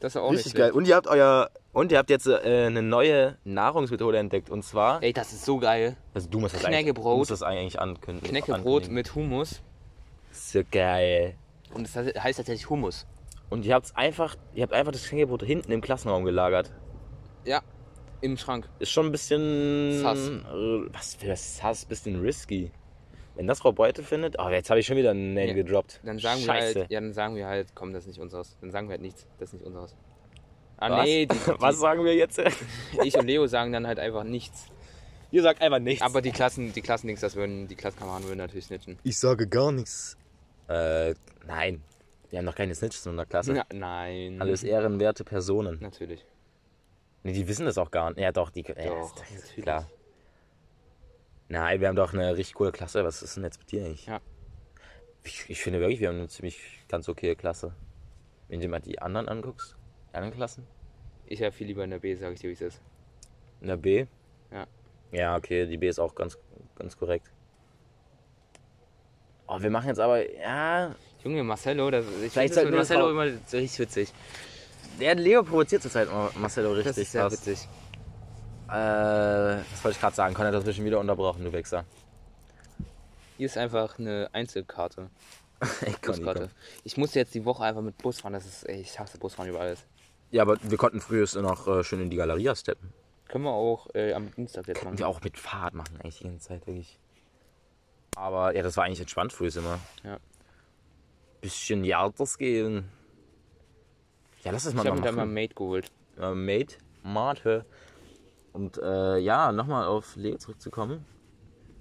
Das 0.00 0.14
war 0.14 0.22
auch 0.22 0.30
Richtig 0.32 0.46
nicht 0.52 0.56
geil. 0.56 0.72
Und 0.72 0.86
ihr 0.86 0.94
habt 0.96 1.06
euer 1.06 1.50
und 1.72 1.90
ihr 1.92 1.98
habt 1.98 2.10
jetzt 2.10 2.26
äh, 2.26 2.66
eine 2.66 2.82
neue 2.82 3.36
Nahrungsmethode 3.44 4.18
entdeckt 4.18 4.50
und 4.50 4.62
zwar 4.62 5.02
Ey, 5.02 5.12
das 5.12 5.32
ist 5.32 5.44
so 5.44 5.58
geil. 5.58 5.96
also 6.14 6.28
du 6.28 6.38
musst 6.40 6.54
das 6.54 6.62
Knäckebrot. 6.64 7.06
eigentlich, 7.06 7.18
musst 7.18 7.30
das 7.30 7.42
eigentlich 7.42 7.80
ankündigen. 7.80 8.28
Knäckebrot 8.30 8.88
mit 8.88 9.14
Hummus. 9.14 9.62
So 10.36 10.62
geil. 10.70 11.34
Und 11.74 11.84
das 11.86 11.96
heißt 11.96 12.38
tatsächlich 12.38 12.68
Hummus. 12.70 13.06
Und 13.50 13.64
ihr 13.64 13.74
habt's 13.74 13.94
einfach 13.94 14.36
ihr 14.54 14.62
habt 14.62 14.72
einfach 14.72 14.92
das 14.92 15.04
Knäckebrot 15.08 15.42
hinten 15.42 15.72
im 15.72 15.80
Klassenraum 15.80 16.24
gelagert. 16.24 16.72
Ja. 17.44 17.62
Im 18.22 18.36
Schrank. 18.38 18.68
Ist 18.78 18.90
schon 18.90 19.06
ein 19.06 19.12
bisschen 19.12 20.00
Sass. 20.00 20.28
äh, 20.28 20.40
was 20.92 21.14
für 21.16 21.26
das 21.26 21.58
Sass, 21.58 21.84
bisschen 21.84 22.20
risky. 22.20 22.70
Wenn 23.34 23.46
das 23.46 23.58
Frau 23.60 23.70
Beute 23.72 24.02
findet, 24.02 24.36
oh, 24.38 24.48
jetzt 24.48 24.70
habe 24.70 24.80
ich 24.80 24.86
schon 24.86 24.96
wieder 24.96 25.10
einen 25.10 25.34
Name 25.34 25.48
Ja. 25.48 25.52
gedroppt. 25.54 26.00
Dann 26.02 26.18
sagen 26.18 26.40
Scheiße. 26.40 26.74
wir 26.74 26.80
halt, 26.82 26.90
ja, 26.90 27.00
dann 27.00 27.12
sagen 27.12 27.36
wir 27.36 27.46
halt, 27.46 27.68
komm, 27.74 27.92
das 27.92 28.04
ist 28.04 28.08
nicht 28.08 28.20
unseres. 28.20 28.56
Dann 28.62 28.70
sagen 28.70 28.88
wir 28.88 28.92
halt 28.92 29.02
nichts, 29.02 29.26
das 29.38 29.50
ist 29.50 29.60
nicht 29.60 29.66
unseres. 29.66 29.94
Ah 30.78 30.90
Was? 30.90 31.04
nee, 31.04 31.26
die, 31.26 31.34
die, 31.46 31.60
Was 31.60 31.78
sagen 31.78 32.04
wir 32.04 32.14
jetzt? 32.14 32.40
ich 33.04 33.16
und 33.18 33.26
Leo 33.26 33.46
sagen 33.46 33.72
dann 33.72 33.86
halt 33.86 33.98
einfach 33.98 34.24
nichts. 34.24 34.66
Ihr 35.30 35.42
sagt 35.42 35.60
einfach 35.60 35.78
nichts. 35.80 36.02
Aber 36.02 36.22
die 36.22 36.30
Klassen, 36.32 36.72
die 36.72 36.80
Klassendings, 36.80 37.20
das 37.20 37.36
würden, 37.36 37.68
die 37.68 37.74
Klassenkameraden 37.74 38.26
würden 38.26 38.38
natürlich 38.38 38.64
snitchen. 38.66 38.98
ich 39.02 39.18
sage 39.18 39.46
gar 39.46 39.70
nichts. 39.72 40.16
Äh, 40.68 41.14
nein. 41.46 41.82
Wir 42.30 42.38
haben 42.40 42.46
noch 42.46 42.54
keine 42.54 42.74
Snitches 42.74 43.06
in 43.06 43.16
der 43.16 43.26
Klasse. 43.26 43.52
Na, 43.52 43.64
nein. 43.72 44.40
Alles 44.40 44.64
ehrenwerte 44.64 45.24
Personen. 45.24 45.78
Natürlich. 45.80 46.26
Nee, 47.22 47.32
die 47.32 47.48
wissen 47.48 47.66
das 47.66 47.78
auch 47.78 47.90
gar 47.90 48.10
nicht. 48.10 48.20
Ja, 48.20 48.32
doch, 48.32 48.50
die. 48.50 48.62
Ja, 48.62 48.74
Doch, 48.74 49.14
ist, 49.16 49.30
ist 49.30 49.42
natürlich. 49.46 49.64
klar. 49.64 49.90
Nein, 51.48 51.80
wir 51.80 51.88
haben 51.88 51.96
doch 51.96 52.12
eine 52.12 52.36
richtig 52.36 52.54
coole 52.54 52.72
Klasse. 52.72 53.04
Was 53.04 53.22
ist 53.22 53.36
denn 53.36 53.44
jetzt 53.44 53.58
mit 53.58 53.70
dir 53.70 53.84
eigentlich? 53.84 54.06
Ja. 54.06 54.20
Ich, 55.24 55.48
ich 55.48 55.60
finde 55.60 55.80
wirklich, 55.80 56.00
wir 56.00 56.08
haben 56.08 56.18
eine 56.18 56.28
ziemlich 56.28 56.84
ganz 56.88 57.08
okay 57.08 57.34
Klasse. 57.34 57.74
Wenn 58.48 58.60
du 58.60 58.68
mal 58.68 58.80
die 58.80 59.00
anderen 59.00 59.28
anguckst, 59.28 59.76
die 60.10 60.16
anderen 60.16 60.34
Klassen. 60.34 60.66
Ich 61.26 61.40
wäre 61.40 61.50
viel 61.50 61.66
lieber 61.66 61.82
in 61.82 61.90
der 61.90 61.98
B, 61.98 62.14
sag 62.14 62.32
ich 62.32 62.40
dir, 62.40 62.48
wie 62.48 62.54
es 62.54 62.60
ist. 62.60 62.80
In 63.60 63.68
der 63.68 63.76
B? 63.76 64.06
Ja. 64.52 64.66
Ja, 65.10 65.36
okay, 65.36 65.66
die 65.66 65.76
B 65.76 65.88
ist 65.88 65.98
auch 65.98 66.14
ganz, 66.14 66.38
ganz 66.76 66.96
korrekt. 66.96 67.30
Oh, 69.48 69.60
wir 69.60 69.70
machen 69.70 69.88
jetzt 69.88 70.00
aber, 70.00 70.28
ja, 70.38 70.94
Junge, 71.22 71.42
Marcello, 71.44 71.90
das, 71.90 72.04
ich 72.22 72.32
Vielleicht 72.32 72.54
finde 72.54 72.72
das 72.76 72.88
das 72.88 72.96
Marcello 72.98 73.10
immer 73.10 73.36
so 73.46 73.56
richtig 73.56 73.78
witzig. 73.80 74.12
der 75.00 75.14
Leo 75.14 75.42
provoziert 75.42 75.82
zurzeit 75.82 76.10
Mar- 76.10 76.32
Marcelo 76.36 76.70
richtig. 76.72 76.86
Das 76.86 76.98
ist 76.98 77.12
sehr 77.12 77.22
krass. 77.22 77.32
witzig. 77.32 77.68
Äh, 78.68 78.72
was 78.72 79.84
wollte 79.84 79.94
ich 79.96 80.00
gerade 80.00 80.16
sagen? 80.16 80.34
Conny 80.34 80.46
hat 80.48 80.54
dazwischen 80.54 80.84
wieder 80.84 80.98
unterbrochen, 80.98 81.44
du 81.44 81.52
Wichser. 81.52 81.84
Hier 83.36 83.46
ist 83.46 83.56
einfach 83.58 83.98
eine 83.98 84.28
Einzelkarte. 84.32 85.10
Buskarte. 86.02 86.40
komm. 86.40 86.48
Ich 86.84 86.96
musste 86.96 87.18
jetzt 87.18 87.34
die 87.34 87.44
Woche 87.44 87.64
einfach 87.64 87.82
mit 87.82 87.96
Bus 87.98 88.20
fahren. 88.20 88.32
Das 88.32 88.44
ist, 88.44 88.64
ey, 88.64 88.80
ich 88.80 88.98
hasse 88.98 89.18
Busfahren 89.18 89.48
über 89.48 89.60
alles. 89.60 89.84
Ja, 90.30 90.42
aber 90.42 90.56
wir 90.62 90.76
konnten 90.76 91.00
früher 91.00 91.26
noch 91.40 91.68
äh, 91.68 91.84
schön 91.84 92.00
in 92.00 92.10
die 92.10 92.16
Galeria 92.16 92.54
steppen. 92.56 92.92
Können 93.28 93.44
wir 93.44 93.52
auch 93.52 93.88
äh, 93.94 94.12
am 94.12 94.30
Dienstag 94.34 94.66
jetzt 94.66 94.78
Könnten 94.78 94.94
machen. 94.94 94.98
wir 94.98 95.08
auch 95.08 95.20
mit 95.22 95.38
Fahrrad 95.38 95.74
machen, 95.74 95.98
eigentlich 96.02 96.18
die 96.18 96.24
ganze 96.24 96.48
Zeit, 96.48 96.66
wirklich. 96.66 96.98
Aber 98.16 98.56
ja, 98.56 98.62
das 98.62 98.76
war 98.76 98.84
eigentlich 98.84 99.00
entspannt 99.00 99.32
früher 99.32 99.54
immer. 99.56 99.78
Ja. 100.02 100.16
Bisschen 101.40 101.84
Jalters 101.84 102.38
gehen. 102.38 102.88
Ja, 104.42 104.50
lass 104.50 104.64
das 104.64 104.74
mal 104.74 104.82
Ich 104.82 104.88
habe 104.88 105.00
mir 105.00 105.06
da 105.06 105.12
mal. 105.12 105.26
Mate 105.26 105.54
geholt. 105.54 105.92
äh, 106.18 106.34
Mate, 106.34 106.76
Mate. 107.02 107.66
Und 108.52 108.78
äh, 108.78 109.18
ja, 109.18 109.52
nochmal 109.52 109.86
auf 109.86 110.16
Leo 110.16 110.38
zurückzukommen. 110.38 111.04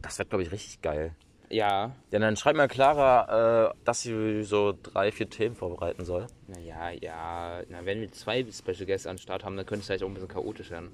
Das 0.01 0.19
wird, 0.19 0.29
glaube 0.29 0.43
ich, 0.43 0.51
richtig 0.51 0.81
geil. 0.81 1.15
Ja, 1.49 1.95
Ja, 2.11 2.19
dann 2.19 2.35
schreib 2.35 2.55
mal 2.57 2.67
Clara, 2.67 3.69
äh, 3.69 3.73
dass 3.85 4.01
sie 4.01 4.43
so 4.43 4.77
drei, 4.83 5.11
vier 5.11 5.29
Themen 5.29 5.55
vorbereiten 5.55 6.03
soll. 6.03 6.27
naja, 6.47 6.89
ja. 6.89 7.61
Na, 7.69 7.85
wenn 7.85 8.01
wir 8.01 8.11
zwei 8.11 8.45
Special 8.51 8.85
Guests 8.85 9.07
an 9.07 9.15
den 9.15 9.21
Start 9.21 9.45
haben, 9.45 9.55
dann 9.55 9.65
könnte 9.65 9.81
es 9.81 9.85
vielleicht 9.87 10.03
auch 10.03 10.07
ein 10.07 10.13
bisschen 10.15 10.27
chaotisch 10.27 10.69
werden. 10.69 10.91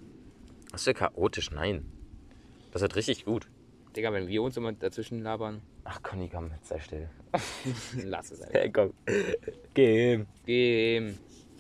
Das 0.72 0.82
ist 0.82 0.88
ja 0.88 0.94
chaotisch, 0.94 1.50
nein. 1.52 1.90
Das 2.72 2.82
wird 2.82 2.96
richtig 2.96 3.26
gut. 3.26 3.48
Digga, 3.96 4.14
wenn 4.14 4.28
wir 4.28 4.42
uns 4.42 4.56
immer 4.58 4.72
dazwischen 4.74 5.22
labern, 5.22 5.62
Ach, 5.84 6.02
Conny, 6.04 6.30
komm, 6.30 6.52
sei 6.62 6.80
still. 6.80 7.10
lass 8.06 8.32
es 8.32 8.42
einfach. 8.42 8.54
Hey, 8.54 8.72
komm. 8.72 8.94
Geh. 9.74 10.24
Geh. 10.46 11.14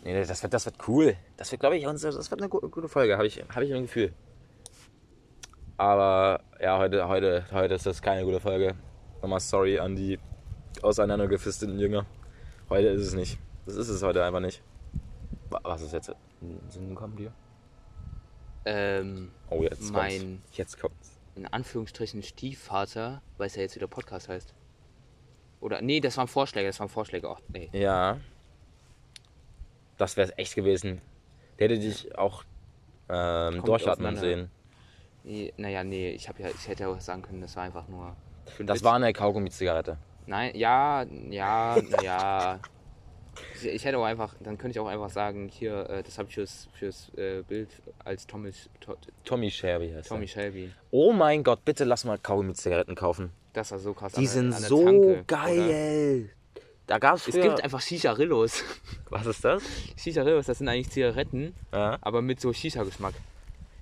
Nee, 0.03 0.23
das 0.25 0.41
wird, 0.43 0.53
das 0.53 0.65
wird 0.65 0.75
cool. 0.87 1.15
Das 1.37 1.51
wird, 1.51 1.59
glaube 1.59 1.77
ich, 1.77 1.85
uns- 1.87 2.01
das 2.01 2.29
wird 2.31 2.41
eine 2.41 2.49
gu- 2.49 2.67
gute 2.69 2.87
Folge, 2.87 3.15
habe 3.17 3.27
ich, 3.27 3.43
hab 3.53 3.61
ich 3.61 3.73
ein 3.73 3.83
Gefühl. 3.83 4.13
Aber 5.77 6.41
ja, 6.61 6.77
heute, 6.77 7.07
heute, 7.07 7.45
heute 7.51 7.73
ist 7.73 7.85
das 7.85 8.01
keine 8.01 8.23
gute 8.23 8.39
Folge. 8.39 8.75
Nochmal 9.21 9.39
sorry 9.39 9.79
an 9.79 9.95
die 9.95 10.19
auseinandergefisteten 10.81 11.79
Jünger. 11.79 12.05
Heute 12.69 12.87
ist 12.87 13.07
es 13.07 13.13
nicht. 13.13 13.39
Das 13.65 13.75
ist 13.75 13.89
es 13.89 14.03
heute 14.03 14.23
einfach 14.23 14.39
nicht. 14.39 14.61
Wa- 15.49 15.59
Was 15.63 15.81
ist 15.81 15.93
jetzt 15.93 16.11
Sinn 16.69 16.89
gekommen 16.89 17.15
dir? 17.15 17.33
Ähm, 18.65 19.31
Oh, 19.49 19.63
jetzt 19.63 19.91
Mein- 19.91 20.19
kommt's. 20.41 20.57
Jetzt 20.57 20.79
kommt's. 20.79 21.10
In 21.35 21.45
Anführungsstrichen 21.45 22.23
Stiefvater, 22.23 23.21
weil 23.37 23.47
es 23.47 23.55
ja 23.55 23.61
jetzt 23.61 23.75
wieder 23.75 23.87
Podcast 23.87 24.29
heißt. 24.29 24.53
Oder, 25.59 25.81
nee, 25.81 25.99
das 25.99 26.17
waren 26.17 26.27
Vorschläge, 26.27 26.67
das 26.67 26.79
waren 26.79 26.89
Vorschläge. 26.89 27.29
Ach, 27.29 27.39
nee. 27.49 27.69
Ja. 27.73 28.17
Das 29.97 30.17
wäre 30.17 30.29
es 30.29 30.37
echt 30.37 30.55
gewesen. 30.55 31.01
Der 31.59 31.69
hätte 31.69 31.79
dich 31.79 32.17
auch 32.17 32.43
ähm, 33.09 33.63
durchatmen 33.63 34.17
sehen. 34.17 34.49
nee 35.23 35.53
naja, 35.57 35.83
nee, 35.83 36.11
ich, 36.11 36.27
hab 36.27 36.39
ja, 36.39 36.47
ich 36.49 36.67
hätte 36.67 36.83
ja 36.83 36.89
auch 36.89 36.99
sagen 36.99 37.21
können, 37.21 37.41
das 37.41 37.55
war 37.55 37.63
einfach 37.63 37.87
nur. 37.87 38.15
Das 38.59 38.83
war 38.83 38.95
eine 38.95 39.13
Kaugummi-Zigarette. 39.13 39.97
Nein, 40.25 40.55
ja, 40.55 41.03
ja, 41.29 41.77
naja. 41.89 42.59
Ich, 43.63 43.85
hätte 43.85 43.97
auch 43.97 44.03
einfach, 44.03 44.35
dann 44.41 44.57
könnte 44.57 44.71
ich 44.77 44.79
auch 44.79 44.87
einfach 44.87 45.09
sagen, 45.09 45.47
hier, 45.47 45.89
äh, 45.89 46.03
das 46.03 46.17
habe 46.17 46.27
ich 46.29 46.35
fürs, 46.35 46.67
fürs 46.77 47.11
äh, 47.17 47.43
Bild 47.47 47.69
als 48.03 48.27
Tommy, 48.27 48.51
to, 48.81 48.95
Tommy 49.23 49.49
Shelby 49.49 49.91
heißt 49.93 50.09
Tommy 50.09 50.25
er. 50.25 50.27
Shelby. 50.27 50.71
Oh 50.91 51.13
mein 51.13 51.43
Gott, 51.43 51.63
bitte 51.63 51.85
lass 51.85 52.03
mal 52.03 52.17
Kaugummi-Zigaretten 52.17 52.95
kaufen. 52.95 53.31
Das 53.53 53.71
war 53.71 53.79
so 53.79 53.93
krass. 53.93 54.13
Die 54.13 54.21
an 54.21 54.27
sind 54.27 54.53
an 54.53 54.61
so 54.61 54.83
Tanke, 54.83 55.07
oder? 55.07 55.23
geil. 55.23 56.29
Da 56.87 56.97
gab's 56.97 57.27
Es 57.27 57.33
früher... 57.35 57.43
gibt 57.43 57.63
einfach 57.63 57.79
Shisha-Rillos. 57.81 58.63
Was 59.09 59.25
ist 59.25 59.45
das? 59.45 59.63
Shisha-Rillos, 59.97 60.45
das 60.47 60.57
sind 60.57 60.67
eigentlich 60.67 60.89
Zigaretten, 60.89 61.55
Ja. 61.71 61.97
aber 62.01 62.21
mit 62.21 62.41
so 62.41 62.51
Shisha-Geschmack. 62.51 63.13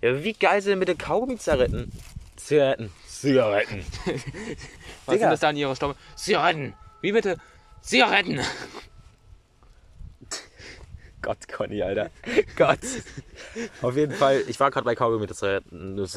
ja 0.01 0.23
wie 0.23 0.33
geil 0.33 0.61
sind 0.61 0.71
denn 0.71 0.79
bitte 0.79 0.95
Kaugummi-Zigaretten? 0.95 1.91
Zigaretten. 2.35 2.91
Zigaretten. 3.07 3.83
Was 4.05 5.13
Digga. 5.15 5.19
sind 5.19 5.21
das 5.31 5.39
da 5.39 5.49
in 5.49 5.57
ihrer 5.57 5.75
Stimme? 5.75 5.95
Zigaretten! 6.15 6.73
Wie 7.01 7.11
bitte? 7.11 7.37
Zigaretten! 7.81 8.39
Gott, 11.21 11.47
Conny, 11.47 11.81
Alter. 11.81 12.09
Gott. 12.55 12.79
Auf 13.81 13.95
jeden 13.95 14.13
Fall, 14.13 14.43
ich 14.47 14.59
war 14.59 14.71
gerade 14.71 14.85
bei 14.85 14.95
Kaugummi-Zigaretten. 14.95 16.07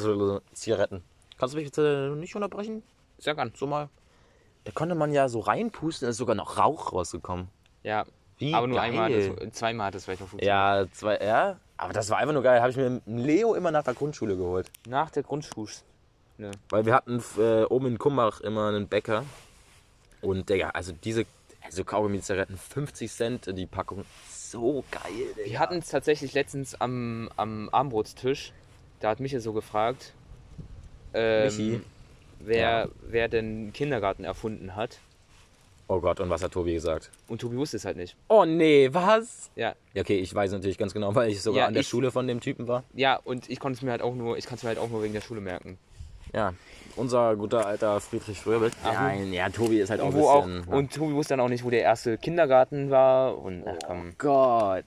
Zigaretten. 0.53 1.03
Kannst 1.39 1.55
du 1.55 1.59
mich 1.59 1.67
bitte 1.67 2.15
nicht 2.17 2.35
unterbrechen? 2.37 2.83
Sag 3.19 3.39
an. 3.39 3.53
So 3.57 3.67
mal. 3.67 3.89
Da 4.65 4.73
konnte 4.73 4.95
man 4.95 5.13
ja 5.13 5.29
so 5.29 5.41
reinpusten, 5.41 6.07
da 6.07 6.11
ist 6.11 6.19
sogar 6.19 6.37
noch 6.37 6.57
Rauch 6.57 6.93
rausgekommen. 6.93 7.49
Ja, 7.83 8.05
Wie 8.39 8.55
aber 8.55 8.69
nur 8.69 8.77
geil. 8.77 8.91
einmal, 8.91 9.13
hat 9.13 9.41
das, 9.41 9.53
zweimal 9.55 9.87
hat 9.89 9.95
das 9.95 10.05
vielleicht 10.05 10.21
noch 10.21 10.29
funktioniert. 10.29 10.55
Ja, 10.57 10.87
zwei, 10.93 11.19
ja. 11.19 11.59
Aber 11.77 11.93
das 11.93 12.11
war 12.11 12.19
einfach 12.19 12.35
nur 12.35 12.45
geil. 12.45 12.61
Habe 12.61 12.71
ich 12.71 12.77
mir 12.77 12.91
mit 12.91 13.03
Leo 13.07 13.55
immer 13.55 13.73
nach 13.73 13.83
der 13.83 13.95
Grundschule 13.95 14.37
geholt. 14.37 14.71
Nach 14.87 15.11
der 15.11 15.25
Grundschule. 15.25 15.69
Weil 16.71 16.87
wir 16.87 16.95
hatten 16.95 17.23
äh, 17.39 17.65
oben 17.65 17.87
in 17.87 17.99
Kumbach 17.99 18.41
immer 18.41 18.69
einen 18.69 18.87
Bäcker. 18.87 19.25
Und 20.21 20.49
Digga, 20.49 20.71
also 20.71 20.93
diese 20.93 21.27
also 21.65 21.85
Kaugummi-Zigaretten, 21.85 22.57
50 22.57 23.11
Cent 23.11 23.59
die 23.59 23.67
Packung. 23.67 24.05
So 24.53 24.85
geil, 24.91 25.03
Digga. 25.35 25.49
Wir 25.51 25.59
hatten 25.61 25.79
es 25.79 25.89
tatsächlich 25.89 26.35
letztens 26.35 26.75
am, 26.79 27.31
am 27.39 27.71
Armbrotstisch. 27.73 28.53
Da 29.01 29.09
hat 29.09 29.19
Michael 29.19 29.41
so 29.41 29.55
gefragt, 29.55 30.13
ähm, 31.15 31.45
Michi? 31.47 31.81
wer, 32.41 32.59
Ja. 32.85 32.89
wer 33.01 33.29
den 33.29 33.73
Kindergarten 33.73 34.25
erfunden 34.25 34.77
hat. 34.77 34.99
Oh 35.89 36.01
Gott, 36.01 36.21
und 36.21 36.29
was 36.29 36.43
hat 36.43 36.53
Tobi 36.53 36.75
gesagt? 36.75 37.11
Und 37.29 37.41
Tobi 37.41 37.57
wusste 37.57 37.79
es 37.79 37.87
halt 37.87 37.97
nicht. 37.97 38.15
Oh 38.29 38.45
nee, 38.45 38.91
was? 38.93 39.51
Ja, 39.57 39.75
Ja, 39.95 40.03
okay, 40.03 40.19
ich 40.19 40.35
weiß 40.35 40.53
natürlich 40.53 40.77
ganz 40.79 40.93
genau, 40.93 41.15
weil 41.15 41.31
ich 41.31 41.41
sogar 41.41 41.61
Ja, 41.63 41.67
an 41.67 41.73
der 41.75 41.81
ich- 41.81 41.89
Schule 41.89 42.11
von 42.11 42.27
dem 42.27 42.41
Typen 42.41 42.69
war. 42.69 42.85
ja, 42.95 43.17
und 43.17 43.49
ich 43.49 43.59
konnte 43.59 43.79
es 43.79 43.83
mir 43.83 43.91
halt 43.91 44.03
auch 44.03 44.15
nur, 44.15 44.37
ich 44.37 44.45
kann 44.47 44.57
es 44.57 44.63
mir 44.63 44.69
halt 44.69 44.79
auch 44.79 44.91
nur 44.91 45.03
wegen 45.03 45.15
der 45.15 45.23
Schule 45.23 45.41
merken. 45.41 45.79
Ja, 46.33 46.55
unser 46.97 47.37
guter 47.37 47.67
alter 47.67 48.01
Friedrich 48.01 48.41
Fröbel. 48.41 48.71
Nein, 48.85 49.33
ja, 49.33 49.49
Tobi 49.49 49.81
ist 49.81 49.91
halt 49.91 50.01
auch 50.01 50.07
ein 50.07 50.15
wo 50.15 50.29
auch, 50.29 50.45
bisschen... 50.45 50.65
und 50.69 50.93
Tobi 50.95 51.15
wusste 51.15 51.35
dann 51.35 51.41
auch 51.41 51.49
nicht, 51.49 51.65
wo 51.65 51.71
der 51.71 51.83
erste 51.83 52.19
Kindergarten 52.19 52.91
war. 52.91 53.39
Und 53.39 53.65
ach 53.67 53.77
komm, 53.87 54.15
Gott. 54.19 54.85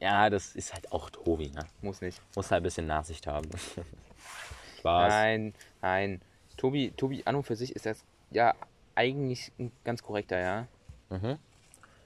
Ja, 0.00 0.30
das 0.30 0.54
ist 0.54 0.74
halt 0.74 0.92
auch 0.92 1.10
Tobi, 1.10 1.50
ne? 1.50 1.64
muss 1.80 2.00
nicht. 2.00 2.20
Muss 2.34 2.50
halt 2.50 2.60
ein 2.60 2.64
bisschen 2.64 2.86
Nachsicht 2.86 3.26
haben. 3.26 3.48
Spaß. 4.78 5.12
Nein, 5.12 5.54
nein. 5.82 6.20
Tobi, 6.56 6.92
Tobi 6.96 7.22
an 7.24 7.36
und 7.36 7.44
für 7.44 7.56
sich 7.56 7.74
ist 7.74 7.86
das 7.86 8.04
ja 8.30 8.54
eigentlich 8.94 9.52
ein 9.58 9.72
ganz 9.84 10.02
korrekter, 10.02 10.38
ja. 10.38 10.66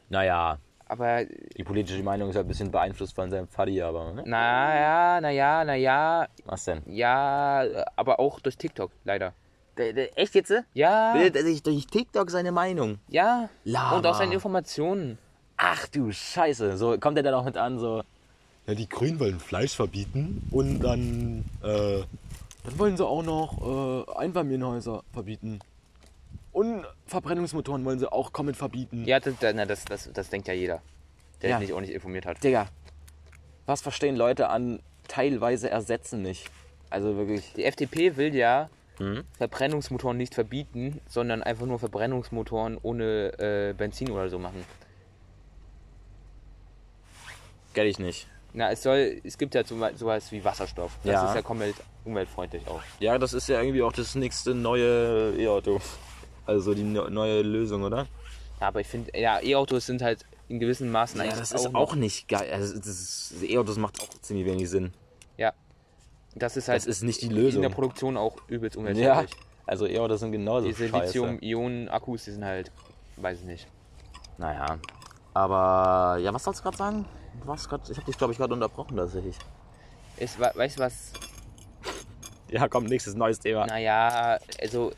Naja, 0.09 0.59
Aber 0.91 1.25
die 1.25 1.63
politische 1.63 2.03
Meinung 2.03 2.31
ist 2.31 2.35
halt 2.35 2.47
ein 2.47 2.49
bisschen 2.49 2.73
beeinflusst 2.73 3.15
von 3.15 3.31
seinem 3.31 3.47
Vati, 3.47 3.81
aber... 3.81 4.13
Ne? 4.13 4.25
naja, 4.27 5.21
naja, 5.21 5.65
naja, 5.65 6.27
Was 6.47 6.65
denn? 6.65 6.83
ja, 6.87 7.65
aber 7.95 8.19
auch 8.19 8.41
durch 8.41 8.57
TikTok, 8.57 8.91
leider. 9.05 9.33
echt 9.77 10.35
jetzt? 10.35 10.53
Ja, 10.75 11.13
Bildet 11.13 11.37
er 11.37 11.45
sich 11.45 11.63
durch 11.63 11.87
TikTok 11.87 12.29
seine 12.29 12.51
Meinung? 12.51 12.99
ja. 13.07 13.49
Lama. 13.63 13.99
Und 13.99 14.07
auch 14.09 14.17
seine 14.17 14.35
Informationen. 14.35 15.17
Ach 15.57 15.87
du 15.87 16.11
Scheiße. 16.11 16.77
So 16.77 16.99
kommt 16.99 17.17
er 17.19 17.23
dann 17.23 17.35
auch 17.35 17.45
mit 17.45 17.57
an, 17.57 17.79
so... 17.79 18.03
Ja, 18.67 18.75
die 18.75 18.89
Grünen 18.89 19.21
wollen 19.21 19.39
Fleisch 19.39 19.77
verbieten 19.77 20.43
und 20.51 20.81
dann, 20.81 21.45
äh, 21.63 22.03
dann 22.65 22.79
wollen 22.79 22.97
sie 22.97 23.07
auch 23.07 23.23
noch 23.23 24.09
äh, 24.09 24.19
Einfamilienhäuser 24.19 25.05
verbieten. 25.13 25.61
Und 26.53 26.85
Verbrennungsmotoren 27.07 27.85
wollen 27.85 27.99
sie 27.99 28.11
auch 28.11 28.33
komplett 28.33 28.57
verbieten. 28.57 29.05
Ja, 29.05 29.21
das, 29.21 29.35
das, 29.39 29.85
das, 29.85 30.11
das, 30.13 30.31
denkt 30.31 30.49
ja 30.49 30.55
jeder, 30.55 30.83
der 31.43 31.51
Ja. 31.51 31.59
sich 31.61 31.73
auch 31.73 31.81
nicht 31.81 31.93
informiert 31.93 32.27
hat. 32.27 32.43
Digga, 32.43 32.67
was 33.67 33.83
verstehen 33.83 34.17
Leute 34.17 34.49
an 34.49 34.81
teilweise 35.07 35.71
ersetzen 35.71 36.23
nicht? 36.23 36.51
Also 36.91 37.17
wirklich... 37.17 37.53
Die 37.55 37.65
FDP 37.65 38.17
will 38.17 38.35
ja 38.35 38.69
Mhm. 38.99 39.25
Verbrennungsmotoren 39.39 40.19
nicht 40.19 40.35
verbieten, 40.35 41.01
sondern 41.09 41.43
einfach 41.43 41.65
nur 41.65 41.79
Verbrennungsmotoren 41.79 42.77
ohne 42.83 43.33
äh, 43.39 43.73
Benzin 43.73 44.11
oder 44.11 44.29
so 44.29 44.39
machen. 44.39 44.63
Kenn 47.73 47.87
ich 47.87 47.99
nicht. 47.99 48.27
Na, 48.53 48.71
es 48.71 48.83
soll, 48.83 49.21
es 49.25 49.39
gibt 49.39 49.55
ja 49.55 49.65
sowas 49.65 50.31
wie 50.33 50.45
Wasserstoff. 50.45 50.99
Das 51.05 51.13
Ja. 51.13 51.29
ist 51.29 51.35
ja 51.37 51.43
komplett 51.43 51.77
umweltfreundlich 52.05 52.67
auch. 52.69 52.83
Ja, 52.99 53.17
das 53.17 53.33
ist 53.33 53.49
ja 53.49 53.61
irgendwie 53.61 53.81
auch 53.83 53.93
das 53.93 54.17
nächste 54.17 54.55
neue 54.55 55.35
E-Auto. 55.39 55.81
Also 56.51 56.75
die 56.75 56.83
ne- 56.83 57.09
neue 57.11 57.43
Lösung, 57.43 57.85
oder? 57.85 58.09
Ja, 58.61 58.67
aber 58.69 58.81
ich 58.81 58.89
finde, 58.89 59.17
ja, 59.19 59.41
E-Autos 59.41 59.87
sind 59.87 60.03
halt 60.03 60.25
in 60.49 60.59
gewissem 60.59 60.91
Maßen 60.91 61.19
Ja, 61.19 61.25
eigentlich 61.25 61.39
das 61.39 61.53
ist 61.53 61.65
noch- 61.71 61.75
auch 61.81 61.95
nicht 61.95 62.27
geil. 62.29 62.51
Also 62.53 62.75
E-Autos 63.45 63.77
macht 63.79 64.01
auch 64.03 64.09
ziemlich 64.21 64.45
wenig 64.47 64.69
Sinn. 64.69 64.93
Ja. 65.37 65.53
Das 66.35 66.57
ist 66.57 66.67
halt 66.69 66.79
Das 66.79 66.87
ist 66.87 67.03
nicht 67.03 67.23
die 67.23 67.27
in 67.27 67.33
Lösung. 67.33 67.63
der 67.63 67.69
Produktion 67.69 68.17
auch 68.17 68.37
übelst 68.49 68.75
Ja, 68.75 68.81
umweltschädlich. 68.81 69.31
also 69.67 69.87
E-Autos 69.87 70.21
sind 70.21 70.33
genauso 70.33 70.67
Diese 70.67 70.89
scheiße. 70.89 71.05
Lithium-Ionen-Akkus, 71.07 72.25
die 72.25 72.33
sind 72.33 72.45
halt, 72.45 72.73
weiß 73.17 73.39
ich 73.39 73.45
nicht. 73.45 73.67
Naja. 74.39 74.79
Aber, 75.33 76.19
ja, 76.19 76.35
was 76.35 76.43
sollst 76.43 76.61
du 76.61 76.65
gerade 76.65 76.77
sagen? 76.77 77.05
Was 77.45 77.69
grad, 77.69 77.89
ich 77.89 77.97
habe 77.97 78.07
dich, 78.07 78.19
glaube 78.19 78.33
ich, 78.33 78.39
gerade 78.39 78.53
unterbrochen 78.55 78.97
tatsächlich. 78.97 79.37
Ist, 80.17 80.41
we- 80.41 80.51
weißt 80.53 80.79
du 80.79 80.83
was? 80.83 81.13
Ja, 82.51 82.67
komm, 82.67 82.87
nächstes 82.87 83.15
neues 83.15 83.39
Thema. 83.39 83.65
Naja, 83.67 84.37
also 84.61 84.91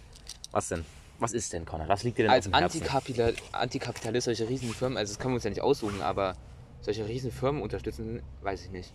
Was 0.53 0.69
denn? 0.69 0.87
Was 1.23 1.33
ist 1.33 1.53
denn, 1.53 1.65
Conrad? 1.65 1.89
Was 1.89 2.03
liegt 2.03 2.19
dir 2.19 2.25
denn 2.25 2.33
als? 2.33 2.53
Antikapital 2.53 3.35
Antikapitalist 3.53 4.25
solche 4.25 4.49
riesen 4.49 4.71
Firmen, 4.71 4.99
also 4.99 5.13
das 5.13 5.19
können 5.21 5.33
wir 5.33 5.37
uns 5.37 5.45
ja 5.45 5.51
nicht 5.51 5.63
aussuchen, 5.63 6.03
aber 6.03 6.35
solche 6.81 7.07
riesen 7.07 7.31
Firmen 7.31 7.63
unterstützen, 7.63 8.23
weiß 8.43 8.65
ich 8.65 8.71
nicht. 8.71 8.93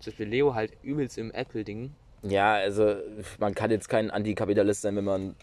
Zum 0.00 0.10
Beispiel 0.12 0.28
Leo 0.28 0.54
halt 0.54 0.72
übelst 0.82 1.16
im 1.16 1.30
Apple-Ding. 1.30 1.94
Ja, 2.22 2.54
also 2.54 2.96
man 3.38 3.54
kann 3.54 3.70
jetzt 3.70 3.88
kein 3.88 4.10
Antikapitalist 4.10 4.82
sein, 4.82 4.94
wenn 4.96 5.04
man 5.04 5.34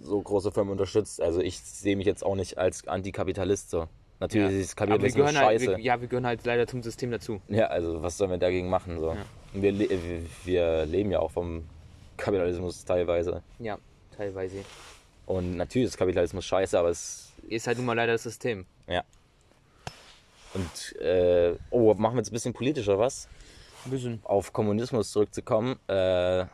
so 0.00 0.20
große 0.20 0.52
Firmen 0.52 0.72
unterstützt. 0.72 1.20
Also 1.20 1.40
ich 1.40 1.58
sehe 1.60 1.96
mich 1.96 2.06
jetzt 2.06 2.24
auch 2.24 2.34
nicht 2.34 2.58
als 2.58 2.86
Antikapitalist 2.88 3.70
so. 3.70 3.88
Natürlich 4.20 4.52
Ja. 4.52 4.60
ist 4.60 4.76
Kapitalismus 4.76 5.26
halt, 5.26 5.60
scheiße. 5.60 5.76
wir, 5.76 5.78
ja, 5.78 6.00
wir 6.00 6.08
gehören 6.08 6.26
halt 6.26 6.44
leider 6.44 6.66
zum 6.66 6.82
System 6.82 7.10
dazu. 7.12 7.40
Ja, 7.48 7.66
also 7.68 8.02
was 8.02 8.16
sollen 8.18 8.32
wir 8.32 8.38
dagegen 8.38 8.68
machen? 8.68 8.98
So? 8.98 9.12
Ja. 9.12 9.24
Wir, 9.52 9.88
wir 10.44 10.86
leben 10.86 11.10
ja 11.12 11.20
auch 11.20 11.30
vom 11.30 11.64
Kapitalismus 12.16 12.84
teilweise. 12.84 13.42
Ja, 13.60 13.78
teilweise. 14.18 14.64
Und 15.26 15.56
natürlich 15.56 15.88
ist 15.88 15.96
Kapitalismus 15.96 16.44
scheiße, 16.44 16.78
aber 16.78 16.90
es. 16.90 17.32
Ist 17.48 17.66
halt 17.66 17.78
nun 17.78 17.86
mal 17.86 17.94
leider 17.94 18.12
das 18.12 18.24
System. 18.24 18.66
Ja. 18.86 19.04
Und, 20.54 20.96
äh, 21.00 21.54
oh, 21.70 21.94
machen 21.94 22.14
wir 22.14 22.20
jetzt 22.20 22.30
ein 22.30 22.32
bisschen 22.32 22.52
politischer 22.52 22.98
was? 22.98 23.28
Ein 23.84 23.90
bisschen. 23.90 24.20
Auf 24.24 24.52
Kommunismus 24.52 25.12
zurückzukommen. 25.12 25.78
Äh, 25.86 26.46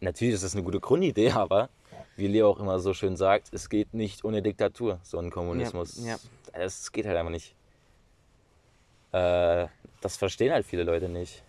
natürlich 0.00 0.34
ist 0.34 0.44
das 0.44 0.54
eine 0.54 0.64
gute 0.64 0.80
Grundidee, 0.80 1.30
aber 1.32 1.70
wie 2.16 2.26
Leo 2.26 2.50
auch 2.50 2.58
immer 2.58 2.80
so 2.80 2.94
schön 2.94 3.16
sagt, 3.16 3.52
es 3.52 3.68
geht 3.68 3.94
nicht 3.94 4.24
ohne 4.24 4.42
Diktatur, 4.42 4.98
so 5.02 5.18
ein 5.18 5.30
Kommunismus. 5.30 6.04
Ja, 6.04 6.10
ja. 6.10 6.18
Es 6.52 6.90
geht 6.90 7.06
halt 7.06 7.16
einfach 7.16 7.30
nicht. 7.30 7.54
Äh, 9.12 9.68
das 10.00 10.16
verstehen 10.16 10.52
halt 10.52 10.66
viele 10.66 10.82
Leute 10.82 11.08
nicht. 11.08 11.42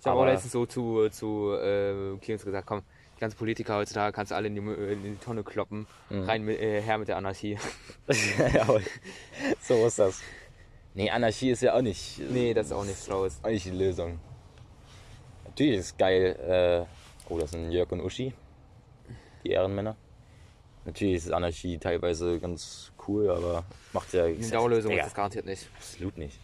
Ich 0.00 0.06
habe 0.06 0.20
auch 0.20 0.26
letztens 0.26 0.52
so 0.52 0.66
zu, 0.66 1.08
zu 1.08 1.54
äh, 1.54 2.18
Clemens 2.20 2.44
gesagt, 2.44 2.66
komm, 2.66 2.82
die 3.24 3.30
ganzen 3.30 3.38
Politiker 3.38 3.76
heutzutage 3.76 4.12
kannst 4.12 4.32
du 4.32 4.36
alle 4.36 4.48
in 4.48 4.54
die, 4.54 4.60
Mü- 4.60 4.74
in 4.92 5.02
die 5.02 5.16
Tonne 5.16 5.42
kloppen. 5.42 5.86
Mhm. 6.10 6.22
Rein 6.24 6.42
mit, 6.44 6.60
äh, 6.60 6.80
her 6.82 6.98
mit 6.98 7.08
der 7.08 7.16
Anarchie. 7.16 7.58
So 9.60 9.86
ist 9.86 9.98
das. 9.98 10.20
Nee, 10.94 11.10
Anarchie 11.10 11.50
ist 11.50 11.62
ja 11.62 11.74
auch 11.74 11.82
nicht, 11.82 12.18
nee, 12.30 12.54
das 12.54 12.66
ist 12.66 12.72
auch 12.72 12.84
nichts 12.84 13.06
Schlaues. 13.06 13.38
auch 13.42 13.48
nicht 13.48 13.66
die 13.66 13.70
Lösung. 13.70 14.20
Natürlich 15.46 15.78
ist 15.80 15.98
geil. 15.98 16.86
Äh, 16.88 17.32
oh, 17.32 17.38
das 17.38 17.50
sind 17.50 17.70
Jörg 17.70 17.90
und 17.92 18.00
Uschi. 18.00 18.32
Die 19.44 19.50
Ehrenmänner. 19.50 19.96
Natürlich 20.84 21.16
ist 21.16 21.32
Anarchie 21.32 21.78
teilweise 21.78 22.38
ganz 22.38 22.92
cool, 23.08 23.30
aber 23.30 23.64
macht 23.92 24.12
ja. 24.12 24.24
Eine 24.24 24.36
Dauerlösung 24.38 24.92
ist 24.92 25.06
das 25.06 25.14
garantiert 25.14 25.46
nicht. 25.46 25.68
Absolut 25.76 26.18
nicht. 26.18 26.38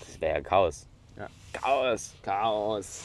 Das 0.00 0.20
wäre 0.20 0.34
ja 0.36 0.40
Chaos. 0.42 0.86
Ja. 1.16 1.28
Chaos. 1.54 2.14
Chaos. 2.22 3.04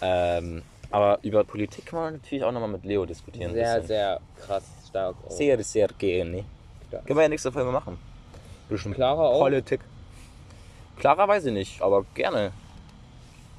Ähm, 0.00 0.62
aber 0.92 1.18
über 1.22 1.44
Politik 1.44 1.86
kann 1.86 2.00
man 2.00 2.12
natürlich 2.14 2.44
auch 2.44 2.52
nochmal 2.52 2.68
mit 2.68 2.84
Leo 2.84 3.04
diskutieren. 3.06 3.52
Sehr, 3.52 3.82
sehr 3.82 4.20
krass 4.40 4.64
stark. 4.88 5.16
auch. 5.26 5.30
sehr, 5.30 5.62
sehr 5.62 5.88
gerne. 5.98 6.44
Können 6.90 7.18
wir 7.18 7.22
ja 7.22 7.28
nächste 7.28 7.50
Folge 7.50 7.70
machen. 7.70 7.98
Bisschen 8.68 8.94
Clara 8.94 9.22
auch? 9.28 9.40
Politik. 9.40 9.80
Clara 10.98 11.26
weiß 11.26 11.46
ich 11.46 11.52
nicht, 11.52 11.82
aber 11.82 12.04
gerne. 12.14 12.52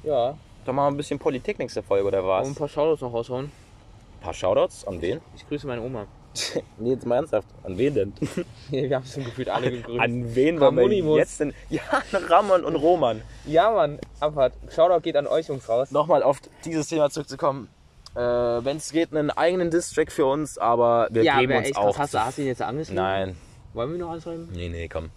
Ja. 0.02 0.36
Dann 0.64 0.74
machen 0.74 0.86
wir 0.86 0.90
ein 0.92 0.96
bisschen 0.96 1.18
Politik 1.18 1.58
nächste 1.58 1.82
Folge 1.82 2.06
oder 2.06 2.26
was? 2.26 2.46
Und 2.46 2.52
ein 2.52 2.56
paar 2.56 2.68
Shoutouts 2.68 3.02
noch 3.02 3.12
raushauen. 3.12 3.46
Ein 3.46 4.20
paar 4.20 4.34
Shoutouts? 4.34 4.86
An 4.86 5.00
wen? 5.02 5.20
Ich 5.36 5.46
grüße 5.46 5.66
meine 5.66 5.82
Oma. 5.82 6.06
nee, 6.78 6.90
jetzt 6.90 7.06
mal 7.06 7.16
ernsthaft. 7.16 7.46
An 7.62 7.78
wen 7.78 7.94
denn? 7.94 8.12
Wir 8.70 8.96
haben 8.96 9.04
schon 9.06 9.24
gefühlt 9.24 9.48
alle 9.48 9.70
gegrüßt. 9.70 10.00
An 10.00 10.34
wen 10.34 10.60
wollen 10.60 10.76
wir 10.90 11.16
jetzt 11.16 11.40
denn? 11.40 11.52
Ja, 11.70 11.82
Ramon 12.12 12.64
und 12.64 12.76
Roman. 12.76 13.22
Ja, 13.46 13.70
Mann, 13.70 13.98
Abfahrt. 14.20 14.54
Shoutout 14.74 15.00
geht 15.02 15.16
an 15.16 15.26
euch 15.26 15.48
Jungs 15.48 15.68
raus. 15.68 15.90
Nochmal 15.90 16.22
auf 16.22 16.40
dieses 16.64 16.88
Thema 16.88 17.10
zurückzukommen. 17.10 17.68
Äh, 18.14 18.20
Wenn 18.20 18.76
es 18.76 18.90
geht, 18.92 19.12
einen 19.14 19.30
eigenen 19.30 19.70
Distrack 19.70 20.12
für 20.12 20.26
uns, 20.26 20.56
aber 20.58 21.08
wir 21.10 21.22
ja, 21.24 21.38
geben 21.40 21.56
uns 21.56 21.66
echt 21.68 21.76
auch. 21.76 21.98
Hast, 21.98 22.14
du- 22.14 22.18
hast 22.24 22.38
du 22.38 22.42
ihn 22.42 22.48
jetzt 22.48 22.62
angeschrieben? 22.62 23.02
Nein. 23.02 23.36
Wollen 23.72 23.90
wir 23.92 23.98
noch 23.98 24.10
anschreiben? 24.10 24.48
Nee, 24.52 24.68
nee, 24.68 24.88
komm. 24.88 25.10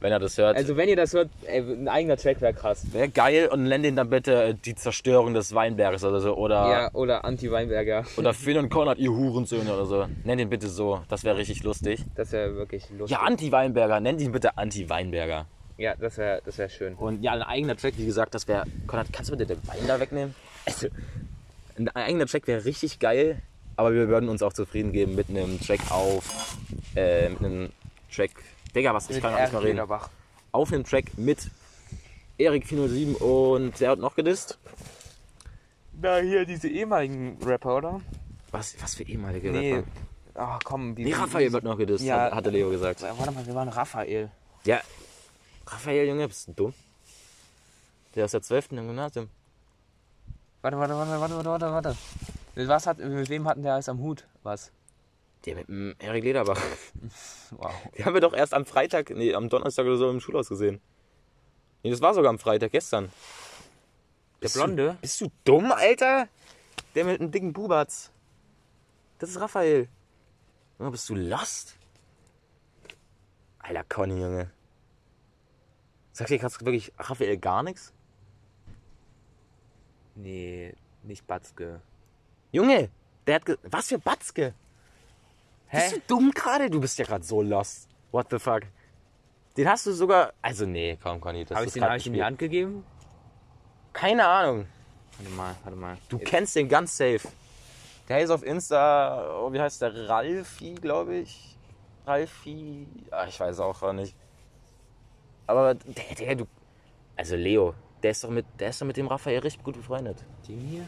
Wenn 0.00 0.12
er 0.12 0.20
das 0.20 0.38
hört. 0.38 0.56
Also 0.56 0.76
wenn 0.76 0.88
ihr 0.88 0.94
das 0.96 1.12
hört, 1.12 1.28
ey, 1.46 1.58
ein 1.60 1.88
eigener 1.88 2.16
Track 2.16 2.40
wäre 2.40 2.54
krass. 2.54 2.86
Wäre 2.92 3.08
geil 3.08 3.48
und 3.52 3.64
nennt 3.64 3.84
ihn 3.84 3.96
dann 3.96 4.08
bitte 4.10 4.42
äh, 4.44 4.54
die 4.54 4.74
Zerstörung 4.76 5.34
des 5.34 5.54
Weinberges 5.54 6.04
oder 6.04 6.20
so. 6.20 6.34
Oder, 6.36 6.54
Ja, 6.70 6.90
oder 6.94 7.24
Anti-Weinberger. 7.24 8.04
oder 8.16 8.32
Phil 8.34 8.58
und 8.58 8.68
Konrad, 8.68 8.98
ihr 8.98 9.10
Hurensöhne 9.10 9.72
oder 9.74 9.86
so. 9.86 10.06
Nennt 10.24 10.40
ihn 10.40 10.50
bitte 10.50 10.68
so. 10.68 11.02
Das 11.08 11.24
wäre 11.24 11.36
richtig 11.36 11.64
lustig. 11.64 12.04
Das 12.14 12.30
wäre 12.32 12.54
wirklich 12.54 12.88
lustig. 12.90 13.16
Ja, 13.16 13.24
Anti-Weinberger. 13.24 13.98
Nennt 14.00 14.20
ihn 14.20 14.30
bitte 14.32 14.56
Anti-Weinberger. 14.56 15.46
Ja, 15.78 15.94
das 15.94 16.18
wäre 16.18 16.42
das 16.44 16.58
wär 16.58 16.68
schön. 16.68 16.94
Und 16.94 17.22
ja, 17.22 17.32
ein 17.32 17.42
eigener 17.42 17.76
Track, 17.76 17.94
wie 17.96 18.06
gesagt, 18.06 18.34
das 18.34 18.46
wäre. 18.48 18.64
Konrad, 18.86 19.12
kannst 19.12 19.30
du 19.30 19.36
bitte 19.36 19.54
den 19.54 19.68
Wein 19.68 19.78
da 19.86 19.98
wegnehmen? 20.00 20.34
Also, 20.66 20.88
ein 21.76 21.88
eigener 21.90 22.26
Track 22.26 22.46
wäre 22.48 22.64
richtig 22.64 22.98
geil, 22.98 23.40
aber 23.76 23.94
wir 23.94 24.08
würden 24.08 24.28
uns 24.28 24.42
auch 24.42 24.52
zufrieden 24.52 24.90
geben 24.92 25.14
mit 25.14 25.28
einem 25.28 25.60
Track 25.60 25.80
auf. 25.90 26.56
Äh, 26.96 27.28
mit 27.28 27.38
einem 27.44 27.68
Track. 28.12 28.30
Digga, 28.74 28.94
was? 28.94 29.08
Ich 29.10 29.20
kann 29.20 29.32
gar 29.34 29.42
nicht 29.42 29.52
mal 29.52 29.62
reden. 29.62 29.80
Auf 30.52 30.72
einem 30.72 30.84
Track 30.84 31.16
mit 31.18 31.50
Erik 32.38 32.66
407 32.66 33.14
und 33.16 33.78
der 33.80 33.90
hat 33.90 33.98
noch 33.98 34.14
gedisst. 34.14 34.58
Na, 36.00 36.18
hier 36.18 36.44
diese 36.46 36.68
ehemaligen 36.68 37.38
Rapper, 37.44 37.76
oder? 37.76 38.00
Was, 38.50 38.80
was 38.80 38.94
für 38.94 39.02
ehemalige 39.02 39.50
Nee. 39.50 39.74
Rapper? 39.74 39.88
Ach 40.34 40.60
komm, 40.64 40.94
die. 40.94 41.04
Nee, 41.04 41.12
Raphael 41.14 41.52
wird 41.52 41.64
noch 41.64 41.76
gedisst, 41.76 42.04
Ja. 42.04 42.20
hat, 42.26 42.34
hatte 42.34 42.50
Leo 42.50 42.70
gesagt. 42.70 43.02
Warte 43.02 43.32
mal, 43.32 43.44
wir 43.44 43.54
waren 43.54 43.68
Raphael. 43.68 44.30
Ja. 44.64 44.80
Raphael, 45.66 46.06
Junge, 46.08 46.28
bist 46.28 46.48
du 46.48 46.52
dumm? 46.52 46.74
Der 48.14 48.24
ist 48.26 48.34
der 48.34 48.42
12. 48.42 48.68
im 48.72 48.86
Gymnasium. 48.86 49.28
Warte, 50.62 50.78
warte, 50.78 50.94
warte, 50.94 51.10
warte, 51.20 51.34
warte, 51.34 51.48
warte, 51.50 51.72
warte. 51.72 51.96
Mit, 52.54 52.68
was 52.68 52.86
hat, 52.86 52.98
mit 52.98 53.28
wem 53.28 53.46
hatten 53.48 53.62
der 53.62 53.74
alles 53.74 53.88
am 53.88 53.98
Hut? 53.98 54.24
Was? 54.44 54.70
Der 55.44 55.54
mit 55.54 55.68
dem 55.68 55.94
Erik 55.98 56.24
Lederbach. 56.24 56.60
Wow. 57.50 57.72
Die 57.96 58.04
haben 58.04 58.12
wir 58.12 58.20
doch 58.20 58.34
erst 58.34 58.52
am 58.52 58.66
Freitag, 58.66 59.08
nee, 59.10 59.34
am 59.34 59.48
Donnerstag 59.48 59.86
oder 59.86 59.96
so 59.96 60.10
im 60.10 60.20
Schulhaus 60.20 60.48
gesehen. 60.50 60.80
Nee, 61.82 61.90
das 61.90 62.02
war 62.02 62.12
sogar 62.12 62.28
am 62.28 62.38
Freitag, 62.38 62.72
gestern. 62.72 63.04
Der 63.06 64.40
Bist 64.40 64.54
Blonde? 64.56 64.92
Du, 64.92 64.98
bist 65.00 65.20
du 65.22 65.30
dumm, 65.44 65.72
Alter? 65.72 66.28
Der 66.94 67.04
mit 67.06 67.20
dem 67.20 67.30
dicken 67.30 67.52
Bubatz. 67.54 68.10
Das 69.18 69.30
ist 69.30 69.40
Raphael. 69.40 69.88
Junge, 70.78 70.90
bist 70.90 71.08
du 71.08 71.14
lost? 71.14 71.76
Alter, 73.60 73.84
Conny, 73.84 74.20
Junge. 74.20 74.50
Sagt 76.12 76.28
dir 76.30 76.38
gerade 76.38 76.54
wirklich 76.60 76.92
Raphael 76.98 77.38
gar 77.38 77.62
nichts? 77.62 77.92
Nee, 80.16 80.74
nicht 81.02 81.26
Batzke. 81.26 81.80
Junge, 82.52 82.90
der 83.26 83.36
hat. 83.36 83.46
ge- 83.46 83.58
Was 83.62 83.88
für 83.88 83.98
Batzke? 83.98 84.52
Bist 85.70 85.96
du 85.96 86.00
dumm 86.06 86.30
gerade? 86.30 86.70
Du 86.70 86.80
bist 86.80 86.98
ja 86.98 87.04
gerade 87.04 87.24
so 87.24 87.42
lost. 87.42 87.88
What 88.10 88.28
the 88.30 88.38
fuck? 88.38 88.62
Den 89.56 89.68
hast 89.68 89.86
du 89.86 89.92
sogar. 89.92 90.32
Also, 90.40 90.66
nee, 90.66 90.98
komm, 91.02 91.20
Conny. 91.20 91.44
Das 91.44 91.56
Habe 91.56 91.64
ich 91.64 91.68
ist 91.68 91.76
den 91.76 91.84
hab 91.84 91.96
ich 91.96 92.06
in 92.06 92.12
die. 92.14 92.22
Hand 92.22 92.38
gegeben? 92.38 92.84
Keine 93.92 94.26
Ahnung. 94.26 94.66
Warte 95.18 95.32
mal, 95.34 95.54
warte 95.64 95.76
mal. 95.76 95.98
Du 96.08 96.18
kennst 96.18 96.54
den 96.54 96.68
ganz 96.68 96.96
safe. 96.96 97.20
Der 98.08 98.20
ist 98.20 98.30
auf 98.30 98.42
Insta, 98.42 99.40
oh, 99.40 99.52
wie 99.52 99.60
heißt 99.60 99.82
der? 99.82 100.08
Ralfi, 100.08 100.74
glaube 100.74 101.16
ich. 101.16 101.56
Ralfi. 102.06 102.86
Ah, 103.10 103.26
ich 103.26 103.38
weiß 103.38 103.60
auch 103.60 103.80
gar 103.80 103.92
nicht. 103.92 104.14
Aber 105.46 105.74
der, 105.74 106.14
der, 106.18 106.34
du. 106.36 106.46
Also 107.16 107.36
Leo, 107.36 107.74
der 108.02 108.12
ist 108.12 108.22
doch 108.22 108.30
mit, 108.30 108.46
der 108.58 108.70
ist 108.70 108.80
doch 108.80 108.86
mit 108.86 108.96
dem 108.96 109.08
Raphael 109.08 109.40
richtig 109.40 109.64
gut 109.64 109.74
befreundet. 109.76 110.24
Den 110.46 110.60
hier? 110.60 110.86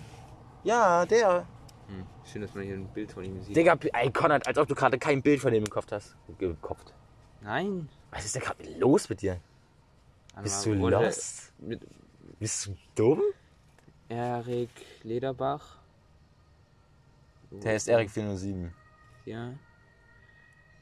Ja, 0.64 1.04
der. 1.04 1.46
Hm. 1.90 2.06
Schön, 2.24 2.42
dass 2.42 2.54
man 2.54 2.64
hier 2.64 2.74
ein 2.74 2.86
Bild 2.92 3.10
von 3.10 3.24
ihm 3.24 3.42
sieht. 3.42 3.56
Digga, 3.56 3.76
ey 3.92 4.10
Konrad, 4.12 4.46
als 4.46 4.56
ob 4.58 4.68
du 4.68 4.74
gerade 4.74 4.98
kein 4.98 5.22
Bild 5.22 5.40
von 5.40 5.52
dem 5.52 5.64
im 5.64 5.70
Kopf 5.70 5.90
hast. 5.90 6.16
Gekopft. 6.38 6.94
Nein. 7.40 7.88
Was 8.12 8.24
ist 8.24 8.36
denn 8.36 8.42
gerade 8.42 8.78
los 8.78 9.08
mit 9.08 9.22
dir? 9.22 9.40
Warte 10.34 10.42
Bist 10.44 10.66
du 10.66 10.74
lost? 10.74 11.52
Mit 11.58 11.80
Bist 12.38 12.66
du 12.66 12.76
dumm? 12.94 13.22
Erik 14.08 14.70
Lederbach. 15.02 15.78
Der 17.50 17.74
ist 17.74 17.88
Erik 17.88 18.10
407. 18.10 18.72
Ja. 19.24 19.52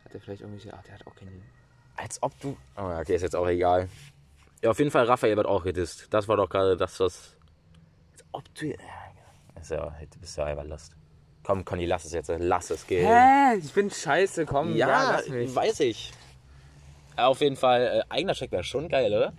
Hat 0.04 0.14
er 0.14 0.20
vielleicht 0.20 0.42
irgendwelche. 0.42 0.74
Ach, 0.74 0.82
der 0.82 0.94
hat 0.94 1.06
auch 1.06 1.14
keine. 1.14 1.30
Als 1.96 2.22
ob 2.22 2.38
du. 2.40 2.56
Oh, 2.76 2.82
ja, 2.82 3.00
okay, 3.00 3.14
ist 3.14 3.22
jetzt 3.22 3.36
auch 3.36 3.48
egal. 3.48 3.88
Ja, 4.62 4.70
auf 4.70 4.78
jeden 4.78 4.90
Fall, 4.90 5.04
Raphael 5.04 5.36
wird 5.36 5.46
auch 5.46 5.64
gedisst. 5.64 6.08
Das 6.10 6.28
war 6.28 6.36
doch 6.36 6.48
gerade 6.48 6.76
das, 6.76 7.00
was. 7.00 7.36
Als 8.12 8.24
ob 8.32 8.54
du. 8.54 8.66
Ja, 8.66 8.76
ja, 9.70 9.90
du 10.10 10.18
bist 10.18 10.36
ja 10.36 10.44
einfach 10.44 10.64
lost. 10.64 10.97
Komm, 11.48 11.64
Conny, 11.64 11.86
lass 11.86 12.04
es 12.04 12.12
jetzt. 12.12 12.30
Lass 12.40 12.68
es 12.68 12.86
gehen. 12.86 13.06
Hä? 13.06 13.56
Ich 13.56 13.72
bin 13.72 13.90
scheiße, 13.90 14.44
komm. 14.44 14.76
Ja, 14.76 15.12
lass 15.12 15.30
mich. 15.30 15.54
weiß 15.54 15.80
ich. 15.80 16.12
Ja, 17.16 17.28
Auf 17.28 17.40
jeden 17.40 17.56
Fall, 17.56 18.02
äh, 18.06 18.12
eigener 18.14 18.34
Check 18.34 18.52
wäre 18.52 18.62
schon 18.62 18.86
geil, 18.86 19.10
oder? 19.14 19.32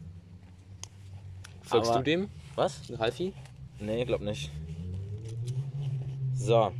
Folgst 1.61 1.91
Aber- 1.91 1.99
du 1.99 2.05
dem? 2.05 2.29
Was? 2.55 2.81
Ralfi? 2.97 3.31
Nee, 3.79 4.05
glaub 4.05 4.21
nicht. 4.21 4.49
So. 6.33 6.71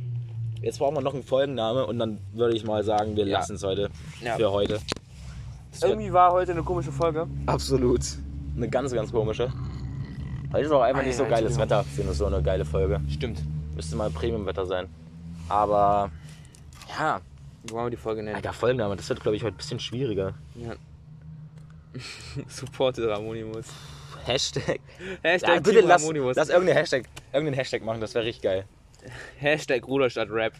Jetzt 0.62 0.80
brauchen 0.80 0.96
wir 0.96 1.00
noch 1.00 1.14
einen 1.14 1.22
Folgenname 1.22 1.86
und 1.86 2.00
dann 2.00 2.18
würde 2.32 2.56
ich 2.56 2.64
mal 2.64 2.82
sagen, 2.82 3.14
wir 3.14 3.24
Ja. 3.24 3.38
lassen 3.38 3.54
es 3.54 3.62
heute. 3.62 3.88
Ja. 4.20 4.34
Für 4.34 4.50
heute. 4.50 4.80
Das 5.70 5.82
wird 5.82 5.92
Irgendwie 5.92 6.12
war 6.12 6.32
heute 6.32 6.50
eine 6.50 6.64
komische 6.64 6.90
Folge. 6.90 7.28
absolut 7.46 8.00
eine 8.56 8.68
ganz, 8.68 8.92
ganz 8.92 9.12
komische. 9.12 9.52
Heute 10.52 10.64
ist 10.64 10.72
auch 10.72 10.82
einfach 10.82 11.02
Ei, 11.02 11.06
nicht 11.06 11.16
so 11.16 11.22
ei, 11.24 11.28
geiles. 11.28 11.56
Wetter 11.56 11.84
für 11.84 12.02
so 12.14 12.26
eine 12.26 12.42
geile 12.42 12.64
Folge. 12.64 13.00
Stimmt. 13.08 13.38
Müsste 13.76 13.94
mal 13.94 14.10
Premium-Wetter 14.10 14.66
sein. 14.66 14.88
Aber 15.50 16.10
ja, 16.98 17.20
Wie 17.64 17.70
wollen 17.72 17.86
wir 17.86 17.90
die 17.90 17.96
Folge 17.96 18.22
nennen? 18.22 18.36
alter 18.36 18.52
Folgenname, 18.52 18.96
das 18.96 19.08
wird 19.08 19.20
glaube 19.20 19.36
ich 19.36 19.42
heute 19.42 19.54
ein 19.54 19.58
bisschen 19.58 19.80
schwieriger. 19.80 20.34
Ja. 20.54 20.74
Supported 22.48 23.08
Ramonimus. 23.08 23.66
Hashtag. 24.24 24.80
Hashtag 25.22 25.54
Ja, 25.56 25.60
bitte 25.60 25.80
lass, 25.80 26.02
Ramonimus. 26.02 26.36
lass 26.36 26.48
irgendeinen 26.50 26.76
Hashtag, 26.78 27.04
irgendeinen 27.32 27.56
Hashtag 27.56 27.82
machen, 27.82 28.00
das 28.00 28.14
wäre 28.14 28.24
richtig 28.24 28.42
geil. 28.42 28.64
Hashtag 29.38 29.86
Ruder 29.86 30.08
statt 30.10 30.28
Rap. 30.30 30.52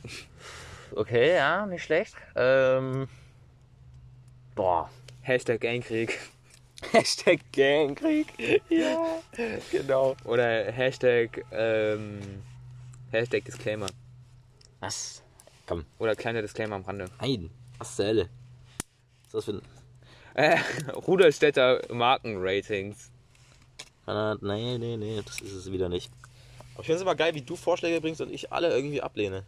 Okay, 0.95 1.34
ja, 1.36 1.66
nicht 1.66 1.84
schlecht. 1.84 2.14
Ähm, 2.34 3.07
boah. 4.55 4.91
Hashtag 5.22 5.61
Gangkrieg. 5.61 6.18
Hashtag 6.93 7.41
Gangkrieg. 7.53 8.26
Ja, 8.70 9.18
genau. 9.70 10.16
Oder 10.24 10.72
Hashtag, 10.72 11.45
ähm, 11.53 12.18
Hashtag 13.12 13.45
Disclaimer. 13.45 13.86
Was? 14.81 15.22
Komm. 15.66 15.85
Oder 15.99 16.16
kleiner 16.16 16.43
Disclaimer 16.43 16.76
am 16.76 16.83
Rande. 16.83 17.07
Nein. 17.20 17.51
Was 17.78 17.97
zur 17.97 18.07
Hölle? 18.07 18.28
Was 19.24 19.26
ist 19.26 19.35
das 19.35 19.45
für 19.45 19.53
ein... 19.53 19.62
Äh, 20.35 20.59
Ruderstädter 21.07 21.81
Markenratings. 21.93 23.11
Ah, 24.07 24.37
Nee, 24.41 24.78
nee, 24.78 24.97
nee, 24.97 25.20
das 25.24 25.41
ist 25.41 25.53
es 25.53 25.70
wieder 25.70 25.89
nicht. 25.89 26.11
Aber 26.74 26.81
ich 26.81 26.87
finde 26.87 26.97
es 26.97 27.03
immer 27.03 27.14
geil, 27.14 27.35
wie 27.35 27.43
du 27.43 27.57
Vorschläge 27.57 28.01
bringst 28.01 28.20
und 28.20 28.31
ich 28.33 28.53
alle 28.53 28.74
irgendwie 28.74 29.03
ablehne. 29.03 29.45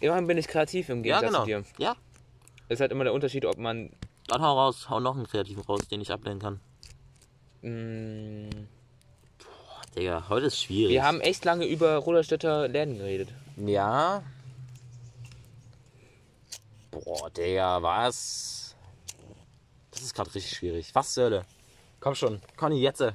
Immerhin 0.00 0.26
bin 0.26 0.38
ich 0.38 0.46
kreativ 0.48 0.88
im 0.88 1.02
Gegensatz 1.02 1.32
zu 1.32 1.44
dir. 1.44 1.64
Ja. 1.78 1.96
Es 2.68 2.74
ist 2.76 2.80
halt 2.80 2.92
immer 2.92 3.04
der 3.04 3.12
Unterschied, 3.12 3.44
ob 3.44 3.58
man. 3.58 3.90
Dann 4.28 4.40
hau 4.40 4.58
raus, 4.58 4.88
hau 4.88 5.00
noch 5.00 5.16
einen 5.16 5.26
kreativen 5.26 5.62
raus, 5.62 5.80
den 5.88 6.00
ich 6.00 6.10
ablehnen 6.12 6.38
kann. 6.40 6.60
Mh, 7.62 8.50
Digga, 9.96 10.28
heute 10.28 10.46
ist 10.46 10.60
schwierig. 10.62 10.92
wir 10.94 11.04
haben 11.04 11.20
echt 11.20 11.44
lange 11.44 11.66
über 11.66 11.96
Ruderstädter 11.96 12.66
Läden 12.68 12.98
geredet. 12.98 13.28
Ja. 13.56 14.22
Boah, 16.90 17.30
Digga, 17.30 17.82
was? 17.82 18.74
Das 19.90 20.02
ist 20.02 20.14
gerade 20.14 20.34
richtig 20.34 20.56
schwierig. 20.56 20.94
Was 20.94 21.12
zur 21.12 21.24
Hölle? 21.24 21.44
Komm 22.00 22.14
schon, 22.14 22.40
Conny, 22.56 22.80
jetzt. 22.80 23.00
Äh, 23.00 23.12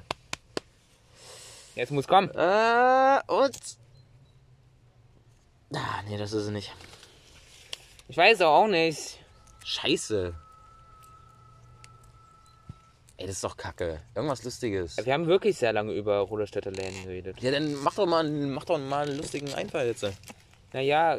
Jetzt 1.74 1.92
muss 1.92 2.08
kommen. 2.08 2.28
und. 2.30 3.56
Ah, 5.74 6.02
nee, 6.08 6.16
das 6.16 6.32
ist 6.32 6.44
es 6.46 6.50
nicht. 6.50 6.72
Ich 8.08 8.16
weiß 8.16 8.40
auch 8.40 8.66
nicht. 8.66 9.20
Scheiße. 9.64 10.34
Ey, 13.18 13.26
das 13.26 13.36
ist 13.36 13.44
doch 13.44 13.56
kacke. 13.56 14.00
Irgendwas 14.14 14.44
Lustiges. 14.44 14.96
Wir 15.04 15.12
haben 15.12 15.26
wirklich 15.26 15.56
sehr 15.58 15.72
lange 15.72 15.92
über 15.92 16.18
Ruderstädter 16.20 16.70
Läden 16.70 17.02
geredet. 17.02 17.40
Ja, 17.42 17.50
dann 17.50 17.74
mach 17.82 17.94
doch 17.94 18.06
mal, 18.06 18.24
einen- 18.24 18.52
mach 18.52 18.64
doch 18.64 18.78
mal 18.78 19.06
einen 19.08 19.16
lustigen 19.18 19.52
Einfall 19.54 19.86
jetzt. 19.88 20.06
Naja, 20.72 21.18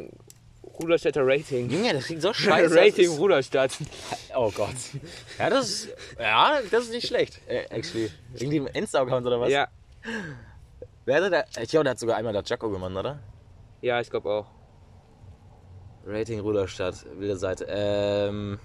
Ruderstädter 0.78 1.20
Rating. 1.26 1.68
Junge, 1.68 1.92
das 1.92 2.06
klingt 2.06 2.22
so 2.22 2.32
scheiße. 2.32 2.74
Rating 2.74 3.10
Ruderstadt. 3.10 3.72
Oh 4.34 4.50
Gott. 4.50 4.74
Ja, 5.38 5.50
das 5.50 5.68
ist, 5.68 5.88
ja, 6.18 6.60
das 6.70 6.84
ist 6.84 6.90
nicht 6.90 7.06
schlecht. 7.06 7.38
Äh, 7.46 7.64
actually. 7.68 8.10
Irgendwie 8.34 8.56
im 8.56 8.66
Insta-Account 8.66 9.26
oder 9.26 9.38
was? 9.40 9.50
Ja, 9.50 9.68
Wer 11.04 11.16
hatte 11.16 11.30
da? 11.30 11.44
Ich 11.62 11.68
glaube, 11.70 11.84
der 11.84 11.90
hat 11.92 11.98
sogar 11.98 12.16
einmal 12.16 12.32
der 12.32 12.42
Jacko 12.44 12.70
gemacht, 12.70 12.92
oder? 12.96 13.18
ja, 13.82 14.00
ich 14.00 14.08
glaube 14.08 14.30
auch. 14.30 14.46
Rating 16.06 16.40
Ruderstadt, 16.40 17.04
wilde 17.18 17.36
Seite. 17.36 17.66
Ähm. 17.68 18.58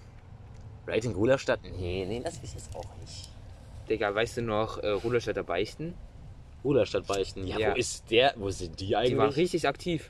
Rating 0.88 1.14
Ruderstadt? 1.14 1.60
Nee, 1.64 2.06
nee, 2.08 2.22
das 2.24 2.38
ist 2.40 2.54
jetzt 2.54 2.76
auch 2.76 2.86
nicht. 3.02 3.30
Digga, 3.90 4.14
weißt 4.14 4.38
du 4.38 4.42
noch, 4.42 4.78
äh, 4.80 4.90
Ruderstädter 4.90 5.44
Beichten? 5.44 5.94
Ruderstadt 6.64 7.06
beichten. 7.06 7.46
Ja, 7.46 7.60
Ja. 7.60 7.72
wo 7.72 7.76
ist 7.78 8.10
der? 8.10 8.34
Wo 8.38 8.50
sind 8.50 8.80
die 8.80 8.88
Die 8.88 8.96
eigentlich? 8.96 9.18
waren 9.18 9.30
richtig 9.30 9.68
aktiv. 9.68 10.10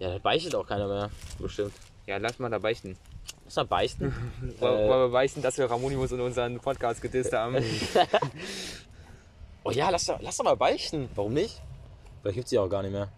ja, 0.00 0.10
da 0.10 0.18
beichtet 0.18 0.54
auch 0.56 0.66
keiner 0.66 0.88
mehr. 0.88 1.10
Bestimmt. 1.38 1.72
Ja, 2.06 2.16
lass 2.16 2.38
mal 2.38 2.50
da 2.50 2.58
beichten. 2.58 2.96
Was 3.44 3.56
war 3.56 3.64
beichten? 3.64 4.12
Weil, 4.58 4.74
Äh. 4.84 4.88
weil 4.88 4.98
wir 5.06 5.08
beichten, 5.10 5.42
dass 5.42 5.56
wir 5.58 5.70
Ramonimus 5.70 6.10
in 6.12 6.20
unseren 6.20 6.58
Podcast 6.58 7.00
gedisst 7.00 7.32
haben. 7.32 7.56
oh 9.64 9.70
ja, 9.70 9.90
lass 9.90 10.06
doch, 10.06 10.20
lass 10.20 10.36
doch 10.36 10.44
mal 10.44 10.56
beichten. 10.56 11.08
Warum 11.14 11.34
nicht? 11.34 11.60
Vielleicht 12.22 12.36
gibt's 12.36 12.50
die 12.50 12.58
auch 12.58 12.68
gar 12.68 12.82
nicht 12.82 12.92
mehr. 12.92 13.08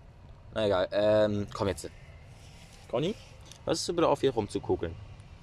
Na 0.54 0.66
egal. 0.66 0.88
Ähm, 0.92 1.46
komm 1.54 1.68
jetzt. 1.68 1.88
Conny, 2.90 3.14
hörst 3.64 3.88
du 3.88 3.94
bitte 3.94 4.08
auf, 4.08 4.20
hier 4.20 4.32
rumzukugeln? 4.32 4.94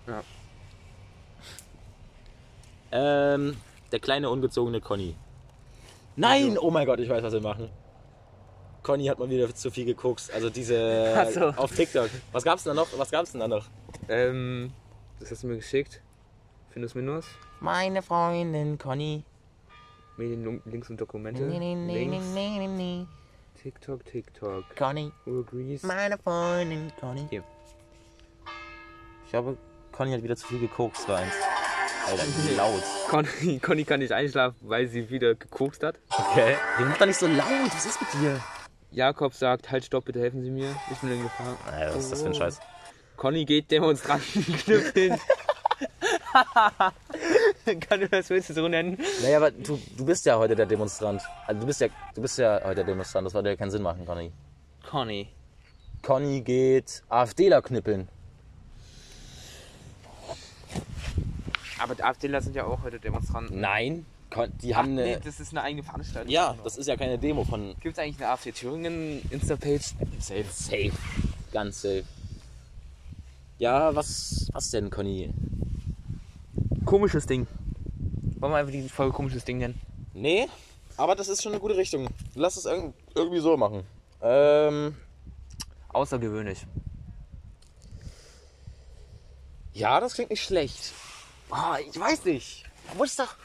Ja. 0.08 0.22
Ähm, 2.92 3.58
der 3.92 4.00
kleine 4.00 4.30
ungezogene 4.30 4.82
Conny. 4.82 5.16
Nein! 6.16 6.58
Oh 6.58 6.72
mein 6.72 6.86
Gott, 6.86 7.00
ich 7.00 7.10
weiß, 7.10 7.24
was 7.24 7.34
wir 7.34 7.42
machen. 7.42 7.70
Conny 8.84 9.06
hat 9.06 9.20
mal 9.20 9.30
wieder 9.30 9.54
zu 9.54 9.70
viel 9.70 9.86
geguckt. 9.86 10.30
Also 10.34 10.50
diese 10.50 11.14
Ach 11.18 11.30
so. 11.30 11.46
auf 11.62 11.76
TikTok. 11.76 12.10
Was 12.32 12.44
gab's 12.44 12.64
denn 12.64 12.76
da 12.76 12.82
noch? 12.82 12.88
Was 12.98 13.12
gab's 13.12 13.32
denn 13.32 13.42
da 13.42 13.48
noch? 13.48 13.66
ähm, 14.10 14.72
das 15.20 15.32
hast 15.32 15.44
du 15.44 15.48
mir 15.48 15.58
geschickt. 15.58 16.02
Findus 16.70 16.96
Minus. 16.96 17.26
Meine 17.60 18.02
Freundin 18.02 18.78
Conny. 18.78 19.24
Medien, 20.18 20.62
Links 20.66 20.90
und 20.90 21.00
Dokumente. 21.00 21.46
Links. 21.46 22.26
TikTok, 23.62 24.06
TikTok. 24.06 24.64
Conny. 24.76 25.12
Urgrease. 25.26 25.86
Meine 25.86 26.18
Freundin 26.18 26.92
Conny. 27.00 27.28
Hier. 27.30 27.44
Ich 29.26 29.32
glaube, 29.32 29.58
Conny 29.92 30.14
hat 30.14 30.24
wieder 30.24 30.36
zu 30.36 30.48
viel 30.48 30.60
geguckt, 30.60 31.08
war 31.10 31.18
eins. 31.18 31.34
Alter, 32.08 32.24
wie 32.24 32.56
laut. 32.56 32.84
Conny, 33.10 33.60
Conny 33.60 33.84
kann 33.84 34.00
nicht 34.00 34.14
einschlafen, 34.14 34.58
weil 34.62 34.88
sie 34.88 35.10
wieder 35.10 35.36
gekokst 35.36 35.84
hat. 35.84 35.96
Okay. 36.10 36.56
Die 36.80 36.84
macht 36.84 37.02
doch 37.02 37.06
nicht 37.06 37.20
so 37.20 37.28
laut. 37.28 37.70
Was 37.74 37.86
ist 37.86 38.00
mit 38.00 38.14
dir? 38.14 38.40
Jakob 38.92 39.34
sagt, 39.34 39.70
halt 39.70 39.84
stopp, 39.84 40.06
bitte 40.06 40.22
helfen 40.22 40.42
Sie 40.42 40.50
mir. 40.50 40.74
Ich 40.90 40.98
bin 41.00 41.12
in 41.12 41.24
Gefahr. 41.24 41.58
Alter, 41.70 41.96
was 41.96 42.06
ist 42.06 42.12
das 42.14 42.22
für 42.22 42.28
ein 42.28 42.34
Scheiß? 42.34 42.60
Conny 43.18 43.44
geht 43.44 43.70
Demonstranten 43.72 44.42
knüppeln. 44.58 45.20
kann 47.82 48.00
du 48.00 48.08
das 48.08 48.30
willst 48.30 48.50
du 48.52 48.54
so 48.54 48.68
nennen? 48.68 48.98
Naja, 49.22 49.38
aber 49.38 49.52
du, 49.52 49.78
du 49.98 50.06
bist 50.06 50.26
ja 50.26 50.38
heute 50.38 50.56
der 50.56 50.66
Demonstrant. 50.66 51.22
Also 51.46 51.60
du 51.60 51.68
bist 51.68 51.82
ja, 51.82 51.88
du 52.16 52.22
bist 52.22 52.38
ja 52.38 52.62
heute 52.64 52.76
der 52.76 52.86
Demonstrant. 52.86 53.26
Das 53.26 53.34
würde 53.34 53.50
ja 53.50 53.56
keinen 53.58 53.72
Sinn 53.72 53.82
machen, 53.82 54.06
Conny. 54.06 54.32
Conny. 54.90 55.28
Conny 56.04 56.42
geht 56.42 57.04
AfDler 57.10 57.62
knüppeln. 57.62 58.08
Aber 61.80 61.96
die 61.96 62.04
AfDler 62.04 62.42
sind 62.42 62.56
ja 62.56 62.66
auch 62.66 62.82
heute 62.84 63.00
Demonstranten. 63.00 63.60
Nein. 63.60 64.06
Die 64.62 64.76
Ach, 64.76 64.80
haben 64.80 64.96
nee, 64.96 65.14
eine. 65.14 65.20
das 65.22 65.40
ist 65.40 65.52
eine 65.52 65.62
eigene 65.62 65.84
Veranstaltung. 65.84 66.32
Ja, 66.32 66.56
das 66.64 66.78
ist 66.78 66.88
ja 66.88 66.98
keine 66.98 67.18
Demo 67.18 67.46
von. 67.46 67.76
Gibt 67.80 67.98
es 67.98 68.04
eigentlich 68.04 68.18
eine 68.18 68.30
AfD 68.30 68.52
Thüringen 68.52 69.22
Insta-Page? 69.30 69.94
Safe. 70.20 70.46
Safe. 70.52 70.92
Ganz 71.52 71.82
safe. 71.82 72.04
Ja, 73.58 73.96
was, 73.96 74.50
was 74.52 74.70
denn, 74.70 74.90
Conny? 74.90 75.34
Komisches 76.86 77.26
Ding. 77.26 77.48
Wollen 78.40 78.52
wir 78.52 78.58
einfach 78.58 78.72
die 78.72 78.90
Folge 78.90 79.14
komisches 79.14 79.46
Ding 79.46 79.58
nennen? 79.60 79.80
Nee, 80.14 80.48
aber 80.98 81.16
das 81.16 81.28
ist 81.28 81.42
schon 81.42 81.54
eine 81.54 81.62
gute 81.62 81.78
Richtung. 81.78 82.08
Lass 82.36 82.58
es 82.58 82.66
irg 82.66 82.94
irgendwie 83.16 83.40
so 83.40 83.56
machen. 83.56 83.84
Ähm, 84.22 84.96
Außergewöhnlich. 85.90 86.66
ja, 89.74 90.00
das 90.00 90.16
klingt 90.16 90.32
nicht 90.32 90.44
schlecht. 90.44 90.94
Ah, 91.50 91.78
ich 91.80 92.00
weiß 92.00 92.26
nicht. 92.26 92.66
Wo 92.96 93.04
ist 93.04 93.20
doch. 93.20 93.36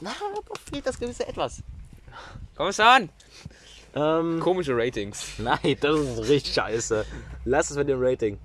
Na, 0.00 0.12
da 0.20 0.54
fehlt 0.70 0.86
das 0.86 0.98
gewisse 0.98 1.26
Etwas. 1.26 1.62
Komm 2.56 2.72
schon! 2.72 3.08
Ähm, 3.94 4.40
Komische 4.40 4.76
Ratings. 4.76 5.38
nein, 5.38 5.76
das 5.80 6.00
ist 6.00 6.28
richtig 6.28 6.54
scheiße. 6.54 7.06
Lass 7.44 7.70
es 7.70 7.76
mit 7.76 7.88
dem 7.88 7.98
Rating. 8.02 8.38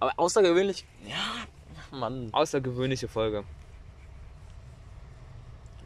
Aber 0.00 0.12
außergewöhnlich. 0.16 0.84
Ja, 1.06 1.96
Mann. 1.96 2.28
Außergewöhnliche 2.32 3.08
Folge. 3.08 3.44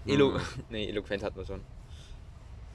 Elo 0.07 0.41
nee, 0.71 0.89
eloquent 0.89 1.23
hatten 1.23 1.37
wir 1.37 1.45
schon. 1.45 1.61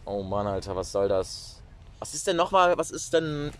Oh 0.05 0.21
Mann, 0.21 0.45
Alter, 0.45 0.75
was 0.75 0.91
soll 0.91 1.07
das? 1.07 1.61
Was 1.99 2.13
ist 2.13 2.27
denn 2.27 2.35
nochmal, 2.35 2.77
was 2.77 2.91
ist 2.91 3.13
denn 3.13 3.51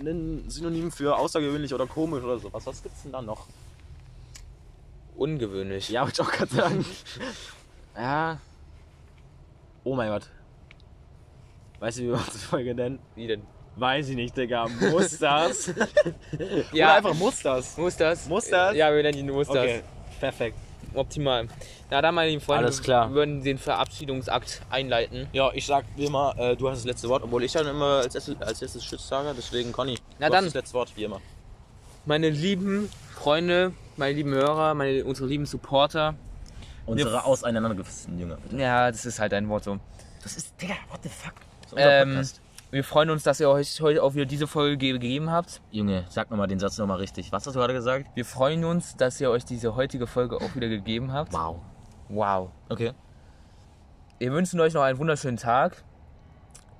ein 0.00 0.48
Synonym 0.48 0.90
für 0.90 1.16
außergewöhnlich 1.16 1.74
oder 1.74 1.86
komisch 1.86 2.24
oder 2.24 2.38
sowas? 2.38 2.64
Was 2.64 2.82
gibt's 2.82 3.02
denn 3.02 3.12
da 3.12 3.20
noch? 3.20 3.46
Ungewöhnlich. 5.20 5.90
Ja, 5.90 6.00
wollte 6.04 6.22
ich 6.22 6.26
auch 6.26 6.32
gerade 6.32 6.54
sagen. 6.54 6.86
ja. 7.94 8.38
Oh 9.84 9.94
mein 9.94 10.08
Gott. 10.08 10.22
Weißt 11.78 11.98
du, 11.98 12.02
wie 12.04 12.06
wir 12.06 12.14
unsere 12.14 12.38
Folge 12.38 12.74
nennen? 12.74 12.98
Wie 13.14 13.26
denn? 13.26 13.42
Weiß 13.76 14.08
ich 14.08 14.16
nicht, 14.16 14.34
Digga. 14.34 14.66
Muss 14.90 15.18
das? 15.18 15.74
Ja, 16.72 16.86
Oder 16.86 16.94
einfach 16.94 17.14
muss 17.14 17.42
das? 17.42 17.76
muss 17.76 17.98
das? 17.98 18.28
Muss 18.28 18.48
das? 18.48 18.74
Ja, 18.74 18.94
wir 18.94 19.02
nennen 19.02 19.18
ihn 19.18 19.30
muss 19.30 19.50
Okay, 19.50 19.82
perfekt. 20.20 20.56
Optimal. 20.94 21.48
Na 21.90 22.00
dann, 22.00 22.14
meine 22.14 22.30
lieben 22.30 22.40
Freunde, 22.40 22.64
Alles 22.64 22.82
klar. 22.82 23.10
wir 23.10 23.14
würden 23.16 23.44
den 23.44 23.58
Verabschiedungsakt 23.58 24.62
einleiten. 24.70 25.28
Ja, 25.34 25.52
ich 25.52 25.66
sag 25.66 25.84
wie 25.96 26.06
immer, 26.06 26.34
äh, 26.38 26.56
du 26.56 26.70
hast 26.70 26.78
das 26.78 26.86
letzte 26.86 27.10
Wort, 27.10 27.24
obwohl 27.24 27.44
ich 27.44 27.52
dann 27.52 27.66
immer 27.66 27.98
als 27.98 28.14
erstes, 28.14 28.40
als 28.40 28.62
erstes 28.62 28.82
Tschüss 28.84 29.06
sage, 29.06 29.34
deswegen 29.36 29.70
Conny. 29.70 29.98
Na 30.18 30.30
dann. 30.30 30.46
Das 30.46 30.54
letzte 30.54 30.74
Wort, 30.74 30.92
wie 30.96 31.04
immer. 31.04 31.20
Meine 32.06 32.30
lieben 32.30 32.90
Freunde, 33.14 33.74
meine 34.00 34.14
lieben 34.14 34.32
Hörer, 34.34 34.74
meine, 34.74 35.04
unsere 35.04 35.28
lieben 35.28 35.46
Supporter. 35.46 36.14
Unsere 36.86 37.24
auseinandergefassten 37.24 38.18
Jünger, 38.18 38.36
bitte. 38.36 38.56
Ja, 38.56 38.90
das 38.90 39.06
ist 39.06 39.20
halt 39.20 39.32
ein 39.34 39.48
Wort 39.48 39.62
so. 39.62 39.78
Das 40.22 40.36
ist, 40.36 40.60
Digga, 40.60 40.74
what 40.90 41.00
the 41.04 41.08
fuck? 41.08 41.34
Ähm, 41.76 42.20
wir 42.72 42.82
freuen 42.82 43.10
uns, 43.10 43.22
dass 43.22 43.38
ihr 43.38 43.48
euch 43.48 43.80
heute 43.80 44.02
auch 44.02 44.14
wieder 44.14 44.24
diese 44.26 44.46
Folge 44.48 44.76
ge- 44.76 44.92
gegeben 44.92 45.30
habt. 45.30 45.60
Junge, 45.70 46.04
sag 46.08 46.30
nochmal 46.30 46.48
den 46.48 46.58
Satz 46.58 46.78
nochmal 46.78 46.98
richtig. 46.98 47.30
Was 47.30 47.46
hast 47.46 47.54
du 47.54 47.60
gerade 47.60 47.74
gesagt? 47.74 48.08
Wir 48.14 48.24
freuen 48.24 48.64
uns, 48.64 48.96
dass 48.96 49.20
ihr 49.20 49.30
euch 49.30 49.44
diese 49.44 49.76
heutige 49.76 50.06
Folge 50.08 50.36
auch 50.36 50.54
wieder 50.56 50.68
gegeben 50.68 51.12
habt. 51.12 51.32
Wow. 51.32 51.60
Wow. 52.08 52.50
Okay. 52.68 52.92
Wir 54.18 54.32
wünschen 54.32 54.58
euch 54.60 54.74
noch 54.74 54.82
einen 54.82 54.98
wunderschönen 54.98 55.36
Tag. 55.36 55.84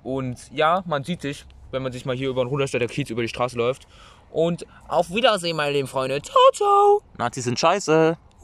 Und 0.03 0.51
ja, 0.51 0.83
man 0.85 1.03
sieht 1.03 1.21
sich, 1.21 1.45
wenn 1.71 1.83
man 1.83 1.91
sich 1.91 2.05
mal 2.05 2.15
hier 2.15 2.29
über 2.29 2.43
den 2.43 2.49
Ruderstädter 2.49 2.87
Kiez 2.87 3.09
über 3.09 3.21
die 3.21 3.27
Straße 3.29 3.55
läuft. 3.55 3.87
Und 4.31 4.65
auf 4.87 5.09
Wiedersehen, 5.09 5.55
meine 5.55 5.73
lieben 5.73 5.87
Freunde. 5.87 6.21
Ciao, 6.21 6.51
ciao. 6.53 7.01
Nazis 7.17 7.43
sind 7.43 7.59
scheiße. 7.59 8.17